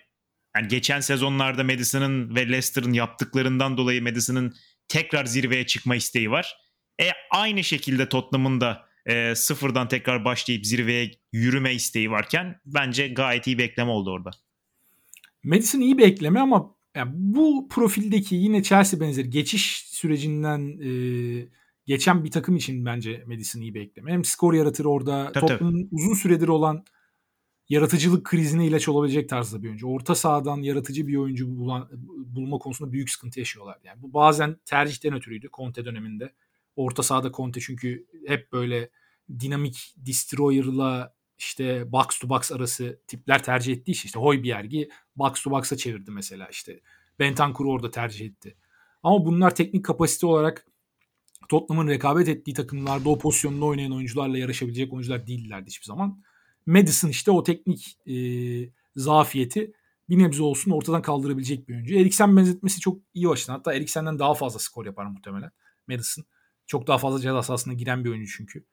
yani 0.55 0.67
geçen 0.67 0.99
sezonlarda 0.99 1.63
Madison'ın 1.63 2.35
ve 2.35 2.47
Leicester'ın 2.47 2.93
yaptıklarından 2.93 3.77
dolayı 3.77 4.03
Madison'ın 4.03 4.55
tekrar 4.87 5.25
zirveye 5.25 5.65
çıkma 5.65 5.95
isteği 5.95 6.31
var. 6.31 6.57
E 7.01 7.11
aynı 7.31 7.63
şekilde 7.63 8.09
Tottenham'ın 8.09 8.61
da 8.61 8.88
e, 9.09 9.35
sıfırdan 9.35 9.87
tekrar 9.87 10.25
başlayıp 10.25 10.65
zirveye 10.65 11.11
yürüme 11.31 11.73
isteği 11.73 12.11
varken 12.11 12.59
bence 12.65 13.07
gayet 13.07 13.47
iyi 13.47 13.57
bir 13.57 13.63
ekleme 13.63 13.91
oldu 13.91 14.11
orada. 14.11 14.31
Madison 15.43 15.79
iyi 15.79 15.97
bir 15.97 16.03
ekleme 16.03 16.39
ama 16.39 16.75
yani 16.95 17.11
bu 17.13 17.67
profildeki 17.69 18.35
yine 18.35 18.63
Chelsea 18.63 18.99
benzeri 18.99 19.29
geçiş 19.29 19.85
sürecinden 19.87 20.79
e, 20.81 20.91
geçen 21.85 22.23
bir 22.23 22.31
takım 22.31 22.55
için 22.55 22.85
bence 22.85 23.23
Madison 23.27 23.61
iyi 23.61 23.73
bir 23.73 23.81
ekleme. 23.81 24.11
Hem 24.11 24.25
skor 24.25 24.53
yaratır 24.53 24.85
orada. 24.85 25.31
Tabii, 25.31 25.47
Tottenham'ın 25.47 25.87
uzun 25.91 26.13
süredir 26.13 26.47
olan 26.47 26.85
yaratıcılık 27.69 28.25
krizine 28.25 28.67
ilaç 28.67 28.87
olabilecek 28.87 29.29
tarzda 29.29 29.63
bir 29.63 29.67
oyuncu. 29.67 29.87
Orta 29.87 30.15
sahadan 30.15 30.57
yaratıcı 30.57 31.07
bir 31.07 31.15
oyuncu 31.15 31.57
bulan, 31.57 31.89
bulma 32.25 32.57
konusunda 32.57 32.91
büyük 32.91 33.09
sıkıntı 33.09 33.39
yaşıyorlar. 33.39 33.77
Yani 33.83 34.01
bu 34.01 34.13
bazen 34.13 34.57
tercihten 34.65 35.13
ötürüydü 35.13 35.49
Conte 35.53 35.85
döneminde. 35.85 36.33
Orta 36.75 37.03
sahada 37.03 37.31
Conte 37.31 37.59
çünkü 37.59 38.07
hep 38.27 38.51
böyle 38.51 38.89
dinamik 39.39 39.93
destroyer'la 39.97 41.13
işte 41.37 41.91
box 41.91 42.19
to 42.21 42.29
box 42.29 42.51
arası 42.51 43.01
tipler 43.07 43.43
tercih 43.43 43.73
ettiği 43.73 43.91
için 43.91 44.05
işte 44.05 44.19
Hoybjerg'i 44.19 44.89
box 45.15 45.43
to 45.43 45.51
box'a 45.51 45.77
çevirdi 45.77 46.11
mesela 46.11 46.47
işte. 46.51 46.79
Bentancur 47.19 47.65
orada 47.65 47.91
tercih 47.91 48.25
etti. 48.25 48.55
Ama 49.03 49.25
bunlar 49.25 49.55
teknik 49.55 49.85
kapasite 49.85 50.25
olarak 50.25 50.65
Tottenham'ın 51.49 51.87
rekabet 51.87 52.29
ettiği 52.29 52.53
takımlarda 52.53 53.09
o 53.09 53.19
pozisyonda 53.19 53.65
oynayan 53.65 53.91
oyuncularla 53.91 54.37
yarışabilecek 54.37 54.93
oyuncular 54.93 55.27
değillerdi 55.27 55.67
hiçbir 55.67 55.85
zaman. 55.85 56.23
Madison 56.65 57.09
işte 57.09 57.31
o 57.31 57.43
teknik 57.43 57.97
e, 58.07 58.15
zafiyeti 58.95 59.73
bir 60.09 60.19
nebze 60.19 60.43
olsun 60.43 60.71
ortadan 60.71 61.01
kaldırabilecek 61.01 61.69
bir 61.69 61.73
oyuncu. 61.73 61.95
Eriksen 61.95 62.37
benzetmesi 62.37 62.79
çok 62.79 62.99
iyi 63.13 63.29
açıdan. 63.29 63.53
Hatta 63.53 63.73
Eriksen'den 63.73 64.19
daha 64.19 64.33
fazla 64.33 64.59
skor 64.59 64.85
yapar 64.85 65.05
muhtemelen 65.05 65.51
Madison. 65.87 66.25
Çok 66.67 66.87
daha 66.87 66.97
fazla 66.97 67.19
ceza 67.19 67.43
sahasına 67.43 67.73
giren 67.73 68.05
bir 68.05 68.09
oyuncu 68.09 68.33
çünkü. 68.37 68.65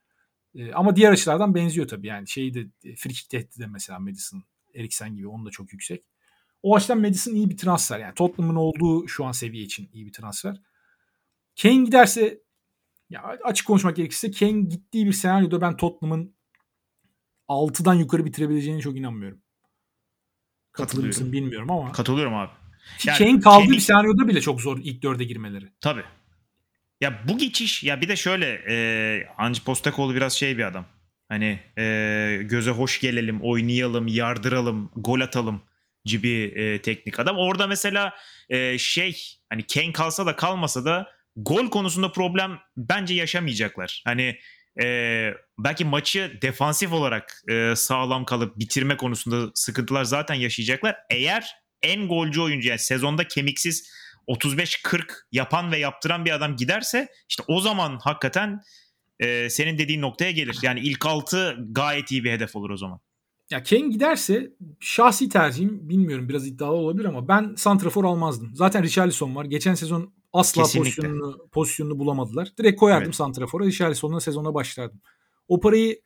E, 0.56 0.72
ama 0.72 0.96
diğer 0.96 1.12
açılardan 1.12 1.54
benziyor 1.54 1.88
tabii. 1.88 2.06
Yani 2.06 2.28
şeyi 2.28 2.54
de 2.54 2.66
free 2.96 3.12
kick 3.12 3.30
tehdidi 3.30 3.58
de 3.58 3.66
mesela 3.66 3.98
Madison, 3.98 4.44
Eriksen 4.74 5.14
gibi 5.14 5.28
onun 5.28 5.46
da 5.46 5.50
çok 5.50 5.72
yüksek. 5.72 6.04
O 6.62 6.76
açıdan 6.76 7.00
Madison 7.00 7.34
iyi 7.34 7.50
bir 7.50 7.56
transfer. 7.56 7.98
Yani 7.98 8.14
Tottenham'ın 8.14 8.56
olduğu 8.56 9.08
şu 9.08 9.24
an 9.24 9.32
seviye 9.32 9.64
için 9.64 9.90
iyi 9.92 10.06
bir 10.06 10.12
transfer. 10.12 10.60
Kane 11.62 11.84
giderse 11.84 12.40
ya 13.10 13.22
açık 13.44 13.66
konuşmak 13.66 13.96
gerekirse 13.96 14.30
Kane 14.30 14.60
gittiği 14.60 15.06
bir 15.06 15.12
senaryoda 15.12 15.60
ben 15.60 15.76
Tottenham'ın 15.76 16.36
6'dan 17.48 17.94
yukarı 17.94 18.24
bitirebileceğine 18.24 18.80
çok 18.80 18.96
inanmıyorum. 18.96 19.42
Katılır 20.72 21.06
mısın 21.06 21.32
bilmiyorum 21.32 21.70
ama. 21.70 21.92
Katılıyorum 21.92 22.34
abi. 22.34 22.50
Ki 22.98 23.08
yani, 23.08 23.18
Kane 23.18 23.40
kaldığı 23.40 23.64
Kane... 23.64 23.76
bir 23.76 23.80
senaryoda 23.80 24.28
bile 24.28 24.40
çok 24.40 24.60
zor 24.60 24.78
ilk 24.78 25.02
dörde 25.02 25.24
girmeleri. 25.24 25.72
Tabii. 25.80 26.04
Ya 27.00 27.22
bu 27.28 27.38
geçiş 27.38 27.84
ya 27.84 28.00
bir 28.00 28.08
de 28.08 28.16
şöyle 28.16 28.62
e, 28.68 29.28
Ange 29.38 29.60
Postecoglou 29.60 30.14
biraz 30.14 30.32
şey 30.32 30.58
bir 30.58 30.64
adam. 30.64 30.86
Hani 31.28 31.60
e, 31.78 32.38
göze 32.42 32.70
hoş 32.70 33.00
gelelim, 33.00 33.40
oynayalım, 33.42 34.06
yardıralım, 34.06 34.90
gol 34.96 35.20
atalım 35.20 35.62
gibi 36.04 36.52
e, 36.56 36.82
teknik 36.82 37.20
adam. 37.20 37.36
Orada 37.38 37.66
mesela 37.66 38.14
e, 38.48 38.78
şey 38.78 39.22
hani 39.50 39.66
Kane 39.66 39.92
kalsa 39.92 40.26
da 40.26 40.36
kalmasa 40.36 40.84
da 40.84 41.08
gol 41.36 41.70
konusunda 41.70 42.12
problem 42.12 42.58
bence 42.76 43.14
yaşamayacaklar. 43.14 44.02
Hani 44.04 44.38
e, 44.82 45.34
belki 45.58 45.84
maçı 45.84 46.38
defansif 46.42 46.92
olarak 46.92 47.42
e, 47.48 47.76
sağlam 47.76 48.24
kalıp 48.24 48.58
bitirme 48.58 48.96
konusunda 48.96 49.50
sıkıntılar 49.54 50.04
zaten 50.04 50.34
yaşayacaklar. 50.34 50.96
Eğer 51.10 51.54
en 51.82 52.08
golcü 52.08 52.40
oyuncu 52.40 52.68
yani 52.68 52.78
sezonda 52.78 53.28
kemiksiz 53.28 53.90
35-40 54.28 55.02
yapan 55.32 55.72
ve 55.72 55.78
yaptıran 55.78 56.24
bir 56.24 56.34
adam 56.34 56.56
giderse 56.56 57.08
işte 57.28 57.42
o 57.48 57.60
zaman 57.60 57.98
hakikaten 58.02 58.60
e, 59.20 59.50
senin 59.50 59.78
dediğin 59.78 60.02
noktaya 60.02 60.30
gelir. 60.30 60.58
Yani 60.62 60.80
ilk 60.80 61.06
altı 61.06 61.56
gayet 61.70 62.10
iyi 62.10 62.24
bir 62.24 62.32
hedef 62.32 62.56
olur 62.56 62.70
o 62.70 62.76
zaman. 62.76 63.00
Ya 63.50 63.62
Kane 63.62 63.88
giderse 63.88 64.52
şahsi 64.80 65.28
tercihim 65.28 65.88
bilmiyorum 65.88 66.28
biraz 66.28 66.46
iddialı 66.46 66.76
olabilir 66.76 67.04
ama 67.04 67.28
ben 67.28 67.54
Santrafor 67.56 68.04
almazdım. 68.04 68.50
Zaten 68.54 68.82
Richarlison 68.82 69.36
var. 69.36 69.44
Geçen 69.44 69.74
sezon 69.74 70.12
asla 70.32 70.62
pozisyonunu, 70.62 71.48
pozisyonunu 71.52 71.98
bulamadılar. 71.98 72.52
Direkt 72.58 72.80
koyardım 72.80 73.04
evet. 73.04 73.14
Santrafor'a. 73.14 73.64
Richarlison'la 73.64 74.20
sezona 74.20 74.54
başlardım. 74.54 75.00
O 75.48 75.60
parayı 75.60 76.00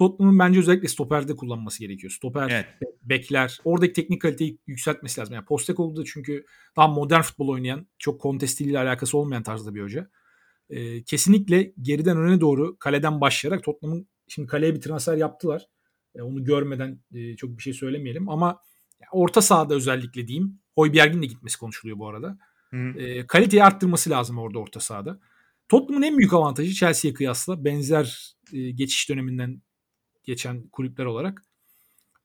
Tottenham'ın 0.00 0.38
bence 0.38 0.58
özellikle 0.58 0.88
stoperde 0.88 1.36
kullanması 1.36 1.80
gerekiyor. 1.80 2.10
Stoper, 2.10 2.48
evet. 2.50 2.66
bekler. 3.02 3.58
Oradaki 3.64 3.92
teknik 3.92 4.22
kaliteyi 4.22 4.58
yükseltmesi 4.66 5.20
lazım. 5.20 5.34
Yani 5.34 5.44
Postecoglou 5.44 5.96
da 5.96 6.04
çünkü 6.04 6.44
daha 6.76 6.88
modern 6.88 7.22
futbol 7.22 7.48
oynayan, 7.48 7.86
çok 7.98 8.20
kontestiliyle 8.20 8.78
alakası 8.78 9.18
olmayan 9.18 9.42
tarzda 9.42 9.74
bir 9.74 9.82
hoca. 9.82 10.10
Ee, 10.70 11.02
kesinlikle 11.02 11.72
geriden 11.82 12.16
öne 12.16 12.40
doğru 12.40 12.76
kaleden 12.78 13.20
başlayarak 13.20 13.64
Tottenham'ın 13.64 14.08
şimdi 14.28 14.48
kaleye 14.48 14.74
bir 14.74 14.80
transfer 14.80 15.16
yaptılar. 15.16 15.66
E, 16.14 16.22
onu 16.22 16.44
görmeden 16.44 17.00
e, 17.14 17.36
çok 17.36 17.56
bir 17.58 17.62
şey 17.62 17.72
söylemeyelim 17.72 18.28
ama 18.28 18.60
orta 19.12 19.42
sahada 19.42 19.74
özellikle 19.74 20.28
diyeyim. 20.28 20.60
Hoybjerg'in 20.74 21.22
de 21.22 21.26
gitmesi 21.26 21.58
konuşuluyor 21.58 21.98
bu 21.98 22.08
arada. 22.08 22.38
E, 22.96 23.26
kaliteyi 23.26 23.64
arttırması 23.64 24.10
lazım 24.10 24.38
orada 24.38 24.58
orta 24.58 24.80
sahada. 24.80 25.20
Tottenham'ın 25.68 26.06
en 26.06 26.18
büyük 26.18 26.32
avantajı 26.32 26.74
Chelsea'ye 26.74 27.14
kıyasla 27.14 27.64
benzer 27.64 28.36
e, 28.52 28.70
geçiş 28.70 29.08
döneminden 29.08 29.62
geçen 30.30 30.68
kulüpler 30.68 31.04
olarak. 31.04 31.42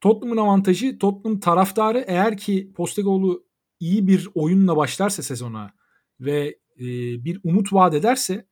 Tottenham'ın 0.02 0.42
avantajı 0.42 1.00
Tottenham 1.00 1.40
taraftarı 1.40 2.04
eğer 2.08 2.38
ki 2.38 2.72
Postecoglou 2.76 3.44
iyi 3.80 4.08
bir 4.08 4.30
oyunla 4.36 4.78
başlarsa 4.78 5.24
sezona 5.24 5.74
ve 6.20 6.60
e, 6.80 6.86
bir 7.26 7.40
umut 7.44 7.74
vaat 7.74 7.94
ederse 7.94 8.48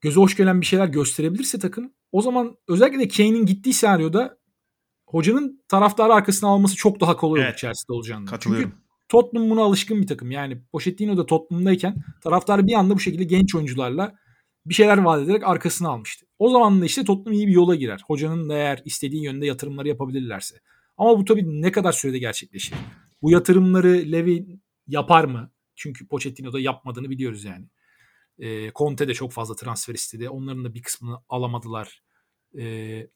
göze 0.00 0.20
hoş 0.20 0.36
gelen 0.36 0.60
bir 0.60 0.66
şeyler 0.66 0.86
gösterebilirse 0.86 1.58
takım 1.58 1.92
o 2.12 2.22
zaman 2.22 2.56
özellikle 2.68 3.00
de 3.00 3.08
Kane'in 3.08 3.46
gittiği 3.46 3.72
senaryoda 3.72 4.38
hocanın 5.06 5.64
taraftarı 5.68 6.14
arkasına 6.14 6.50
alması 6.50 6.76
çok 6.76 7.00
daha 7.00 7.16
kolay 7.16 7.42
evet. 7.42 7.58
Chelsea'de 7.58 7.92
olacağını. 7.92 8.26
Katılıyorum. 8.26 8.70
Çünkü 8.70 8.82
Tottenham 9.08 9.50
buna 9.50 9.62
alışkın 9.62 10.02
bir 10.02 10.06
takım. 10.06 10.30
Yani 10.30 10.62
Pochettino 10.72 11.16
da 11.16 11.26
Tottenham'dayken 11.26 12.04
taraftarı 12.20 12.66
bir 12.66 12.74
anda 12.74 12.94
bu 12.94 13.00
şekilde 13.00 13.24
genç 13.24 13.54
oyuncularla 13.54 14.14
bir 14.66 14.74
şeyler 14.74 14.98
vaat 14.98 15.22
ederek 15.22 15.44
arkasına 15.44 15.88
almıştı. 15.88 16.26
O 16.38 16.50
zaman 16.50 16.80
da 16.80 16.84
işte 16.84 17.04
Tottenham 17.04 17.32
iyi 17.32 17.46
bir 17.46 17.52
yola 17.52 17.74
girer. 17.74 18.00
Hocanın 18.06 18.48
da 18.48 18.54
eğer 18.54 18.82
istediği 18.84 19.24
yönde 19.24 19.46
yatırımları 19.46 19.88
yapabilirlerse. 19.88 20.56
Ama 20.96 21.18
bu 21.18 21.24
tabii 21.24 21.62
ne 21.62 21.72
kadar 21.72 21.92
sürede 21.92 22.18
gerçekleşir? 22.18 22.74
Bu 23.22 23.30
yatırımları 23.30 24.12
Levy 24.12 24.46
yapar 24.86 25.24
mı? 25.24 25.50
Çünkü 25.76 26.08
Pochettino 26.08 26.52
da 26.52 26.60
yapmadığını 26.60 27.10
biliyoruz 27.10 27.44
yani. 27.44 27.66
E, 28.38 28.72
Conte 28.72 29.08
de 29.08 29.14
çok 29.14 29.32
fazla 29.32 29.54
transfer 29.54 29.94
istedi. 29.94 30.28
Onların 30.28 30.64
da 30.64 30.74
bir 30.74 30.82
kısmını 30.82 31.18
alamadılar. 31.28 32.02
E, 32.58 33.06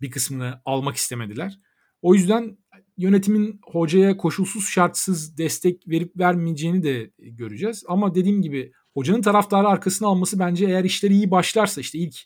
bir 0.00 0.10
kısmını 0.10 0.62
almak 0.64 0.96
istemediler. 0.96 1.58
O 2.02 2.14
yüzden 2.14 2.58
yönetimin 2.96 3.60
hocaya 3.64 4.16
koşulsuz 4.16 4.68
şartsız 4.68 5.38
destek 5.38 5.88
verip 5.88 6.16
vermeyeceğini 6.18 6.82
de 6.82 7.10
göreceğiz. 7.18 7.84
Ama 7.88 8.14
dediğim 8.14 8.42
gibi 8.42 8.72
hocanın 8.94 9.22
taraftarı 9.22 9.68
arkasına 9.68 10.08
alması 10.08 10.38
bence 10.38 10.66
eğer 10.66 10.84
işleri 10.84 11.14
iyi 11.14 11.30
başlarsa 11.30 11.80
işte 11.80 11.98
ilk 11.98 12.16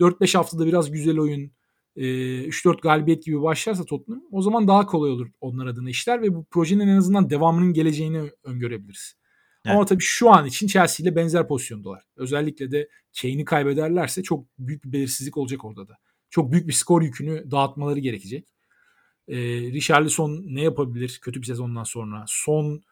4-5 0.00 0.36
haftada 0.36 0.66
biraz 0.66 0.90
güzel 0.90 1.18
oyun, 1.18 1.50
3-4 1.96 2.80
galibiyet 2.80 3.24
gibi 3.24 3.42
başlarsa 3.42 3.84
Tottenham 3.84 4.22
o 4.32 4.42
zaman 4.42 4.68
daha 4.68 4.86
kolay 4.86 5.10
olur 5.10 5.28
onlar 5.40 5.66
adına 5.66 5.90
işler 5.90 6.22
ve 6.22 6.34
bu 6.34 6.44
projenin 6.44 6.88
en 6.88 6.96
azından 6.96 7.30
devamının 7.30 7.72
geleceğini 7.72 8.30
öngörebiliriz. 8.44 9.14
Evet. 9.64 9.76
Ama 9.76 9.86
tabii 9.86 10.02
şu 10.02 10.30
an 10.30 10.46
için 10.46 10.66
Chelsea 10.66 11.04
ile 11.04 11.16
benzer 11.16 11.48
pozisyondalar. 11.48 12.02
Özellikle 12.16 12.70
de 12.70 12.88
Kane'i 13.20 13.44
kaybederlerse 13.44 14.22
çok 14.22 14.46
büyük 14.58 14.84
bir 14.84 14.92
belirsizlik 14.92 15.36
olacak 15.36 15.64
orada 15.64 15.88
da. 15.88 15.98
Çok 16.30 16.52
büyük 16.52 16.68
bir 16.68 16.72
skor 16.72 17.02
yükünü 17.02 17.50
dağıtmaları 17.50 17.98
gerekecek. 17.98 18.48
Ee, 19.28 19.36
Richarlison 19.60 20.42
ne 20.46 20.62
yapabilir 20.62 21.18
kötü 21.22 21.40
bir 21.40 21.46
sezondan 21.46 21.84
sonra? 21.84 22.24
Son 22.28 22.82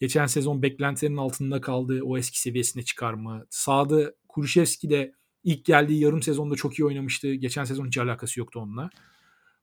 geçen 0.00 0.26
sezon 0.26 0.62
beklentilerin 0.62 1.16
altında 1.16 1.60
kaldı. 1.60 2.00
O 2.04 2.18
eski 2.18 2.40
seviyesine 2.40 2.82
çıkar 2.82 3.14
mı? 3.14 3.46
Sağda 3.50 4.12
Kuruşevski 4.28 4.90
de 4.90 5.12
ilk 5.44 5.64
geldiği 5.64 6.00
yarım 6.00 6.22
sezonda 6.22 6.56
çok 6.56 6.78
iyi 6.78 6.84
oynamıştı. 6.84 7.34
Geçen 7.34 7.64
sezon 7.64 7.86
hiç 7.86 7.98
alakası 7.98 8.40
yoktu 8.40 8.60
onunla. 8.60 8.90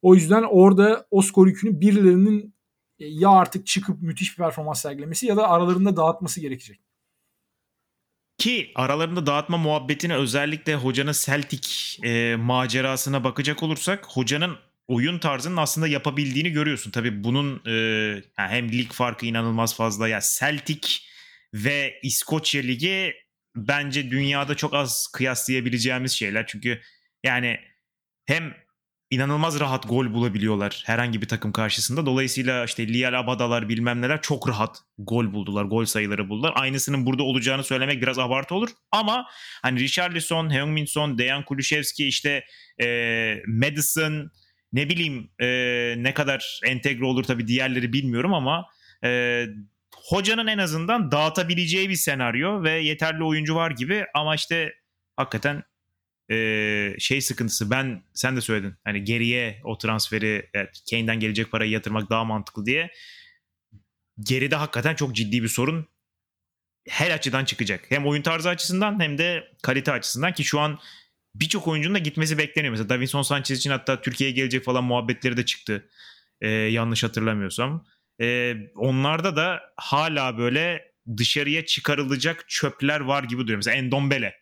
O 0.01 0.15
yüzden 0.15 0.43
orada 0.43 1.07
o 1.11 1.21
skor 1.21 1.47
yükünü 1.47 1.81
birilerinin 1.81 2.55
e, 2.99 3.05
ya 3.07 3.29
artık 3.29 3.67
çıkıp 3.67 4.01
müthiş 4.01 4.37
bir 4.37 4.43
performans 4.43 4.81
sergilemesi 4.81 5.25
ya 5.25 5.37
da 5.37 5.49
aralarında 5.49 5.97
dağıtması 5.97 6.41
gerekecek. 6.41 6.79
Ki 8.37 8.71
aralarında 8.75 9.25
dağıtma 9.25 9.57
muhabbetine 9.57 10.15
özellikle 10.15 10.75
hocanın 10.75 11.11
Celtic 11.11 11.69
e, 12.03 12.35
macerasına 12.35 13.23
bakacak 13.23 13.63
olursak 13.63 14.05
hocanın 14.05 14.55
oyun 14.87 15.19
tarzının 15.19 15.57
aslında 15.57 15.87
yapabildiğini 15.87 16.51
görüyorsun. 16.51 16.91
Tabii 16.91 17.23
bunun 17.23 17.61
e, 17.67 18.21
hem 18.35 18.71
lig 18.71 18.91
farkı 18.91 19.25
inanılmaz 19.25 19.75
fazla. 19.75 20.07
Ya 20.07 20.19
Celtic 20.39 20.89
ve 21.53 21.99
İskoçya 22.03 22.61
Ligi 22.61 23.13
bence 23.55 24.11
dünyada 24.11 24.55
çok 24.55 24.73
az 24.73 25.07
kıyaslayabileceğimiz 25.13 26.11
şeyler. 26.11 26.47
Çünkü 26.47 26.81
yani 27.23 27.59
hem 28.25 28.53
inanılmaz 29.09 29.59
rahat 29.59 29.89
gol 29.89 30.13
bulabiliyorlar 30.13 30.83
herhangi 30.85 31.21
bir 31.21 31.27
takım 31.27 31.51
karşısında. 31.51 32.05
Dolayısıyla 32.05 32.65
işte 32.65 32.87
Lial 32.87 33.13
Abadalar 33.13 33.69
bilmem 33.69 34.01
neler 34.01 34.21
çok 34.21 34.49
rahat 34.49 34.77
gol 34.97 35.33
buldular. 35.33 35.65
Gol 35.65 35.85
sayıları 35.85 36.29
buldular. 36.29 36.53
Aynısının 36.55 37.05
burada 37.05 37.23
olacağını 37.23 37.63
söylemek 37.63 38.01
biraz 38.01 38.19
abartı 38.19 38.55
olur. 38.55 38.69
Ama 38.91 39.25
hani 39.61 39.79
Richarlison, 39.79 40.49
Heung-min 40.53 40.85
Son, 40.85 41.17
Dejan 41.17 41.45
Kulusevski 41.45 42.07
işte 42.07 42.43
e, 42.81 42.87
Madison 43.47 44.31
ne 44.73 44.89
bileyim 44.89 45.29
e, 45.39 45.47
ne 45.97 46.13
kadar 46.13 46.59
entegre 46.65 47.05
olur 47.05 47.23
tabii 47.23 47.47
diğerleri 47.47 47.93
bilmiyorum 47.93 48.33
ama 48.33 48.65
e, 49.03 49.43
hocanın 49.95 50.47
en 50.47 50.57
azından 50.57 51.11
dağıtabileceği 51.11 51.89
bir 51.89 51.95
senaryo 51.95 52.63
ve 52.63 52.71
yeterli 52.71 53.23
oyuncu 53.23 53.55
var 53.55 53.71
gibi 53.71 54.05
ama 54.13 54.35
işte 54.35 54.73
hakikaten 55.15 55.63
e, 56.31 56.95
şey 56.99 57.21
sıkıntısı 57.21 57.71
ben 57.71 58.03
sen 58.13 58.35
de 58.35 58.41
söyledin 58.41 58.75
hani 58.83 59.03
geriye 59.03 59.61
o 59.63 59.77
transferi 59.77 60.49
evet, 60.53 60.81
Kane'den 60.89 61.19
gelecek 61.19 61.51
parayı 61.51 61.71
yatırmak 61.71 62.09
daha 62.09 62.23
mantıklı 62.23 62.65
diye 62.65 62.91
geride 64.19 64.55
hakikaten 64.55 64.95
çok 64.95 65.15
ciddi 65.15 65.43
bir 65.43 65.47
sorun 65.47 65.87
her 66.89 67.11
açıdan 67.11 67.45
çıkacak. 67.45 67.85
Hem 67.89 68.07
oyun 68.07 68.21
tarzı 68.21 68.49
açısından 68.49 68.99
hem 68.99 69.17
de 69.17 69.43
kalite 69.61 69.91
açısından 69.91 70.33
ki 70.33 70.43
şu 70.43 70.59
an 70.59 70.79
birçok 71.39 71.67
oyuncunun 71.67 71.95
da 71.95 71.99
gitmesi 71.99 72.37
bekleniyor. 72.37 72.71
Mesela 72.71 72.89
Davinson 72.89 73.21
Sanchez 73.21 73.57
için 73.59 73.71
hatta 73.71 74.01
Türkiye'ye 74.01 74.35
gelecek 74.35 74.63
falan 74.63 74.83
muhabbetleri 74.83 75.37
de 75.37 75.45
çıktı. 75.45 75.89
Ee, 76.41 76.49
yanlış 76.49 77.03
hatırlamıyorsam. 77.03 77.85
Ee, 78.21 78.55
onlarda 78.75 79.35
da 79.35 79.61
hala 79.77 80.37
böyle 80.37 80.91
dışarıya 81.17 81.65
çıkarılacak 81.65 82.49
çöpler 82.49 82.99
var 82.99 83.23
gibi 83.23 83.41
duruyor. 83.41 83.57
Mesela 83.57 83.77
Endombele. 83.77 84.35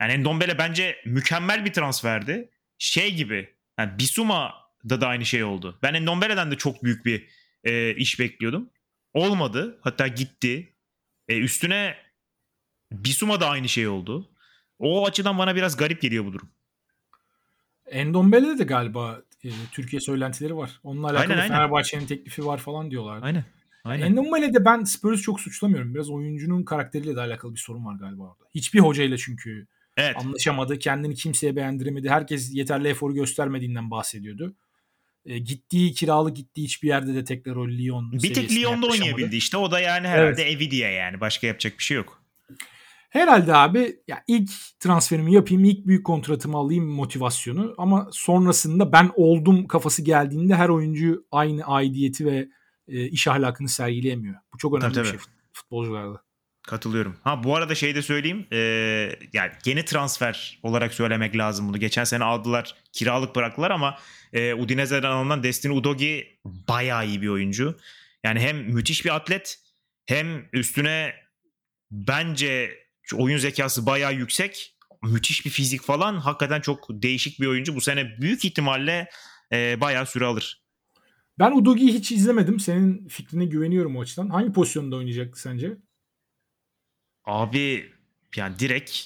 Yani 0.00 0.12
Endombele 0.12 0.58
bence 0.58 0.96
mükemmel 1.04 1.64
bir 1.64 1.72
transferdi. 1.72 2.50
Şey 2.78 3.14
gibi. 3.14 3.54
Yani 3.78 3.98
Bisuma'da 3.98 5.00
da 5.00 5.06
aynı 5.06 5.24
şey 5.24 5.44
oldu. 5.44 5.78
Ben 5.82 5.94
Endombele'den 5.94 6.50
de 6.50 6.56
çok 6.56 6.84
büyük 6.84 7.04
bir 7.04 7.28
e, 7.64 7.94
iş 7.94 8.20
bekliyordum. 8.20 8.70
Olmadı. 9.12 9.78
Hatta 9.82 10.06
gitti. 10.06 10.76
E, 11.28 11.38
üstüne 11.38 11.96
Bisuma 12.92 13.40
da 13.40 13.48
aynı 13.48 13.68
şey 13.68 13.88
oldu. 13.88 14.30
O 14.78 15.06
açıdan 15.06 15.38
bana 15.38 15.56
biraz 15.56 15.76
garip 15.76 16.00
geliyor 16.02 16.24
bu 16.24 16.32
durum. 16.32 16.48
Endombele'de 17.86 18.58
de 18.58 18.64
galiba 18.64 19.22
e, 19.44 19.48
Türkiye 19.72 20.00
söylentileri 20.00 20.56
var. 20.56 20.80
Onunla 20.82 21.06
alakalı 21.10 21.32
Aynen. 21.34 21.48
Fenerbahçe'nin 21.48 22.06
teklifi 22.06 22.46
var 22.46 22.58
falan 22.58 22.90
diyorlar. 22.90 23.18
Aynen. 23.22 23.44
Aynen. 23.84 24.06
Endombele'de 24.06 24.64
ben 24.64 24.84
Spurs'u 24.84 25.22
çok 25.22 25.40
suçlamıyorum. 25.40 25.94
Biraz 25.94 26.10
oyuncunun 26.10 26.62
karakteriyle 26.62 27.16
de 27.16 27.20
alakalı 27.20 27.54
bir 27.54 27.58
sorun 27.60 27.84
var 27.86 27.94
galiba 27.94 28.22
orada. 28.22 28.44
Hiçbir 28.54 28.78
hocayla 28.78 29.16
çünkü 29.16 29.66
Evet. 29.96 30.16
anlaşamadı. 30.16 30.78
Kendini 30.78 31.14
kimseye 31.14 31.56
beğendiremedi. 31.56 32.10
Herkes 32.10 32.54
yeterli 32.54 32.88
eforu 32.88 33.14
göstermediğinden 33.14 33.90
bahsediyordu. 33.90 34.54
E, 35.26 35.38
gittiği 35.38 35.92
kiralık 35.92 36.36
gittiği 36.36 36.64
hiçbir 36.64 36.88
yerde 36.88 37.14
de 37.14 37.24
tekrar 37.24 37.56
o 37.56 37.68
Lyon 37.68 38.12
Bir 38.12 38.34
tek 38.34 38.50
Lyon'da 38.50 38.60
yaklaşamadı. 38.70 38.92
oynayabildi 38.92 39.36
işte. 39.36 39.56
O 39.56 39.70
da 39.70 39.80
yani 39.80 40.08
herhalde 40.08 40.50
evi 40.50 40.70
diye 40.70 40.90
yani. 40.90 41.20
Başka 41.20 41.46
yapacak 41.46 41.78
bir 41.78 41.84
şey 41.84 41.96
yok. 41.96 42.22
Herhalde 43.08 43.54
abi 43.54 43.96
ya 44.08 44.24
ilk 44.26 44.50
transferimi 44.80 45.34
yapayım, 45.34 45.64
ilk 45.64 45.86
büyük 45.86 46.06
kontratımı 46.06 46.56
alayım 46.56 46.86
motivasyonu 46.86 47.74
ama 47.78 48.08
sonrasında 48.12 48.92
ben 48.92 49.10
oldum 49.14 49.66
kafası 49.66 50.02
geldiğinde 50.02 50.54
her 50.54 50.68
oyuncu 50.68 51.26
aynı 51.32 51.64
aidiyeti 51.64 52.26
ve 52.26 52.48
e, 52.88 53.06
iş 53.06 53.28
ahlakını 53.28 53.68
sergileyemiyor. 53.68 54.34
Bu 54.54 54.58
çok 54.58 54.74
önemli 54.74 54.94
Tabii, 54.94 55.04
bir 55.04 55.10
tabii. 55.10 55.20
şey 55.20 55.28
futbolcularda. 55.52 56.22
Katılıyorum. 56.62 57.16
Ha 57.24 57.44
bu 57.44 57.56
arada 57.56 57.74
şey 57.74 57.94
de 57.94 58.02
söyleyeyim. 58.02 58.46
Ee, 58.52 58.58
yani 59.32 59.52
yeni 59.64 59.84
transfer 59.84 60.60
olarak 60.62 60.94
söylemek 60.94 61.36
lazım 61.36 61.68
bunu. 61.68 61.78
Geçen 61.78 62.04
sene 62.04 62.24
aldılar, 62.24 62.74
kiralık 62.92 63.36
bıraktılar 63.36 63.70
ama 63.70 63.98
e, 64.32 64.54
Udinese'den 64.54 65.10
alınan 65.10 65.42
Destiny 65.42 65.78
Udogi 65.78 66.38
bayağı 66.44 67.06
iyi 67.06 67.22
bir 67.22 67.28
oyuncu. 67.28 67.76
Yani 68.24 68.40
hem 68.40 68.56
müthiş 68.56 69.04
bir 69.04 69.14
atlet 69.14 69.58
hem 70.06 70.48
üstüne 70.52 71.14
bence 71.90 72.70
oyun 73.14 73.38
zekası 73.38 73.86
bayağı 73.86 74.14
yüksek. 74.14 74.74
Müthiş 75.02 75.46
bir 75.46 75.50
fizik 75.50 75.82
falan. 75.82 76.18
Hakikaten 76.18 76.60
çok 76.60 76.86
değişik 76.90 77.40
bir 77.40 77.46
oyuncu. 77.46 77.76
Bu 77.76 77.80
sene 77.80 78.20
büyük 78.20 78.44
ihtimalle 78.44 79.08
e, 79.52 79.80
bayağı 79.80 80.06
süre 80.06 80.24
alır. 80.24 80.62
Ben 81.38 81.52
Udogi'yi 81.52 81.92
hiç 81.92 82.12
izlemedim. 82.12 82.60
Senin 82.60 83.08
fikrine 83.08 83.44
güveniyorum 83.44 83.96
o 83.96 84.00
açıdan. 84.00 84.28
Hangi 84.28 84.52
pozisyonda 84.52 84.96
oynayacak 84.96 85.38
sence? 85.38 85.76
Abi 87.24 87.92
yani 88.36 88.58
direkt 88.58 88.98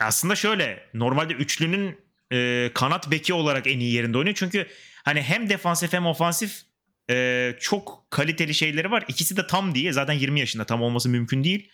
aslında 0.00 0.36
şöyle 0.36 0.90
normalde 0.94 1.32
üçlünün 1.32 1.96
e, 2.32 2.70
kanat 2.74 3.10
beki 3.10 3.34
olarak 3.34 3.66
en 3.66 3.78
iyi 3.80 3.92
yerinde 3.92 4.18
oynuyor. 4.18 4.36
Çünkü 4.36 4.66
hani 5.04 5.22
hem 5.22 5.48
defansif 5.48 5.92
hem 5.92 6.06
ofansif 6.06 6.62
e, 7.10 7.56
çok 7.60 8.06
kaliteli 8.10 8.54
şeyleri 8.54 8.90
var. 8.90 9.04
İkisi 9.08 9.36
de 9.36 9.46
tam 9.46 9.74
diye 9.74 9.92
zaten 9.92 10.14
20 10.14 10.40
yaşında 10.40 10.64
tam 10.64 10.82
olması 10.82 11.08
mümkün 11.08 11.44
değil. 11.44 11.70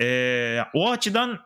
E, 0.00 0.58
o 0.74 0.90
açıdan 0.90 1.40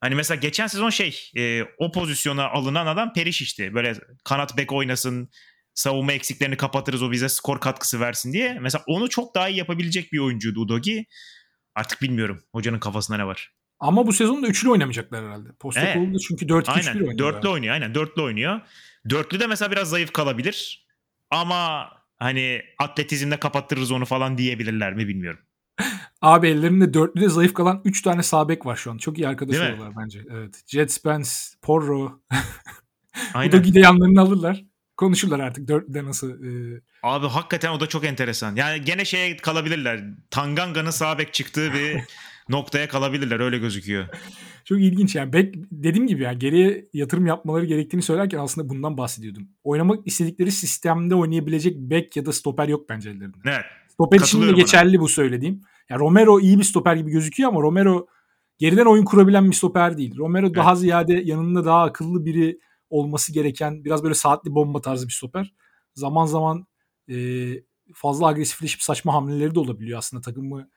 hani 0.00 0.14
mesela 0.14 0.40
geçen 0.40 0.66
sezon 0.66 0.90
şey 0.90 1.30
e, 1.36 1.62
o 1.78 1.92
pozisyona 1.92 2.48
alınan 2.48 2.86
adam 2.86 3.12
Perişic'ti. 3.12 3.74
Böyle 3.74 3.94
kanat 4.24 4.56
bek 4.56 4.72
oynasın 4.72 5.30
savunma 5.74 6.12
eksiklerini 6.12 6.56
kapatırız 6.56 7.02
o 7.02 7.12
bize 7.12 7.28
skor 7.28 7.60
katkısı 7.60 8.00
versin 8.00 8.32
diye. 8.32 8.58
Mesela 8.60 8.84
onu 8.86 9.08
çok 9.08 9.34
daha 9.34 9.48
iyi 9.48 9.58
yapabilecek 9.58 10.12
bir 10.12 10.18
oyuncuydu 10.18 10.60
Udogi. 10.60 11.06
Artık 11.74 12.02
bilmiyorum 12.02 12.42
hocanın 12.52 12.78
kafasında 12.78 13.16
ne 13.16 13.26
var. 13.26 13.52
Ama 13.80 14.06
bu 14.06 14.12
sezon 14.12 14.42
da 14.42 14.46
üçlü 14.46 14.70
oynamayacaklar 14.70 15.24
herhalde. 15.24 15.48
Postecoglou 15.60 16.04
Evet. 16.04 16.14
da 16.14 16.18
çünkü 16.28 16.46
4-2-3-1 16.46 16.70
Aynen. 16.70 17.00
oynuyor. 17.00 17.18
Dörtlü 17.18 17.48
oynuyor. 17.48 17.74
Aynen. 17.74 17.94
Dörtlü 17.94 18.22
oynuyor. 18.22 18.60
Dörtlü 19.10 19.40
de 19.40 19.46
mesela 19.46 19.70
biraz 19.70 19.90
zayıf 19.90 20.12
kalabilir. 20.12 20.86
Ama 21.30 21.90
hani 22.18 22.62
atletizmde 22.78 23.36
kapattırırız 23.36 23.90
onu 23.92 24.04
falan 24.04 24.38
diyebilirler 24.38 24.94
mi 24.94 25.08
bilmiyorum. 25.08 25.40
Abi 26.22 26.48
ellerinde 26.48 26.94
dörtlüde 26.94 27.28
zayıf 27.28 27.54
kalan 27.54 27.82
3 27.84 28.02
tane 28.02 28.22
sağ 28.22 28.48
bek 28.48 28.66
var 28.66 28.76
şu 28.76 28.90
an. 28.90 28.98
Çok 28.98 29.18
iyi 29.18 29.28
arkadaş 29.28 29.56
Değil 29.56 29.70
mi? 29.70 29.74
olurlar 29.76 29.92
bence. 30.04 30.20
Evet. 30.30 30.62
Jet 30.66 30.92
Spence, 30.92 31.28
Porro. 31.62 32.20
Aynen. 33.34 33.48
Udogi 33.48 33.74
de 33.74 33.80
yanlarını 33.80 34.20
alırlar. 34.20 34.64
Konuşurlar 34.96 35.40
artık 35.40 35.68
dörtlüde 35.68 36.04
nasıl. 36.04 36.30
e, 36.44 36.80
Abi 37.02 37.26
hakikaten 37.26 37.70
o 37.72 37.80
da 37.80 37.86
çok 37.86 38.04
enteresan. 38.04 38.56
Yani 38.56 38.84
gene 38.84 39.04
şeye 39.04 39.36
kalabilirler. 39.36 40.04
Tanganga'nın 40.30 40.90
sağ 40.90 41.18
bek 41.18 41.34
çıktığı 41.34 41.72
bir 41.72 42.00
noktaya 42.48 42.88
kalabilirler. 42.88 43.40
Öyle 43.40 43.58
gözüküyor. 43.58 44.08
Çok 44.64 44.80
ilginç 44.80 45.14
yani. 45.14 45.32
Bek, 45.32 45.54
dediğim 45.72 46.06
gibi 46.06 46.22
yani 46.22 46.38
geriye 46.38 46.88
yatırım 46.92 47.26
yapmaları 47.26 47.64
gerektiğini 47.64 48.02
söylerken 48.02 48.38
aslında 48.38 48.68
bundan 48.68 48.96
bahsediyordum. 48.98 49.48
Oynamak 49.64 50.06
istedikleri 50.06 50.52
sistemde 50.52 51.14
oynayabilecek 51.14 51.76
bek 51.76 52.16
ya 52.16 52.26
da 52.26 52.32
stoper 52.32 52.68
yok 52.68 52.88
bence 52.88 53.10
ellerinde. 53.10 53.36
Evet. 53.44 53.64
Stoper 53.94 54.20
için 54.20 54.42
de 54.42 54.52
geçerli 54.52 55.00
bu 55.00 55.08
söylediğim. 55.08 55.62
Ya 55.90 55.98
Romero 55.98 56.40
iyi 56.40 56.58
bir 56.58 56.64
stoper 56.64 56.96
gibi 56.96 57.10
gözüküyor 57.10 57.48
ama 57.50 57.60
Romero 57.60 58.06
geriden 58.58 58.86
oyun 58.86 59.04
kurabilen 59.04 59.50
bir 59.50 59.56
stoper 59.56 59.98
değil. 59.98 60.16
Romero 60.16 60.54
daha 60.54 60.76
ziyade 60.76 61.12
yanında 61.24 61.64
daha 61.64 61.82
akıllı 61.82 62.24
biri 62.24 62.58
olması 62.90 63.32
gereken 63.32 63.84
biraz 63.84 64.02
böyle 64.02 64.14
saatli 64.14 64.54
bomba 64.54 64.80
tarzı 64.80 65.08
bir 65.08 65.12
stoper. 65.12 65.54
Zaman 65.94 66.26
zaman 66.26 66.66
e, 67.10 67.48
fazla 67.94 68.26
agresifleşip 68.26 68.82
saçma 68.82 69.14
hamleleri 69.14 69.54
de 69.54 69.60
olabiliyor 69.60 69.98
aslında 69.98 70.20
takımı 70.20 70.68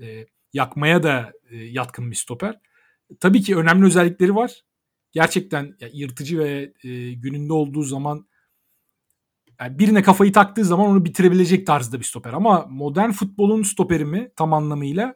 e, 0.00 0.26
yakmaya 0.52 1.02
da 1.02 1.32
e, 1.50 1.56
yatkın 1.56 2.10
bir 2.10 2.16
stoper. 2.16 2.60
Tabii 3.20 3.42
ki 3.42 3.56
önemli 3.56 3.86
özellikleri 3.86 4.34
var. 4.34 4.64
Gerçekten 5.12 5.76
ya, 5.80 5.88
yırtıcı 5.92 6.38
ve 6.38 6.72
e, 6.84 7.12
gününde 7.12 7.52
olduğu 7.52 7.82
zaman 7.82 8.26
yani 9.60 9.78
birine 9.78 10.02
kafayı 10.02 10.32
taktığı 10.32 10.64
zaman 10.64 10.86
onu 10.86 11.04
bitirebilecek 11.04 11.66
tarzda 11.66 11.98
bir 11.98 12.04
stoper. 12.04 12.32
Ama 12.32 12.66
modern 12.70 13.10
futbolun 13.10 13.62
stoperi 13.62 14.04
mi 14.04 14.30
tam 14.36 14.52
anlamıyla 14.52 15.14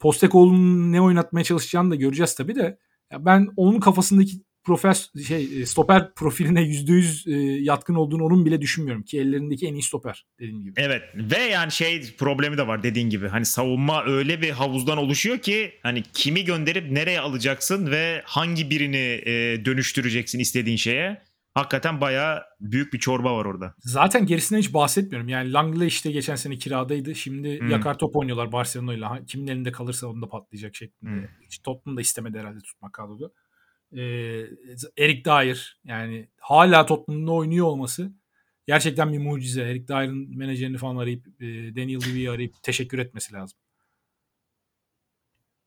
Postecoglou'nun 0.00 0.92
ne 0.92 1.00
oynatmaya 1.00 1.44
çalışacağını 1.44 1.90
da 1.90 1.94
göreceğiz 1.94 2.34
tabii 2.34 2.54
de. 2.54 2.78
Ya 3.12 3.24
ben 3.24 3.48
onun 3.56 3.80
kafasındaki 3.80 4.32
profes 4.64 5.10
şey 5.26 5.60
e, 5.60 5.66
stoper 5.66 6.14
profiline 6.14 6.60
%100 6.60 7.30
e, 7.30 7.62
yatkın 7.62 7.94
olduğunu 7.94 8.24
onun 8.24 8.46
bile 8.46 8.60
düşünmüyorum 8.60 9.02
ki 9.02 9.20
ellerindeki 9.20 9.66
en 9.66 9.74
iyi 9.74 9.82
stoper 9.82 10.26
dediğim 10.40 10.62
gibi. 10.62 10.72
Evet 10.76 11.02
ve 11.14 11.38
yani 11.38 11.72
şey 11.72 12.16
problemi 12.18 12.58
de 12.58 12.66
var 12.66 12.82
dediğin 12.82 13.10
gibi. 13.10 13.28
Hani 13.28 13.44
savunma 13.44 14.04
öyle 14.04 14.42
bir 14.42 14.50
havuzdan 14.50 14.98
oluşuyor 14.98 15.38
ki 15.38 15.72
hani 15.82 16.02
kimi 16.12 16.44
gönderip 16.44 16.90
nereye 16.90 17.20
alacaksın 17.20 17.90
ve 17.90 18.22
hangi 18.24 18.70
birini 18.70 19.22
e, 19.26 19.64
dönüştüreceksin 19.64 20.38
istediğin 20.38 20.76
şeye. 20.76 21.22
Hakikaten 21.54 22.00
bayağı 22.00 22.42
büyük 22.60 22.92
bir 22.92 22.98
çorba 22.98 23.36
var 23.36 23.44
orada. 23.44 23.74
Zaten 23.78 24.26
gerisinden 24.26 24.60
hiç 24.60 24.74
bahsetmiyorum. 24.74 25.28
Yani 25.28 25.52
Langley 25.52 25.86
işte 25.88 26.10
geçen 26.12 26.36
sene 26.36 26.56
kiradaydı. 26.58 27.14
Şimdi 27.14 27.60
Hmm. 27.60 27.70
yakar 27.70 27.98
top 27.98 28.16
oynuyorlar 28.16 28.52
Barcelona'yla. 28.52 29.24
Kimin 29.26 29.46
elinde 29.46 29.72
kalırsa 29.72 30.06
onda 30.06 30.28
patlayacak 30.28 30.74
şeklinde. 30.76 31.10
Hmm. 31.10 31.28
Hiç 31.46 31.58
Tottenham 31.62 31.96
da 31.96 32.00
istemedi 32.00 32.38
herhalde 32.38 32.58
tutmak 32.60 32.92
kadroda. 32.92 33.30
Ee, 33.92 34.00
Eric 34.98 35.24
Dyer 35.24 35.78
yani 35.84 36.28
hala 36.40 36.86
Tottenham'da 36.86 37.32
oynuyor 37.32 37.66
olması 37.66 38.12
gerçekten 38.66 39.12
bir 39.12 39.18
mucize. 39.18 39.62
Eric 39.62 39.88
Dyer'ın 39.88 40.36
menajerini 40.38 40.76
falan 40.78 40.96
arayıp 40.96 41.26
e, 41.42 41.46
Daniel 41.76 42.00
Levy'yi 42.08 42.30
arayıp 42.30 42.62
teşekkür 42.62 42.98
etmesi 42.98 43.32
lazım. 43.34 43.58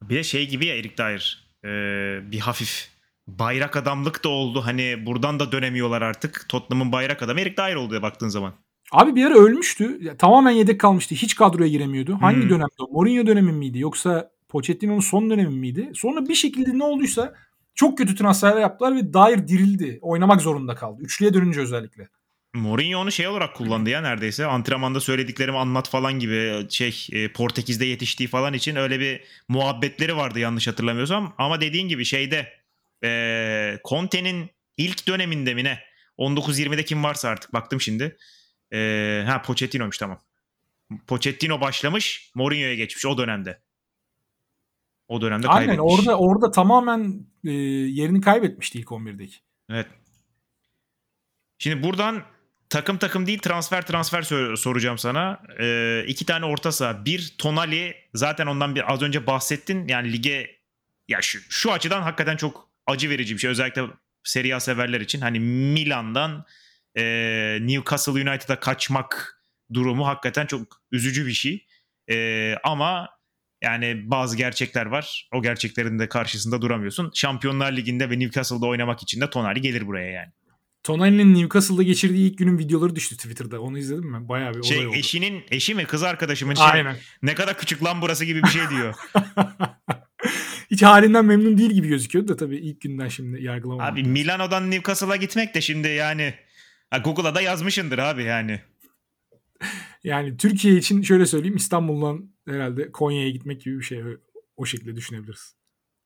Bir 0.02 0.16
de 0.16 0.24
şey 0.24 0.50
gibi 0.50 0.66
ya 0.66 0.76
Erik 0.78 0.98
Dyer. 0.98 1.48
e, 1.64 1.70
bir 2.32 2.40
hafif 2.40 2.90
bayrak 3.28 3.76
adamlık 3.76 4.24
da 4.24 4.30
oldu. 4.30 4.62
Hani 4.66 5.06
buradan 5.06 5.40
da 5.40 5.52
dönemiyorlar 5.52 6.02
artık. 6.02 6.46
Tottenham'ın 6.50 6.92
bayrak 6.92 7.24
adamı 7.24 7.42
Erik 7.42 7.58
Dyer 7.58 7.76
oldu 7.76 7.94
ya 7.96 8.02
baktığın 8.02 8.28
zaman. 8.28 8.54
Abi 8.92 9.16
bir 9.16 9.26
ara 9.26 9.34
ölmüştü. 9.34 9.98
Ya, 10.02 10.18
tamamen 10.18 10.52
yedek 10.52 10.80
kalmıştı. 10.80 11.16
Hiç 11.16 11.36
kadroya 11.36 11.70
giremiyordu. 11.70 12.18
Hangi 12.22 12.42
Hmm. 12.42 12.50
dönemde? 12.50 12.74
o? 12.80 12.88
Mourinho 12.92 13.28
dönemi 13.28 13.52
miydi? 13.52 13.80
Yoksa 13.80 14.32
Pochettino'nun 14.50 15.00
son 15.00 15.30
dönemi 15.30 15.56
miydi? 15.56 15.92
Sonra 15.96 16.28
bir 16.30 16.36
şekilde 16.36 16.78
ne 16.78 16.84
olduysa 16.84 17.34
çok 17.76 17.98
kötü 17.98 18.16
transferler 18.16 18.62
yaptılar 18.62 18.96
ve 18.96 19.14
Dyer 19.14 19.48
dirildi. 19.48 20.00
Oynamak 20.02 20.42
zorunda 20.42 20.76
kaldı. 20.76 21.02
Üçlüye 21.04 21.34
dönünce 21.34 21.62
özellikle. 21.62 22.08
Mourinho 22.54 23.00
onu 23.00 23.12
şey 23.12 23.28
olarak 23.28 23.56
kullandı 23.56 23.90
ya 23.90 24.02
neredeyse. 24.02 24.46
Antrenmanda 24.46 25.00
söylediklerimi 25.00 25.58
anlat 25.58 25.90
falan 25.90 26.14
gibi 26.20 26.66
şey 26.70 27.08
e, 27.12 27.32
Portekiz'de 27.34 27.86
yetiştiği 27.86 28.28
falan 28.28 28.54
için 28.54 28.76
öyle 28.76 29.00
bir 29.00 29.22
muhabbetleri 29.50 30.16
vardı 30.18 30.40
yanlış 30.40 30.68
hatırlamıyorsam. 30.68 31.34
Ama 31.38 31.62
dediğin 31.62 31.88
gibi 31.88 32.06
şeyde 32.06 32.48
Ee, 33.04 33.80
Conte'nin 33.90 34.50
ilk 34.78 35.08
döneminde 35.08 35.54
mi 35.54 35.64
ne? 35.64 35.80
19-20'de 36.18 36.86
kim 36.86 37.04
varsa 37.04 37.30
artık 37.30 37.54
baktım 37.54 37.82
şimdi. 37.82 38.18
Ee, 38.74 39.24
ha 39.28 39.42
Pochettino'muş 39.42 39.98
tamam. 39.98 40.20
Pochettino 41.08 41.62
başlamış, 41.62 42.32
Mourinho'ya 42.36 42.76
geçmiş 42.76 43.06
o 43.06 43.18
dönemde. 43.18 43.62
O 45.08 45.22
dönemde 45.22 45.48
Aynen 45.48 45.76
kaybetmiş. 45.78 46.00
orada 46.00 46.18
orada 46.18 46.52
tamamen 46.52 47.26
e, 47.44 47.52
yerini 47.52 48.22
kaybetmişti 48.22 48.80
ilk 48.80 48.88
11'deki. 48.88 49.36
Evet. 49.70 49.88
Şimdi 51.60 51.84
buradan 51.84 52.24
takım 52.70 52.98
takım 52.98 53.26
değil 53.28 53.40
transfer 53.40 53.86
transfer 53.88 54.22
sor- 54.22 54.56
soracağım 54.56 54.98
sana. 54.98 55.42
Ee, 55.60 56.04
iki 56.08 56.26
tane 56.26 56.46
orta 56.46 56.72
saha. 56.72 57.06
Bir 57.06 57.36
Tonali 57.38 57.96
zaten 58.14 58.48
ondan 58.48 58.76
bir 58.76 58.94
az 58.94 59.02
önce 59.02 59.28
bahsettin. 59.28 59.88
Yani 59.88 60.14
lige 60.14 60.58
ya 61.08 61.22
şu, 61.22 61.40
şu 61.50 61.72
açıdan 61.72 62.02
hakikaten 62.02 62.38
çok 62.38 62.67
acı 62.88 63.10
verici 63.10 63.34
bir 63.34 63.40
şey. 63.40 63.50
Özellikle 63.50 63.82
Serie 64.24 64.54
A 64.54 64.60
severler 64.60 65.02
için. 65.02 65.22
Hani 65.22 65.40
Milan'dan 65.40 66.46
e, 66.98 67.04
Newcastle 67.62 68.12
United'a 68.12 68.60
kaçmak 68.60 69.42
durumu 69.74 70.08
hakikaten 70.08 70.46
çok 70.46 70.82
üzücü 70.92 71.28
bir 71.28 71.34
şey. 71.34 71.66
E, 72.10 72.56
ama 72.64 73.10
yani 73.64 74.12
bazı 74.12 74.38
gerçekler 74.38 74.86
var. 74.86 75.30
O 75.34 75.42
gerçeklerin 75.42 76.00
de 76.00 76.10
karşısında 76.10 76.62
duramıyorsun. 76.62 77.12
Şampiyonlar 77.14 77.72
Ligi'nde 77.72 78.10
ve 78.10 78.20
Newcastle'da 78.20 78.66
oynamak 78.66 79.04
için 79.04 79.22
de 79.22 79.30
Tonali 79.30 79.62
gelir 79.62 79.88
buraya 79.88 80.12
yani. 80.12 80.32
Tonali'nin 80.84 81.34
Newcastle'da 81.36 81.84
geçirdiği 81.84 82.32
ilk 82.32 82.38
günün 82.38 82.58
videoları 82.58 82.96
düştü 82.96 83.18
Twitter'da. 83.18 83.62
Onu 83.62 83.78
izledin 83.78 84.12
mi? 84.12 84.30
Bayağı 84.30 84.54
bir 84.54 84.60
olay 84.60 84.70
Şey 84.70 84.88
oldu. 84.88 84.96
eşinin 84.96 85.44
eşi 85.52 85.76
mi 85.76 85.86
kız 85.86 86.04
arkadaşımın 86.04 86.56
şey, 86.56 86.66
Aynen. 86.66 86.98
ne 87.22 87.36
kadar 87.36 87.58
küçük 87.58 87.84
lan 87.84 88.02
burası 88.02 88.26
gibi 88.26 88.44
bir 88.44 88.48
şey 88.48 88.70
diyor. 88.70 88.96
Hiç 90.72 90.84
halinden 90.84 91.26
memnun 91.26 91.58
değil 91.58 91.72
gibi 91.72 91.88
gözüküyordu 91.88 92.28
da 92.28 92.36
tabii 92.36 92.58
ilk 92.58 92.82
günden 92.82 93.08
şimdi 93.08 93.44
yargılamamak. 93.44 93.94
abi 93.94 94.04
Milano'dan 94.04 94.72
Newcastle'a 94.72 95.16
gitmek 95.16 95.56
de 95.56 95.62
şimdi 95.62 95.88
yani 95.88 96.34
ha, 96.90 96.98
Google'a 96.98 97.36
da 97.36 97.42
yazmışındır 97.42 97.98
abi 97.98 98.24
yani. 98.24 98.62
Yani 100.04 100.38
Türkiye 100.38 100.76
için 100.76 101.02
şöyle 101.02 101.26
söyleyeyim 101.26 101.56
İstanbul'dan 101.56 102.32
herhalde 102.48 102.92
Konya'ya 102.92 103.30
gitmek 103.30 103.62
gibi 103.62 103.80
bir 103.80 103.84
şey 103.84 104.02
o 104.58 104.66
şekilde 104.66 104.96
düşünebiliriz. 104.96 105.56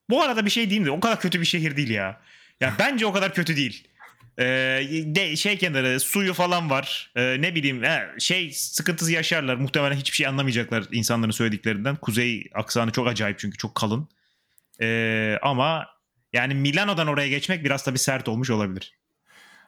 Bu 0.10 0.22
arada 0.22 0.46
bir 0.46 0.52
şey 0.52 0.70
diyeyim 0.70 0.86
de 0.86 0.92
o 0.92 1.00
kadar 1.00 1.20
kötü 1.20 1.40
bir 1.40 1.46
şehir 1.46 1.78
değil 1.78 1.90
ya. 1.90 2.22
Ya 2.60 2.76
bence 2.80 3.06
o 3.06 3.14
kadar 3.14 3.34
kötü 3.34 3.56
değil. 3.56 3.88
Ee, 4.42 4.88
de, 5.06 5.36
şey 5.36 5.58
kenarı 5.58 6.00
suyu 6.00 6.34
falan 6.34 6.70
var. 6.70 7.12
Ee, 7.16 7.42
ne 7.42 7.56
bileyim 7.56 7.84
he, 7.84 8.20
şey 8.20 8.52
sıkıntısı 8.52 9.12
yaşarlar. 9.12 9.56
Muhtemelen 9.56 9.96
hiçbir 9.96 10.16
şey 10.16 10.28
anlamayacaklar 10.28 10.88
insanların 10.92 11.32
söylediklerinden. 11.32 11.96
Kuzey 11.96 12.50
aksanı 12.54 12.92
çok 12.92 13.08
acayip 13.08 13.40
çünkü 13.40 13.58
çok 13.58 13.76
kalın. 13.76 14.10
Ee, 14.82 15.38
ama 15.42 15.88
yani 16.34 16.56
Milano'dan 16.56 17.08
oraya 17.08 17.28
geçmek 17.28 17.66
biraz 17.66 17.84
tabii 17.84 18.00
sert 18.00 18.28
olmuş 18.28 18.50
olabilir. 18.50 18.98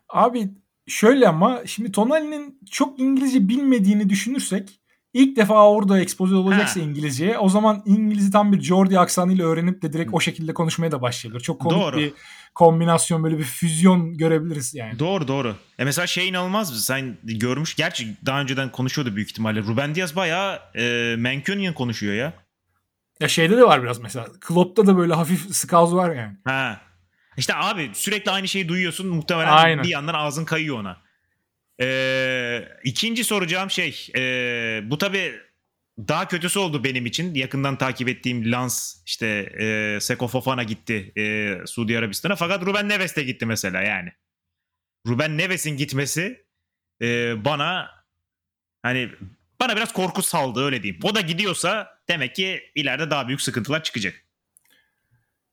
Abi 0.09 0.49
şöyle 0.87 1.27
ama 1.27 1.61
şimdi 1.65 1.91
Tonali'nin 1.91 2.59
çok 2.71 2.99
İngilizce 2.99 3.47
bilmediğini 3.49 4.09
düşünürsek 4.09 4.79
ilk 5.13 5.37
defa 5.37 5.69
orada 5.69 5.99
ekspoze 5.99 6.35
olacaksa 6.35 6.79
Ha. 6.79 6.83
İngilizceye 6.83 7.37
o 7.37 7.49
zaman 7.49 7.83
İngiliz'i 7.85 8.31
tam 8.31 8.51
bir 8.51 8.67
Geordie 8.67 8.97
aksanıyla 8.97 9.45
öğrenip 9.45 9.81
de 9.81 9.93
direkt 9.93 10.13
o 10.13 10.19
şekilde 10.19 10.53
konuşmaya 10.53 10.91
da 10.91 11.01
başlayabilir. 11.01 11.43
Çok 11.43 11.61
komik 11.61 11.81
Doğru. 11.81 11.97
bir 11.97 12.13
kombinasyon 12.55 13.23
böyle 13.23 13.37
bir 13.37 13.43
füzyon 13.43 14.17
görebiliriz 14.17 14.73
yani. 14.75 14.99
Doğru 14.99 15.27
doğru. 15.27 15.55
E 15.79 15.83
mesela 15.83 16.07
şey 16.07 16.29
inanılmaz 16.29 16.71
mı? 16.71 16.77
Sen 16.77 17.17
görmüş. 17.23 17.75
Gerçi 17.75 18.15
daha 18.25 18.41
önceden 18.41 18.71
konuşuyordu 18.71 19.15
büyük 19.15 19.29
ihtimalle. 19.29 19.61
Ruben 19.61 19.95
Diaz 19.95 20.15
bayağı 20.15 20.59
e, 20.75 21.15
Mancunian 21.19 21.73
konuşuyor 21.73 22.13
ya. 22.13 22.33
Ya 23.19 23.27
şeyde 23.27 23.57
de 23.57 23.63
var 23.63 23.83
biraz 23.83 23.99
mesela. 23.99 24.27
Klopp'ta 24.41 24.87
da 24.87 24.97
böyle 24.97 25.13
hafif 25.13 25.55
skaz 25.55 25.95
var 25.95 26.15
yani. 26.15 26.37
Ha. 26.45 26.81
İşte 27.37 27.55
abi 27.55 27.91
sürekli 27.93 28.31
aynı 28.31 28.47
şeyi 28.47 28.69
duyuyorsun. 28.69 29.07
Muhtemelen 29.07 29.51
Aynen. 29.51 29.83
bir 29.83 29.89
yandan 29.89 30.13
ağzın 30.13 30.45
kayıyor 30.45 30.79
ona. 30.79 30.97
Ee, 31.81 32.67
ikinci 32.83 33.23
soracağım 33.23 33.71
şey. 33.71 34.07
e, 34.15 34.21
bu 34.83 34.97
tabii 34.97 35.33
daha 35.97 36.27
kötüsü 36.27 36.59
oldu 36.59 36.83
benim 36.83 37.05
için. 37.05 37.35
Yakından 37.35 37.77
takip 37.77 38.09
ettiğim 38.09 38.51
Lans 38.51 38.95
işte 39.05 39.27
e, 39.59 39.97
Seko 40.01 40.27
Fofana 40.27 40.63
gitti 40.63 41.13
e, 41.17 41.57
Suudi 41.65 41.97
Arabistan'a. 41.97 42.35
Fakat 42.35 42.65
Ruben 42.65 42.89
Neves 42.89 43.15
de 43.15 43.23
gitti 43.23 43.45
mesela 43.45 43.81
yani. 43.81 44.09
Ruben 45.07 45.37
Neves'in 45.37 45.77
gitmesi 45.77 46.45
e, 47.01 47.35
bana 47.45 47.89
hani 48.81 49.09
bana 49.61 49.75
biraz 49.75 49.93
korku 49.93 50.21
saldı 50.21 50.65
öyle 50.65 50.83
diyeyim. 50.83 51.01
O 51.03 51.15
da 51.15 51.21
gidiyorsa 51.21 51.99
demek 52.09 52.35
ki 52.35 52.71
ileride 52.75 53.09
daha 53.09 53.27
büyük 53.27 53.41
sıkıntılar 53.41 53.83
çıkacak. 53.83 54.25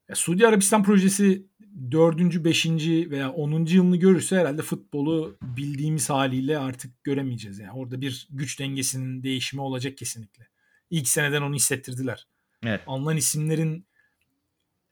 Ya 0.08 0.16
Suudi 0.16 0.46
Arabistan 0.46 0.82
projesi 0.82 1.49
4. 1.90 2.44
5. 2.44 2.66
veya 3.10 3.30
10. 3.30 3.66
yılını 3.66 3.96
görürse 3.96 4.36
herhalde 4.36 4.62
futbolu 4.62 5.38
bildiğimiz 5.42 6.10
haliyle 6.10 6.58
artık 6.58 7.04
göremeyeceğiz. 7.04 7.58
Yani 7.58 7.72
orada 7.72 8.00
bir 8.00 8.28
güç 8.30 8.60
dengesinin 8.60 9.22
değişimi 9.22 9.62
olacak 9.62 9.98
kesinlikle. 9.98 10.48
İlk 10.90 11.08
seneden 11.08 11.42
onu 11.42 11.54
hissettirdiler. 11.54 12.26
Evet. 12.64 12.80
Alınan 12.86 13.16
isimlerin 13.16 13.86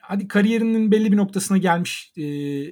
hadi 0.00 0.28
kariyerinin 0.28 0.92
belli 0.92 1.12
bir 1.12 1.16
noktasına 1.16 1.58
gelmiş 1.58 2.12
e, 2.16 2.22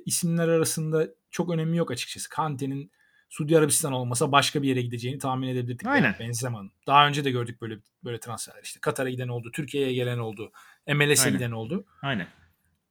isimler 0.01 0.49
arasında 0.49 1.09
çok 1.31 1.51
önemi 1.51 1.77
yok 1.77 1.91
açıkçası. 1.91 2.29
Kante'nin 2.29 2.91
Suudi 3.29 3.59
Arabistan 3.59 3.93
olmasa 3.93 4.33
başka 4.33 4.63
bir 4.63 4.69
yere 4.69 4.83
gideceğini 4.83 5.19
tahmin 5.19 5.49
edebilirdik. 5.49 5.87
Aynen. 5.87 6.17
Benzema'nın. 6.21 6.73
Daha 6.87 7.09
önce 7.09 7.25
de 7.25 7.31
gördük 7.31 7.61
böyle 7.61 7.79
böyle 8.05 8.21
transferler. 8.21 8.63
İşte 8.63 8.81
Katar'a 8.81 9.11
giden 9.11 9.29
oldu, 9.29 9.51
Türkiye'ye 9.53 9.93
gelen 9.93 10.19
oldu, 10.19 10.53
MLS'e 10.95 11.31
giden 11.31 11.51
oldu. 11.51 11.87
Aynen. 12.03 12.27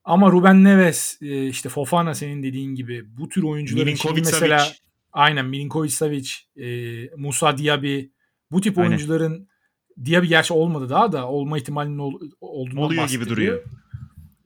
Ama 0.05 0.31
Ruben 0.31 0.63
Neves, 0.63 1.17
e, 1.21 1.47
işte 1.47 1.69
Fofana 1.69 2.13
senin 2.15 2.43
dediğin 2.43 2.75
gibi 2.75 3.17
bu 3.17 3.29
tür 3.29 3.43
oyuncuların 3.43 3.85
Milinkovic 3.85 4.21
mesela 4.21 4.59
Savic. 4.59 4.77
aynen 5.13 5.45
Milinkovic 5.45 5.89
Savic, 5.89 6.29
e, 6.57 6.65
Musa 7.17 7.57
Diaby 7.57 8.01
bu 8.51 8.61
tip 8.61 8.77
Aynen. 8.77 8.89
oyuncuların 8.89 9.47
Diaby 10.05 10.27
gerçi 10.27 10.53
olmadı 10.53 10.89
daha 10.89 11.11
da 11.11 11.27
olma 11.29 11.57
ihtimalinin 11.57 11.97
ol, 11.97 12.13
olduğundan 12.41 12.83
Oluyor 12.83 13.09
gibi 13.09 13.19
bahsediliyor. 13.21 13.63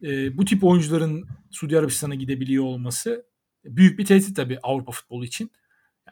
duruyor. 0.02 0.24
E, 0.28 0.38
bu 0.38 0.46
tip 0.46 0.64
oyuncuların 0.64 1.28
Suudi 1.52 1.80
Arabistan'a 1.80 2.16
gidebiliyor 2.16 2.64
olması 2.64 3.26
büyük 3.66 4.00
bir 4.00 4.06
tehdit 4.06 4.36
tabii 4.36 4.60
Avrupa 4.64 4.92
futbolu 4.92 5.26
için. 5.26 5.52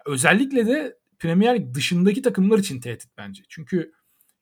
Özellikle 0.06 0.68
de 0.68 0.98
Premier 1.20 1.56
Lig 1.56 1.74
dışındaki 1.76 2.22
takımlar 2.22 2.60
için 2.60 2.80
tehdit 2.80 3.10
bence. 3.18 3.44
Çünkü 3.50 3.92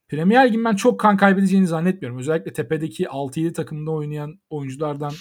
Premier 0.08 0.48
Lig'in 0.48 0.66
ben 0.66 0.76
çok 0.76 1.00
kan 1.00 1.18
kaybedeceğini 1.18 1.68
zannetmiyorum. 1.68 2.20
Özellikle 2.20 2.54
tepedeki 2.54 3.04
6-7 3.04 3.54
takımda 3.54 3.92
oynayan 3.92 4.40
oyunculardan 4.50 5.14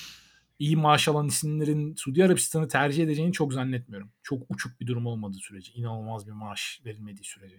iyi 0.59 0.77
maaş 0.77 1.09
alan 1.09 1.29
isimlerin 1.29 1.95
Suudi 1.95 2.25
Arabistan'ı 2.25 2.69
tercih 2.69 3.05
edeceğini 3.05 3.33
çok 3.33 3.53
zannetmiyorum. 3.53 4.11
Çok 4.23 4.43
uçuk 4.49 4.81
bir 4.81 4.87
durum 4.87 5.07
olmadığı 5.07 5.39
sürece. 5.39 5.73
inanılmaz 5.73 6.27
bir 6.27 6.33
maaş 6.33 6.81
verilmediği 6.87 7.25
sürece. 7.25 7.57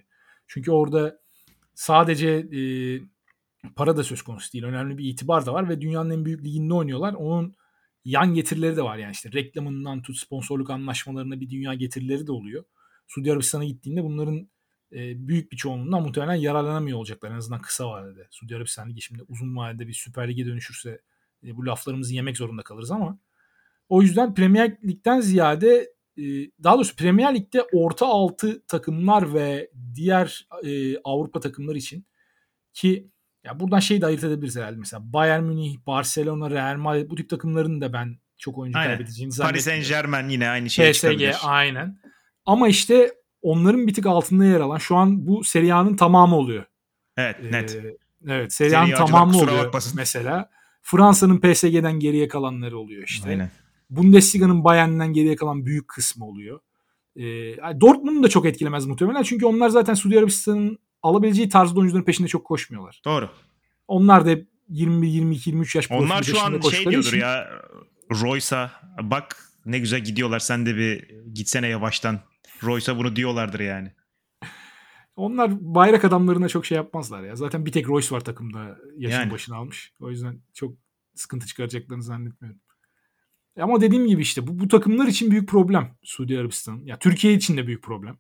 Çünkü 0.48 0.72
orada 0.72 1.20
sadece 1.74 2.30
e, 2.30 2.62
para 3.76 3.98
da 3.98 4.04
söz 4.04 4.22
konusu 4.22 4.54
değil. 4.54 4.64
Önemli 4.64 4.98
bir 4.98 5.06
itibar 5.06 5.46
da 5.46 5.54
var 5.54 5.70
ve 5.70 5.82
dünyanın 5.82 6.10
en 6.10 6.26
büyük 6.26 6.44
liginde 6.44 6.74
oynuyorlar. 6.74 7.14
Onun 7.14 7.56
yan 8.06 8.34
getirileri 8.34 8.78
de 8.78 8.84
var 8.84 8.98
yani 8.98 9.12
işte 9.12 9.32
reklamından 9.32 10.02
tut 10.02 10.18
sponsorluk 10.18 10.70
anlaşmalarına 10.70 11.40
bir 11.40 11.50
dünya 11.50 11.74
getirileri 11.74 12.28
de 12.28 12.32
oluyor. 12.32 12.64
Suudi 13.08 13.32
Arabistan'a 13.32 13.64
gittiğinde 13.64 14.04
bunların 14.04 14.50
e, 14.92 15.28
büyük 15.28 15.52
bir 15.52 15.58
çoğunluğundan 15.58 16.02
muhtemelen 16.04 16.36
yararlanamıyor 16.36 16.98
olacaklar 16.98 17.32
en 17.32 17.36
azından 17.36 17.62
kısa 17.62 17.90
vadede. 17.90 18.28
Suudi 18.32 18.56
Arabistan 18.56 18.90
Ligi 18.90 19.02
şimdi 19.02 19.24
uzun 19.28 19.56
vadede 19.56 19.88
bir 19.88 19.94
Süper 19.94 20.30
Lig'e 20.30 20.46
dönüşürse 20.46 21.02
e, 21.44 21.56
bu 21.56 21.66
laflarımızı 21.66 22.14
yemek 22.14 22.38
zorunda 22.38 22.64
kalırız 22.64 22.92
ama 22.92 23.20
o 23.90 24.02
yüzden 24.02 24.34
Premier 24.34 24.78
Lig'den 24.84 25.22
ziyade 25.22 25.94
e, 26.18 26.24
daha 26.64 26.76
doğrusu 26.76 26.96
Premier 26.96 27.36
Lig'de 27.36 27.62
orta 27.74 28.06
altı 28.06 28.66
takımlar 28.68 29.34
ve 29.34 29.72
diğer 29.96 30.48
e, 30.64 30.98
Avrupa 30.98 31.40
takımları 31.40 31.78
için 31.78 32.06
ki 32.74 33.10
ya 33.44 33.60
buradan 33.60 33.80
şey 33.80 34.02
de 34.02 34.06
ayırt 34.06 34.24
edebiliriz 34.24 34.56
herhalde 34.56 34.78
mesela 34.78 35.14
Bayern 35.14 35.44
Münih, 35.44 35.78
Barcelona, 35.88 36.50
Real 36.50 36.78
Madrid 36.78 37.10
bu 37.10 37.16
tip 37.16 37.30
takımların 37.30 37.82
da 37.82 37.94
ben 37.94 38.18
çok 38.38 38.58
oyuncu 38.58 38.80
Aynen. 38.80 38.90
kaybedeceğini 38.90 39.30
Paris 39.30 39.38
zannetmiyorum. 39.38 39.84
Saint 39.84 39.90
Germain 39.90 40.30
yine 40.30 40.50
aynı 40.50 40.70
şeye 40.70 40.92
PSG 40.92 41.02
çıkabilir. 41.02 41.36
aynen. 41.44 42.00
Ama 42.46 42.68
işte 42.68 43.12
onların 43.46 43.88
bir 43.88 43.94
tık 43.94 44.06
altında 44.06 44.46
yer 44.46 44.60
alan 44.60 44.78
şu 44.78 44.96
an 44.96 45.28
bu 45.28 45.44
Serie 45.44 45.96
tamamı 45.96 46.36
oluyor. 46.36 46.66
Evet 47.18 47.36
net. 47.52 47.76
Ee, 47.76 47.98
evet 48.28 48.54
Serie 48.54 48.94
tamamı 48.96 49.38
oluyor 49.38 49.66
bakmasın. 49.66 49.94
mesela. 49.96 50.50
Fransa'nın 50.82 51.38
PSG'den 51.38 52.00
geriye 52.00 52.28
kalanları 52.28 52.78
oluyor 52.78 53.04
işte. 53.08 53.30
Aynen. 53.30 53.52
Bundesliga'nın 53.90 54.64
Bayern'den 54.64 55.14
geriye 55.14 55.36
kalan 55.36 55.66
büyük 55.66 55.88
kısmı 55.88 56.26
oluyor. 56.26 56.60
Ee, 57.16 57.22
Dortmund'u 57.82 58.24
da 58.24 58.28
çok 58.30 58.46
etkilemez 58.46 58.86
muhtemelen. 58.86 59.24
Çünkü 59.24 59.46
onlar 59.46 59.70
zaten 59.70 59.94
Suudi 59.94 60.20
Arabistan'ın 60.20 60.78
alabileceği 61.04 61.50
tarzda 61.50 61.80
oyuncuların 61.80 62.06
peşinde 62.06 62.28
çok 62.28 62.46
koşmuyorlar. 62.46 63.02
Doğru. 63.06 63.30
Onlar 63.88 64.26
da 64.26 64.30
hep 64.30 64.48
21, 64.70 65.08
22, 65.08 65.50
23 65.50 65.76
yaş 65.76 65.92
Onlar 65.92 66.24
şu 66.24 66.42
an 66.42 66.60
şey 66.60 66.86
diyordur 66.86 67.08
için- 67.08 67.20
ya 67.20 67.48
Royce'a 68.12 68.72
bak 69.02 69.38
ne 69.66 69.80
güzel 69.80 70.04
gidiyorlar 70.04 70.40
sen 70.40 70.66
de 70.66 70.76
bir 70.76 71.10
gitsene 71.34 71.68
yavaştan. 71.68 72.20
Royce'a 72.64 72.98
bunu 72.98 73.16
diyorlardır 73.16 73.60
yani. 73.60 73.92
Onlar 75.16 75.52
bayrak 75.76 76.06
adamlarına 76.06 76.50
çok 76.50 76.66
şey 76.66 76.76
yapmazlar 76.76 77.24
ya. 77.24 77.36
Zaten 77.36 77.66
bir 77.66 77.72
tek 77.72 77.88
Royce 77.88 78.16
var 78.16 78.22
takımda 78.22 78.78
yaşın 78.98 79.20
Yani. 79.20 79.32
başını 79.32 79.56
almış. 79.56 79.94
O 80.00 80.10
yüzden 80.10 80.42
çok 80.54 80.78
sıkıntı 81.16 81.48
çıkaracaklarını 81.48 82.04
zannetmiyorum. 82.04 82.60
Ama 83.60 83.82
dediğim 83.82 84.08
gibi 84.08 84.22
işte 84.22 84.48
bu, 84.48 84.60
bu 84.60 84.68
takımlar 84.68 85.08
için 85.08 85.32
büyük 85.32 85.50
problem 85.50 85.98
Suudi 86.04 86.40
Arabistan. 86.40 86.82
Ya 86.86 87.00
Türkiye 87.00 87.34
için 87.34 87.58
de 87.58 87.68
büyük 87.68 87.84
problem. 87.84 88.18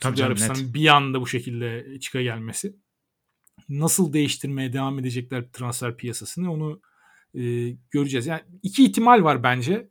Tabii 0.00 0.16
Suudi 0.16 0.26
Arabistan'ın 0.26 0.74
bir 0.74 0.86
anda 0.88 1.20
bu 1.20 1.26
şekilde 1.26 1.98
çıka 2.00 2.22
gelmesi. 2.22 2.76
Nasıl 3.68 4.12
değiştirmeye 4.12 4.72
devam 4.72 4.98
edecekler 4.98 5.52
transfer 5.52 5.96
piyasasını 5.96 6.52
onu 6.52 6.80
e, 7.34 7.70
göreceğiz. 7.90 8.26
Yani 8.26 8.42
iki 8.62 8.84
ihtimal 8.84 9.24
var 9.24 9.42
bence. 9.42 9.90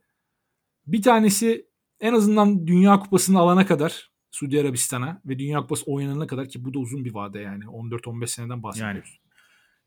Bir 0.86 1.02
tanesi 1.02 1.66
en 2.00 2.12
azından 2.12 2.66
Dünya 2.66 3.00
Kupası'nı 3.00 3.38
alana 3.38 3.66
kadar 3.66 4.10
Suudi 4.30 4.60
Arabistan'a 4.60 5.22
ve 5.24 5.38
Dünya 5.38 5.60
Kupası 5.60 5.84
oynanana 5.86 6.26
kadar 6.26 6.48
ki 6.48 6.64
bu 6.64 6.74
da 6.74 6.78
uzun 6.78 7.04
bir 7.04 7.14
vade 7.14 7.38
yani 7.38 7.64
14-15 7.64 8.26
seneden 8.26 8.62
bahsediyoruz. 8.62 9.20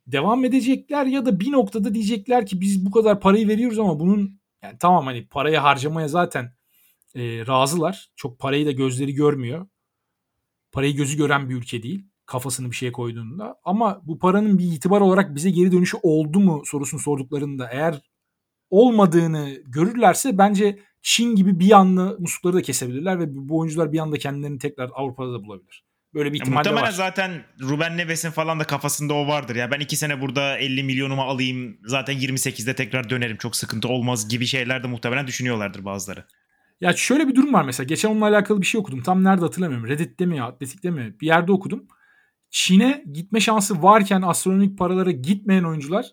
Devam 0.08 0.46
edecekler 0.46 1.06
ya 1.06 1.26
da 1.26 1.40
bir 1.40 1.52
noktada 1.52 1.94
diyecekler 1.94 2.46
ki 2.46 2.62
biz 2.62 2.86
bu 2.86 2.92
kadar 2.92 3.20
parayı 3.20 3.48
veriyoruz 3.48 3.80
ama 3.80 4.00
bunun 4.00 4.40
yani 4.64 4.78
tamam 4.80 5.06
hani 5.06 5.28
parayı 5.28 5.58
harcamaya 5.58 6.08
zaten 6.08 6.54
e, 7.16 7.48
razılar. 7.48 8.10
Çok 8.16 8.40
parayı 8.40 8.66
da 8.66 8.72
gözleri 8.72 9.14
görmüyor. 9.14 9.68
Parayı 10.72 10.96
gözü 10.96 11.18
gören 11.18 11.50
bir 11.50 11.56
ülke 11.56 11.84
değil. 11.84 12.08
Kafasını 12.26 12.72
bir 12.72 12.76
şeye 12.76 12.92
koyduğunda. 12.92 13.56
Ama 13.64 14.02
bu 14.04 14.20
paranın 14.20 14.58
bir 14.58 14.72
itibar 14.72 15.02
olarak 15.02 15.36
bize 15.36 15.50
geri 15.50 15.72
dönüşü 15.72 15.98
oldu 16.04 16.40
mu 16.40 16.62
sorusunu 16.66 17.00
sorduklarında 17.00 17.70
eğer 17.72 18.02
olmadığını 18.74 19.58
görürlerse 19.66 20.38
bence 20.38 20.80
Çin 21.02 21.36
gibi 21.36 21.60
bir 21.60 21.72
anda 21.72 22.16
muslukları 22.20 22.56
da 22.56 22.62
kesebilirler 22.62 23.20
ve 23.20 23.26
bu 23.30 23.60
oyuncular 23.60 23.92
bir 23.92 24.00
anda 24.00 24.18
kendilerini 24.18 24.60
tekrar 24.60 24.90
Avrupa'da 24.94 25.34
da 25.34 25.44
bulabilir. 25.44 25.84
Böyle 26.14 26.34
bir 26.34 26.40
Ya 26.40 26.44
ihtimal 26.44 26.58
muhtemelen 26.58 26.84
var. 26.84 26.92
zaten 26.92 27.32
Ruben 27.62 27.98
Neves'in 27.98 28.32
falan 28.32 28.60
da 28.60 28.64
kafasında 28.64 29.14
o 29.14 29.28
vardır. 29.28 29.56
Ya 29.56 29.72
ben 29.72 29.80
iki 29.80 29.96
sene 29.96 30.22
burada 30.22 30.58
50 30.58 30.84
milyonumu 30.84 31.22
alayım 31.22 31.78
zaten 31.86 32.16
28'de 32.16 32.76
tekrar 32.76 33.10
dönerim 33.10 33.38
çok 33.38 33.56
sıkıntı 33.56 33.88
olmaz 33.88 34.30
gibi 34.30 34.46
şeyler 34.46 34.84
de 34.84 34.88
muhtemelen 34.88 35.28
düşünüyorlardır 35.28 35.86
bazıları. 35.86 36.26
Ya 36.82 36.94
şöyle 36.94 37.28
bir 37.28 37.36
durum 37.36 37.54
var 37.54 37.64
mesela. 37.66 37.88
Geçen 37.88 38.10
onunla 38.10 38.28
alakalı 38.28 38.62
bir 38.62 38.66
şey 38.66 38.82
okudum. 38.82 39.04
Tam 39.04 39.24
nerede 39.24 39.42
hatırlamıyorum. 39.42 39.88
Reddit'te 39.88 40.26
mi, 40.26 40.44
Atletik'te 40.44 40.90
mi? 40.92 41.16
Bir 41.22 41.28
yerde 41.28 41.52
okudum. 41.52 41.88
Çin'e 42.50 43.04
gitme 43.14 43.40
şansı 43.40 43.84
varken 43.84 44.22
astronomik 44.22 44.78
paralara 44.78 45.12
gitmeyen 45.12 45.64
oyuncular 45.64 46.06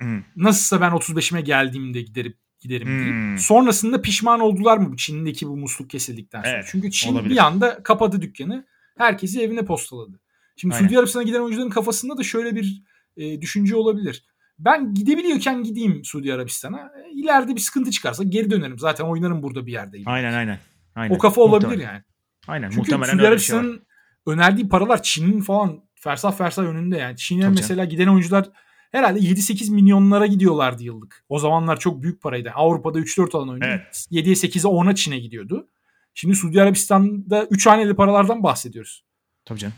Hı. 0.00 0.22
nasılsa 0.36 0.80
ben 0.80 0.90
35'ime 0.90 1.40
geldiğimde 1.40 2.02
giderim 2.02 2.34
giderim 2.60 2.88
Hmm. 2.88 2.98
deyip 3.26 3.40
sonrasında 3.40 4.02
pişman 4.02 4.40
oldular 4.40 4.78
mı 4.78 4.96
Çin'deki 4.96 5.48
bu 5.48 5.56
musluk 5.56 5.90
kesildikten 5.90 6.42
sonra? 6.42 6.52
Evet, 6.54 6.68
Çünkü 6.70 6.90
Çin 6.90 7.12
olabilir. 7.14 7.30
bir 7.34 7.38
anda 7.46 7.82
kapadı 7.82 8.22
dükkanı. 8.22 8.66
Herkesi 8.98 9.40
evine 9.42 9.64
postaladı. 9.64 10.20
Şimdi 10.56 10.74
Aynen. 10.74 10.86
Suudi 10.86 10.98
Arabistan'a 10.98 11.22
giden 11.22 11.40
oyuncuların 11.40 11.70
kafasında 11.70 12.16
da 12.16 12.22
şöyle 12.22 12.56
bir 12.56 12.82
e, 13.16 13.40
düşünce 13.40 13.76
olabilir. 13.76 14.24
Ben 14.58 14.94
gidebiliyorken 14.94 15.62
gideyim 15.62 16.04
Suudi 16.04 16.34
Arabistan'a. 16.34 16.78
E, 16.80 17.10
İleride 17.14 17.54
bir 17.56 17.60
sıkıntı 17.60 17.90
çıkarsa 17.90 18.24
geri 18.24 18.50
dönerim. 18.50 18.78
Zaten 18.78 19.04
oynarım 19.04 19.42
burada 19.42 19.66
bir 19.66 19.72
yerdeyim. 19.72 20.08
Aynen 20.08 20.32
aynen. 20.32 20.58
aynen. 20.94 21.14
O 21.14 21.18
kafa 21.18 21.40
olabilir 21.40 21.66
Muhtemelen. 21.68 21.92
yani. 21.92 22.02
Aynen 22.48 22.68
Çünkü 22.70 22.78
muhtemelen 22.80 23.06
Suudi 23.10 23.16
şey 23.18 23.24
var. 23.24 23.28
Arabistan'ın 23.30 23.86
önerdiği 24.26 24.68
paralar 24.68 25.02
Çin'in 25.02 25.40
falan 25.40 25.80
fersah 25.94 26.32
fersah 26.32 26.62
önünde 26.62 26.96
yani. 26.96 27.16
Çin'e 27.16 27.48
mesela 27.48 27.84
giden 27.84 28.06
oyuncular 28.06 28.50
herhalde 28.90 29.18
7-8 29.18 29.72
milyonlara 29.72 30.26
gidiyorlardı 30.26 30.82
yıllık. 30.82 31.24
O 31.28 31.38
zamanlar 31.38 31.80
çok 31.80 32.02
büyük 32.02 32.22
paraydı. 32.22 32.50
Avrupa'da 32.54 32.98
3-4 32.98 33.36
alan 33.36 33.48
oyuncu 33.48 33.68
Evet. 33.68 34.06
7'ye 34.10 34.34
8'e 34.34 34.70
10'a 34.70 34.94
Çin'e 34.94 35.18
gidiyordu. 35.18 35.68
Şimdi 36.14 36.36
Suudi 36.36 36.62
Arabistan'da 36.62 37.46
3 37.50 37.66
haneli 37.66 37.94
paralardan 37.94 38.42
bahsediyoruz. 38.42 39.04
Tabii 39.44 39.58
canım. 39.58 39.74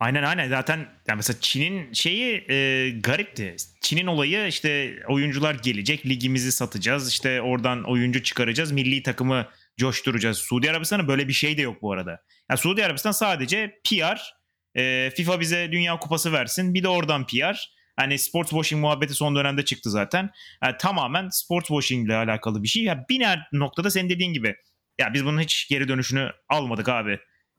Aynen 0.00 0.22
aynen 0.22 0.48
zaten 0.48 0.78
yani 0.78 1.16
mesela 1.16 1.36
Çin'in 1.40 1.92
şeyi 1.92 2.44
e, 2.50 2.90
garipti. 2.90 3.56
Çin'in 3.80 4.06
olayı 4.06 4.46
işte 4.46 4.96
oyuncular 5.08 5.54
gelecek 5.54 6.06
ligimizi 6.06 6.52
satacağız 6.52 7.08
işte 7.08 7.42
oradan 7.42 7.90
oyuncu 7.90 8.22
çıkaracağız 8.22 8.72
milli 8.72 9.02
takımı 9.02 9.46
coşturacağız. 9.76 10.38
Suudi 10.38 10.70
Arabistan'ın 10.70 11.08
böyle 11.08 11.28
bir 11.28 11.32
şey 11.32 11.56
de 11.56 11.62
yok 11.62 11.82
bu 11.82 11.92
arada. 11.92 12.22
Yani 12.50 12.58
Suudi 12.58 12.84
Arabistan 12.84 13.12
sadece 13.12 13.80
PR 13.84 14.34
e, 14.76 15.10
FIFA 15.16 15.40
bize 15.40 15.72
Dünya 15.72 15.98
Kupası 15.98 16.32
versin 16.32 16.74
bir 16.74 16.82
de 16.82 16.88
oradan 16.88 17.26
PR. 17.26 17.79
Hani 17.96 18.18
sports 18.18 18.50
washing 18.50 18.80
muhabbeti 18.82 19.14
son 19.14 19.36
dönemde 19.36 19.64
çıktı 19.64 19.90
zaten. 19.90 20.30
Yani 20.64 20.76
tamamen 20.78 21.28
sports 21.28 21.68
washing 21.68 22.06
ile 22.06 22.16
alakalı 22.16 22.62
bir 22.62 22.68
şey. 22.68 22.82
Ya 22.82 23.04
bir 23.10 23.20
ner- 23.20 23.46
noktada 23.52 23.90
senin 23.90 24.08
dediğin 24.08 24.32
gibi 24.32 24.56
ya 24.98 25.14
biz 25.14 25.24
bunun 25.24 25.40
hiç 25.40 25.68
geri 25.68 25.88
dönüşünü 25.88 26.30
almadık 26.48 26.88
abi 26.88 27.18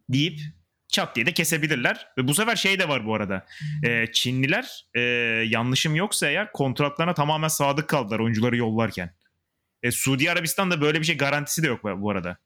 deyip 0.10 0.40
çat 0.88 1.16
diye 1.16 1.26
de 1.26 1.34
kesebilirler. 1.34 2.08
Ve 2.18 2.28
bu 2.28 2.34
sefer 2.34 2.56
şey 2.56 2.80
de 2.80 2.88
var 2.90 3.06
bu 3.06 3.16
arada. 3.16 3.46
Ee, 3.86 4.06
Çinliler 4.14 4.86
e, 4.94 5.00
yanlışım 5.48 5.96
yoksa 5.96 6.28
eğer 6.28 6.52
kontratlarına 6.52 7.14
tamamen 7.14 7.48
sadık 7.48 7.88
kaldılar 7.90 8.20
oyuncuları 8.20 8.58
yollarken. 8.58 9.16
E, 9.84 9.92
Suudi 9.92 10.32
Arabistan'da 10.32 10.82
böyle 10.82 11.00
bir 11.00 11.06
şey 11.06 11.18
garantisi 11.18 11.64
de 11.64 11.68
yok 11.68 11.84
bu 11.84 12.02
bu 12.02 12.10
arada. 12.12 12.38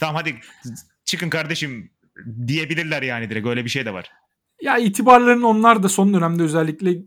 tamam 0.00 0.14
hadi 0.14 0.40
çıkın 1.04 1.30
kardeşim 1.30 1.92
diyebilirler 2.46 3.02
yani 3.02 3.30
direkt 3.30 3.46
öyle 3.46 3.64
bir 3.64 3.70
şey 3.70 3.86
de 3.86 3.92
var. 3.92 4.10
Ya 4.62 4.78
itibarlarını 4.78 5.46
onlar 5.48 5.82
da 5.82 5.88
son 5.88 6.14
dönemde 6.14 6.42
özellikle 6.42 6.98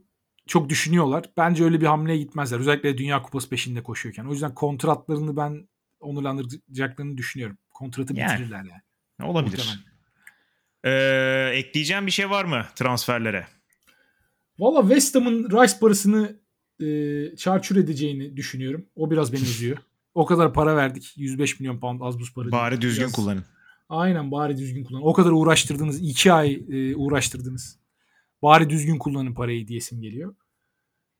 çok 0.48 0.70
düşünüyorlar. 0.70 1.26
Bence 1.38 1.64
öyle 1.64 1.82
bir 1.82 1.86
hamleye 1.86 2.18
gitmezler. 2.18 2.60
Özellikle 2.60 2.98
Dünya 2.98 3.22
Kupası 3.22 3.50
peşinde 3.50 3.84
koşuyorken. 3.84 4.26
O 4.26 4.32
yüzden 4.32 4.56
kontratlarını 4.56 5.38
ben 5.38 5.68
onurlandıracaklarını 6.00 7.18
düşünüyorum. 7.18 7.58
Kontratı 7.70 8.14
Yani. 8.16 8.34
bitirirler 8.34 8.58
yani. 8.64 9.30
Olabilir. 9.32 9.58
Muhtemelen. 9.58 9.88
Ee, 10.84 11.58
ekleyeceğim 11.58 12.06
bir 12.06 12.12
şey 12.12 12.30
var 12.30 12.45
mı 12.45 12.66
transferlere? 12.76 13.48
Valla 14.60 14.82
West 14.82 15.16
Ham'ın 15.16 15.43
Rice 15.50 15.74
parasını 15.82 16.39
e, 16.82 17.36
çarçur 17.36 17.76
edeceğini 17.76 18.38
düşünüyorum. 18.38 18.86
O 18.95 19.12
biraz 19.12 19.34
beni 19.34 19.41
üzüyor. 19.41 19.78
O 20.18 20.26
kadar 20.26 20.54
para 20.54 20.76
verdik. 20.76 21.14
105 21.18 21.60
milyon 21.60 21.80
pound 21.80 22.02
az 22.02 22.20
buz 22.20 22.34
para. 22.34 22.43
değil. 22.45 22.52
Bari 22.52 22.82
düzgün 22.82 23.04
Biraz- 23.04 23.12
kullanın. 23.16 23.43
Aynen 23.89 24.31
bari 24.31 24.57
düzgün 24.57 24.83
kullanın. 24.83 25.03
O 25.03 25.13
kadar 25.13 25.31
uğraştırdınız. 25.31 26.01
2 26.01 26.33
ay 26.33 26.63
e, 26.69 26.95
uğraştırdınız. 26.95 27.79
Bari 28.41 28.69
düzgün 28.69 28.97
kullanın 28.97 29.33
parayı 29.33 29.67
diyesim 29.67 30.01
geliyor. 30.01 30.35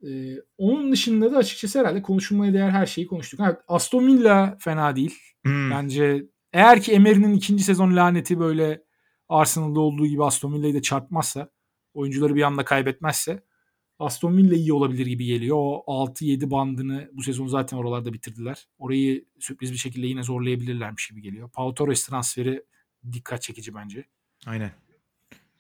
E, 0.04 0.10
onun 0.58 0.92
dışında 0.92 1.32
da 1.32 1.38
açıkçası 1.38 1.80
herhalde 1.80 2.02
konuşulmaya 2.02 2.54
değer 2.54 2.70
her 2.70 2.86
şeyi 2.86 3.08
konuştuk. 3.08 3.40
Ha, 3.40 3.58
Aston 3.68 4.08
Villa 4.08 4.58
fena 4.60 4.96
değil. 4.96 5.16
Hmm. 5.44 5.72
Bence 5.72 6.26
eğer 6.54 6.82
ki 6.82 6.92
Emery'nin 6.92 7.34
ikinci 7.34 7.64
sezon 7.64 7.96
laneti 7.96 8.40
böyle 8.40 8.84
Arsenal'da 9.30 9.80
olduğu 9.80 10.08
gibi 10.08 10.24
Aston 10.24 10.54
Villa'yı 10.54 10.74
da 10.74 10.82
çarpmazsa, 10.82 11.50
oyuncuları 11.94 12.36
bir 12.36 12.42
anda 12.42 12.66
kaybetmezse 12.66 13.44
Aston 14.00 14.38
Villa 14.38 14.56
iyi 14.56 14.74
olabilir 14.74 15.06
gibi 15.06 15.26
geliyor. 15.26 15.58
O 15.60 15.84
6-7 15.88 16.52
bandını 16.52 17.10
bu 17.14 17.24
sezon 17.24 17.48
zaten 17.48 17.78
oralarda 17.78 18.14
bitirdiler. 18.14 18.68
Orayı 18.80 19.26
sürpriz 19.40 19.72
bir 19.74 19.78
şekilde 19.78 20.08
yine 20.08 20.24
zorlayabilirlermiş 20.24 21.08
gibi 21.08 21.22
geliyor. 21.22 21.50
Pau 21.50 21.74
Torres 21.74 22.06
transferi 22.08 22.64
dikkat 23.12 23.42
çekici 23.42 23.76
bence. 23.76 24.06
Aynen. 24.46 24.72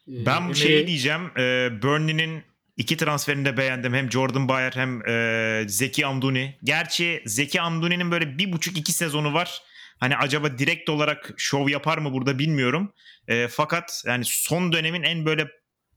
Ee, 0.07 0.25
Ben 0.25 0.41
Emery- 0.41 0.55
şey 0.55 0.87
diyeceğim. 0.87 1.21
E, 1.37 1.69
Burnley'nin 1.81 2.43
iki 2.77 2.97
transferini 2.97 3.45
de 3.45 3.57
beğendim. 3.57 3.93
Hem 3.93 4.11
Jordan 4.11 4.47
Bayer 4.47 4.71
hem 4.75 5.07
e, 5.07 5.63
Zeki 5.67 6.05
Amduni. 6.05 6.57
Gerçi 6.63 7.23
Zeki 7.25 7.61
Amduni'nin 7.61 8.11
böyle 8.11 8.37
bir 8.37 8.51
buçuk 8.51 8.77
iki 8.77 8.93
sezonu 8.93 9.33
var. 9.33 9.61
Hani 9.99 10.17
acaba 10.17 10.57
direkt 10.57 10.89
olarak 10.89 11.33
şov 11.37 11.69
yapar 11.69 11.97
mı 11.97 12.13
burada 12.13 12.39
bilmiyorum. 12.39 12.93
E, 13.27 13.47
fakat 13.47 14.03
yani 14.07 14.23
son 14.25 14.71
dönemin 14.71 15.03
en 15.03 15.25
böyle 15.25 15.47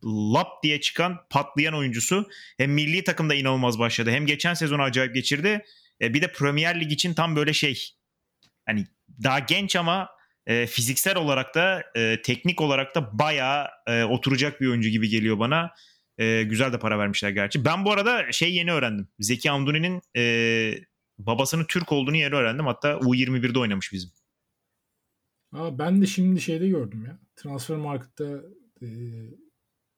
lap 0.05 0.63
diye 0.63 0.81
çıkan 0.81 1.17
patlayan 1.31 1.75
oyuncusu. 1.75 2.29
Hem 2.57 2.73
milli 2.73 3.05
takımda 3.05 3.35
inanılmaz 3.35 3.79
başladı. 3.79 4.11
Hem 4.11 4.27
geçen 4.27 4.55
sezonu 4.55 4.83
acayip 4.83 5.15
geçirdi. 5.15 5.65
E, 6.01 6.15
bir 6.15 6.23
de 6.23 6.33
Premier 6.33 6.81
Lig 6.81 6.93
için 6.93 7.15
tam 7.15 7.37
böyle 7.37 7.53
şey. 7.53 7.89
Hani 8.67 8.87
daha 9.23 9.39
genç 9.39 9.77
ama 9.77 10.09
e, 10.47 10.67
fiziksel 10.67 11.17
olarak 11.17 11.55
da 11.55 11.85
e, 11.97 12.23
teknik 12.23 12.61
olarak 12.61 12.95
da 12.95 13.19
bayağı 13.19 13.69
e, 13.87 14.05
oturacak 14.05 14.61
bir 14.61 14.67
oyuncu 14.67 14.89
gibi 14.89 15.09
geliyor 15.09 15.39
bana. 15.39 15.71
E, 16.19 16.43
güzel 16.43 16.73
de 16.73 16.79
para 16.79 16.99
vermişler 16.99 17.31
gerçi. 17.31 17.65
Ben 17.65 17.85
bu 17.85 17.93
arada 17.93 18.33
şey 18.33 18.55
yeni 18.55 18.73
öğrendim. 18.73 19.09
Zeki 19.19 19.51
Amduni'nin 19.51 20.03
e, 20.17 20.75
babasının 21.19 21.65
Türk 21.65 21.93
olduğunu 21.93 22.17
yeni 22.17 22.35
öğrendim. 22.35 22.67
Hatta 22.67 22.93
U21'de 22.93 23.59
oynamış 23.59 23.93
bizim. 23.93 24.11
Aa, 25.53 25.79
ben 25.79 26.03
de 26.03 26.07
şimdi 26.07 26.41
şeyde 26.41 26.69
gördüm 26.69 27.05
ya. 27.07 27.19
Transfer 27.37 27.77
Market'ta 27.77 28.25
e, 28.83 28.87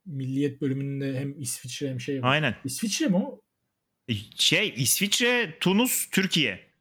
Milliyet 0.06 0.60
bölümünde 0.60 1.20
hem 1.20 1.40
İsviçre 1.40 1.90
hem 1.90 2.00
şey 2.00 2.22
var. 2.22 2.32
Aynen. 2.32 2.56
İsviçre 2.64 3.06
mi 3.06 3.16
o? 3.16 3.40
E, 4.08 4.14
Şey 4.36 4.74
İsviçre, 4.76 5.58
Tunus, 5.60 6.08
Türkiye. 6.10 6.72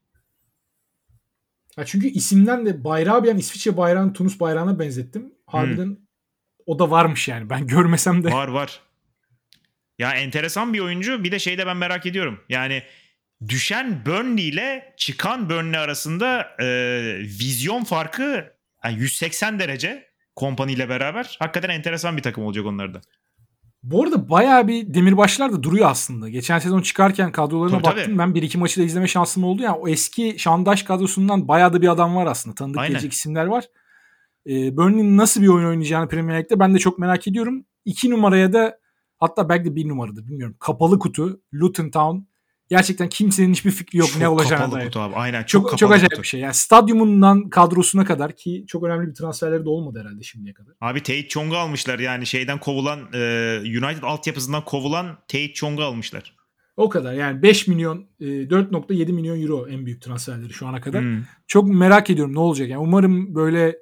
Ha 1.75 1.85
çünkü 1.85 2.07
isimden 2.07 2.65
de 2.65 2.83
bayrağı 2.83 3.23
bir 3.23 3.29
an 3.29 3.37
İsviçre 3.37 3.77
bayrağını 3.77 4.13
Tunus 4.13 4.39
bayrağına 4.39 4.79
benzettim. 4.79 5.33
Harbiden 5.45 5.97
o 6.65 6.79
da 6.79 6.91
varmış 6.91 7.27
yani. 7.27 7.49
Ben 7.49 7.67
görmesem 7.67 8.23
de. 8.23 8.31
Var 8.31 8.47
var. 8.47 8.81
Ya 9.99 10.13
enteresan 10.13 10.73
bir 10.73 10.79
oyuncu. 10.79 11.23
Bir 11.23 11.31
de 11.31 11.39
şey 11.39 11.57
de 11.57 11.65
ben 11.65 11.77
merak 11.77 12.05
ediyorum. 12.05 12.43
Yani 12.49 12.83
düşen 13.47 14.05
Burnley 14.05 14.49
ile 14.49 14.93
çıkan 14.97 15.49
Burnley 15.49 15.79
arasında 15.79 16.55
e, 16.59 16.65
vizyon 17.19 17.83
farkı 17.83 18.53
yani 18.83 18.99
180 18.99 19.59
derece 19.59 20.10
kompany 20.41 20.73
ile 20.73 20.89
beraber. 20.89 21.37
Hakikaten 21.39 21.69
enteresan 21.69 22.17
bir 22.17 22.21
takım 22.21 22.43
olacak 22.43 22.65
onlar 22.65 22.93
da. 22.93 23.01
Bu 23.83 24.03
arada 24.03 24.29
bayağı 24.29 24.67
bir 24.67 24.93
demirbaşlar 24.93 25.51
da 25.51 25.63
duruyor 25.63 25.89
aslında. 25.89 26.29
Geçen 26.29 26.59
sezon 26.59 26.81
çıkarken 26.81 27.31
kadrolarına 27.31 27.75
Tabii, 27.77 27.83
baktım 27.83 28.05
tabii. 28.05 28.17
ben 28.17 28.35
bir 28.35 28.41
iki 28.41 28.57
maçı 28.57 28.81
da 28.81 28.85
izleme 28.85 29.07
şansım 29.07 29.43
oldu. 29.43 29.61
Yani 29.61 29.77
o 29.77 29.87
eski 29.87 30.35
Şandaş 30.37 30.83
kadrosundan 30.83 31.47
bayağı 31.47 31.73
da 31.73 31.81
bir 31.81 31.87
adam 31.87 32.15
var 32.15 32.25
aslında. 32.25 32.55
Tanıdık 32.55 32.79
Aynen. 32.79 32.91
gelecek 32.91 33.13
isimler 33.13 33.45
var. 33.45 33.65
Ee, 34.47 34.77
Burnley'nin 34.77 35.17
nasıl 35.17 35.41
bir 35.41 35.47
oyun 35.47 35.67
oynayacağını 35.67 36.07
Premier 36.07 36.39
Lig'de 36.39 36.59
ben 36.59 36.73
de 36.73 36.79
çok 36.79 36.99
merak 36.99 37.27
ediyorum. 37.27 37.65
İki 37.85 38.09
numaraya 38.09 38.53
da 38.53 38.79
hatta 39.17 39.49
belki 39.49 39.65
de 39.65 39.75
bir 39.75 39.87
numaradır 39.89 40.27
bilmiyorum. 40.27 40.55
Kapalı 40.59 40.99
kutu 40.99 41.41
Luton 41.53 41.89
Town. 41.89 42.17
Gerçekten 42.71 43.09
kimsenin 43.09 43.51
hiçbir 43.53 43.71
fikri 43.71 43.97
yok 43.97 44.07
çok 44.07 44.21
ne 44.21 44.27
olacağına 44.27 44.63
kapalı 44.63 44.79
dair. 44.79 44.85
kutu 44.85 44.99
abi. 44.99 45.15
Aynen 45.15 45.39
çok, 45.39 45.49
Çok, 45.49 45.63
kapalı 45.63 45.79
çok 45.79 45.91
acayip 45.91 46.11
kutu. 46.11 46.21
bir 46.21 46.27
şey. 46.27 46.39
Yani 46.39 46.53
stadyumundan 46.53 47.49
kadrosuna 47.49 48.05
kadar 48.05 48.35
ki 48.35 48.65
çok 48.67 48.83
önemli 48.83 49.07
bir 49.07 49.13
transferleri 49.13 49.65
de 49.65 49.69
olmadı 49.69 49.99
herhalde 49.99 50.23
şimdiye 50.23 50.53
kadar. 50.53 50.73
Abi 50.81 50.99
Tate 50.99 51.27
Chong'u 51.27 51.57
almışlar 51.57 51.99
yani 51.99 52.25
şeyden 52.25 52.59
kovulan 52.59 52.99
e, 53.13 53.57
United 53.59 54.03
altyapısından 54.03 54.65
kovulan 54.65 55.15
Tate 55.27 55.53
Chong'u 55.53 55.83
almışlar. 55.83 56.35
O 56.77 56.89
kadar 56.89 57.13
yani 57.13 57.41
5 57.41 57.67
milyon 57.67 58.05
e, 58.19 58.25
4.7 58.25 59.11
milyon 59.11 59.41
euro 59.41 59.67
en 59.67 59.85
büyük 59.85 60.01
transferleri 60.01 60.53
şu 60.53 60.67
ana 60.67 60.81
kadar. 60.81 61.01
Hmm. 61.01 61.23
Çok 61.47 61.67
merak 61.67 62.09
ediyorum 62.09 62.35
ne 62.35 62.39
olacak. 62.39 62.69
Yani 62.69 62.81
umarım 62.81 63.35
böyle 63.35 63.77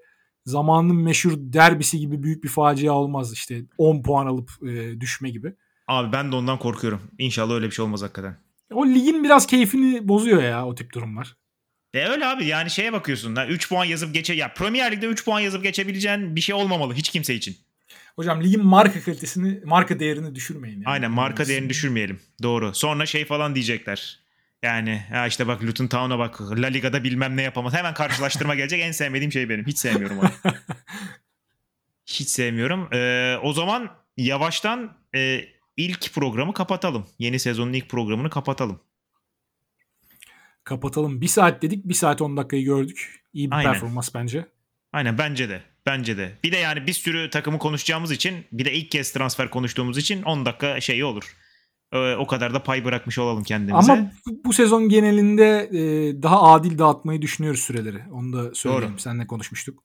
zamanın 0.45 0.95
meşhur 0.95 1.33
derbisi 1.37 1.99
gibi 1.99 2.23
büyük 2.23 2.43
bir 2.43 2.49
facia 2.49 2.93
olmaz 2.93 3.33
işte 3.33 3.61
10 3.77 4.03
puan 4.03 4.25
alıp 4.25 4.51
e, 4.63 5.01
düşme 5.01 5.29
gibi. 5.29 5.53
Abi 5.87 6.11
ben 6.11 6.31
de 6.31 6.35
ondan 6.35 6.59
korkuyorum. 6.59 7.01
İnşallah 7.17 7.53
öyle 7.53 7.65
bir 7.65 7.71
şey 7.71 7.85
olmaz 7.85 8.01
hakikaten. 8.01 8.48
O 8.73 8.87
ligin 8.87 9.23
biraz 9.23 9.47
keyfini 9.47 10.07
bozuyor 10.07 10.43
ya 10.43 10.65
o 10.65 10.75
tip 10.75 10.93
durumlar. 10.93 11.35
E 11.93 12.07
öyle 12.07 12.25
abi 12.25 12.45
yani 12.45 12.69
şeye 12.69 12.93
bakıyorsun. 12.93 13.35
3 13.49 13.69
puan 13.69 13.85
yazıp 13.85 14.13
geçe 14.13 14.33
ya 14.33 14.53
Premier 14.53 14.91
Lig'de 14.91 15.05
3 15.05 15.25
puan 15.25 15.39
yazıp 15.39 15.63
geçebileceğin 15.63 16.35
bir 16.35 16.41
şey 16.41 16.55
olmamalı 16.55 16.93
hiç 16.93 17.09
kimse 17.09 17.35
için. 17.35 17.57
Hocam 18.15 18.43
ligin 18.43 18.65
marka 18.65 19.01
kalitesini, 19.01 19.61
marka 19.65 19.99
değerini 19.99 20.35
düşürmeyin. 20.35 20.75
Yani. 20.75 20.85
Aynen 20.85 21.11
marka 21.11 21.47
değerini 21.47 21.69
düşürmeyelim. 21.69 22.19
Doğru. 22.43 22.73
Sonra 22.73 23.05
şey 23.05 23.25
falan 23.25 23.55
diyecekler. 23.55 24.19
Yani 24.63 25.05
ya 25.13 25.27
işte 25.27 25.47
bak 25.47 25.63
Luton 25.63 25.87
Town'a 25.87 26.19
bak 26.19 26.41
La 26.41 26.67
Liga'da 26.67 27.03
bilmem 27.03 27.37
ne 27.37 27.41
yapamaz. 27.41 27.73
Hemen 27.73 27.93
karşılaştırma 27.93 28.55
gelecek. 28.55 28.81
En 28.81 28.91
sevmediğim 28.91 29.31
şey 29.31 29.49
benim. 29.49 29.67
Hiç 29.67 29.77
sevmiyorum 29.77 30.19
onu. 30.19 30.29
Hiç 32.05 32.29
sevmiyorum. 32.29 32.93
Ee, 32.93 33.37
o 33.43 33.53
zaman 33.53 33.89
yavaştan 34.17 34.97
e, 35.15 35.41
ilk 35.79 36.13
programı 36.13 36.53
kapatalım. 36.53 37.05
Yeni 37.19 37.39
sezonun 37.39 37.73
ilk 37.73 37.89
programını 37.89 38.29
kapatalım. 38.29 38.79
Kapatalım. 40.63 41.21
Bir 41.21 41.27
saat 41.27 41.61
dedik. 41.61 41.85
Bir 41.85 41.93
saat 41.93 42.21
10 42.21 42.37
dakikayı 42.37 42.63
gördük. 42.65 43.23
İyi 43.33 43.51
bir 43.51 43.55
Aynen. 43.55 43.71
performans 43.71 44.09
bence. 44.15 44.45
Aynen 44.93 45.17
bence 45.17 45.49
de. 45.49 45.61
Bence 45.85 46.17
de. 46.17 46.37
Bir 46.43 46.51
de 46.51 46.57
yani 46.57 46.87
bir 46.87 46.93
sürü 46.93 47.29
takımı 47.29 47.59
konuşacağımız 47.59 48.11
için 48.11 48.45
bir 48.51 48.65
de 48.65 48.73
ilk 48.73 48.91
kez 48.91 49.11
transfer 49.13 49.49
konuştuğumuz 49.49 49.97
için 49.97 50.23
10 50.23 50.45
dakika 50.45 50.81
şeyi 50.81 51.05
olur. 51.05 51.35
Ee, 51.91 52.15
o 52.15 52.27
kadar 52.27 52.53
da 52.53 52.63
pay 52.63 52.85
bırakmış 52.85 53.17
olalım 53.19 53.43
kendimize. 53.43 53.91
Ama 53.93 54.11
bu- 54.27 54.41
bu 54.45 54.53
sezon 54.53 54.89
genelinde 54.89 55.69
e, 55.71 55.79
daha 56.23 56.41
adil 56.43 56.77
dağıtmayı 56.77 57.21
düşünüyoruz 57.21 57.61
süreleri. 57.61 58.03
Onu 58.11 58.33
da 58.33 58.55
söyleyelim. 58.55 58.89
Doğru. 58.89 58.99
Seninle 58.99 59.27
konuşmuştuk. 59.27 59.83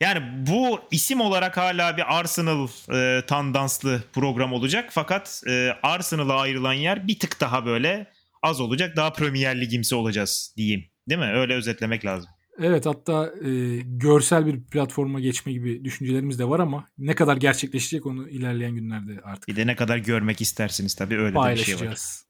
Yani 0.00 0.46
bu 0.46 0.80
isim 0.90 1.20
olarak 1.20 1.56
hala 1.56 1.96
bir 1.96 2.18
Arsenal 2.18 2.68
e, 2.92 3.22
tandanslı 3.26 4.02
program 4.12 4.52
olacak. 4.52 4.90
Fakat 4.92 5.42
e, 5.48 5.70
Arsenal'a 5.82 6.40
ayrılan 6.40 6.72
yer 6.72 7.08
bir 7.08 7.18
tık 7.18 7.40
daha 7.40 7.66
böyle 7.66 8.06
az 8.42 8.60
olacak. 8.60 8.96
Daha 8.96 9.12
Premier 9.12 9.60
Ligimsi 9.60 9.94
olacağız 9.94 10.54
diyeyim. 10.56 10.84
Değil 11.08 11.20
mi? 11.20 11.32
Öyle 11.34 11.54
özetlemek 11.54 12.04
lazım. 12.04 12.30
Evet 12.62 12.86
hatta 12.86 13.32
e, 13.44 13.76
görsel 13.84 14.46
bir 14.46 14.62
platforma 14.64 15.20
geçme 15.20 15.52
gibi 15.52 15.84
düşüncelerimiz 15.84 16.38
de 16.38 16.48
var 16.48 16.60
ama 16.60 16.88
ne 16.98 17.14
kadar 17.14 17.36
gerçekleşecek 17.36 18.06
onu 18.06 18.28
ilerleyen 18.28 18.74
günlerde 18.74 19.20
artık 19.24 19.48
Bir 19.48 19.56
de 19.56 19.66
ne 19.66 19.76
kadar 19.76 19.98
görmek 19.98 20.40
istersiniz 20.40 20.94
tabii 20.94 21.16
öyle 21.18 21.26
bir 21.26 21.32
şey 21.32 21.38
var. 21.38 21.44
paylaşacağız. 21.44 22.26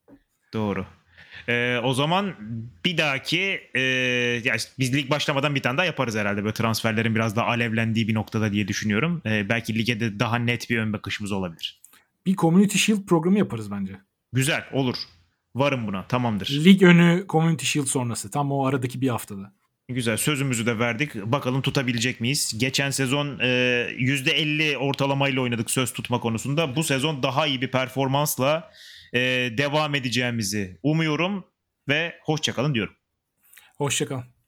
Doğru. 0.53 0.87
Ee, 1.49 1.79
o 1.85 1.95
zaman 1.95 2.35
bir 2.85 2.99
dahaki 2.99 3.61
e, 3.75 3.81
ya 4.45 4.57
biz 4.79 4.95
lig 4.95 5.11
başlamadan 5.11 5.55
bir 5.55 5.63
tane 5.63 5.79
daha 5.79 5.87
yaparız 5.87 6.17
herhalde. 6.17 6.45
Böyle 6.45 6.55
transferlerin 6.55 7.15
biraz 7.15 7.37
daha 7.37 7.47
alevlendiği 7.47 8.09
bir 8.09 8.15
noktada 8.15 8.53
diye 8.53 8.69
düşünüyorum. 8.69 9.23
Ee, 9.27 9.49
belki 9.49 9.79
lige 9.79 10.01
de 10.01 10.21
daha 10.21 10.37
net 10.37 10.71
bir 10.71 10.79
ön 10.79 10.93
bakışımız 10.93 11.33
olabilir. 11.33 11.81
Bir 12.27 12.37
Community 12.37 12.79
Shield 12.79 13.07
programı 13.07 13.39
yaparız 13.39 13.71
bence. 13.71 13.93
Güzel 14.33 14.65
olur. 14.73 14.97
Varım 15.55 15.87
buna 15.87 16.07
tamamdır. 16.07 16.65
Lig 16.65 16.83
önü 16.83 17.25
Community 17.29 17.67
Shield 17.67 17.87
sonrası. 17.87 18.31
Tam 18.31 18.53
o 18.53 18.67
aradaki 18.67 19.01
bir 19.01 19.09
haftada. 19.09 19.53
Güzel 19.89 20.17
sözümüzü 20.17 20.67
de 20.67 20.79
verdik. 20.79 21.15
Bakalım 21.15 21.63
tutabilecek 21.63 22.21
miyiz? 22.21 22.55
Geçen 22.57 22.91
sezon 22.91 23.39
e, 23.39 23.47
%50 23.99 24.77
ortalamayla 24.77 25.43
oynadık 25.43 25.71
söz 25.71 25.93
tutma 25.93 26.21
konusunda. 26.21 26.77
Bu 26.77 26.85
sezon 26.85 27.23
daha 27.23 27.47
iyi 27.47 27.61
bir 27.61 27.71
performansla 27.71 28.71
e, 29.13 29.21
devam 29.59 29.95
edeceğimizi 29.95 30.79
umuyorum 30.83 31.45
ve 31.89 32.15
hoşçakalın 32.23 32.75
diyorum. 32.75 32.95
Hoşçakalın. 33.77 34.40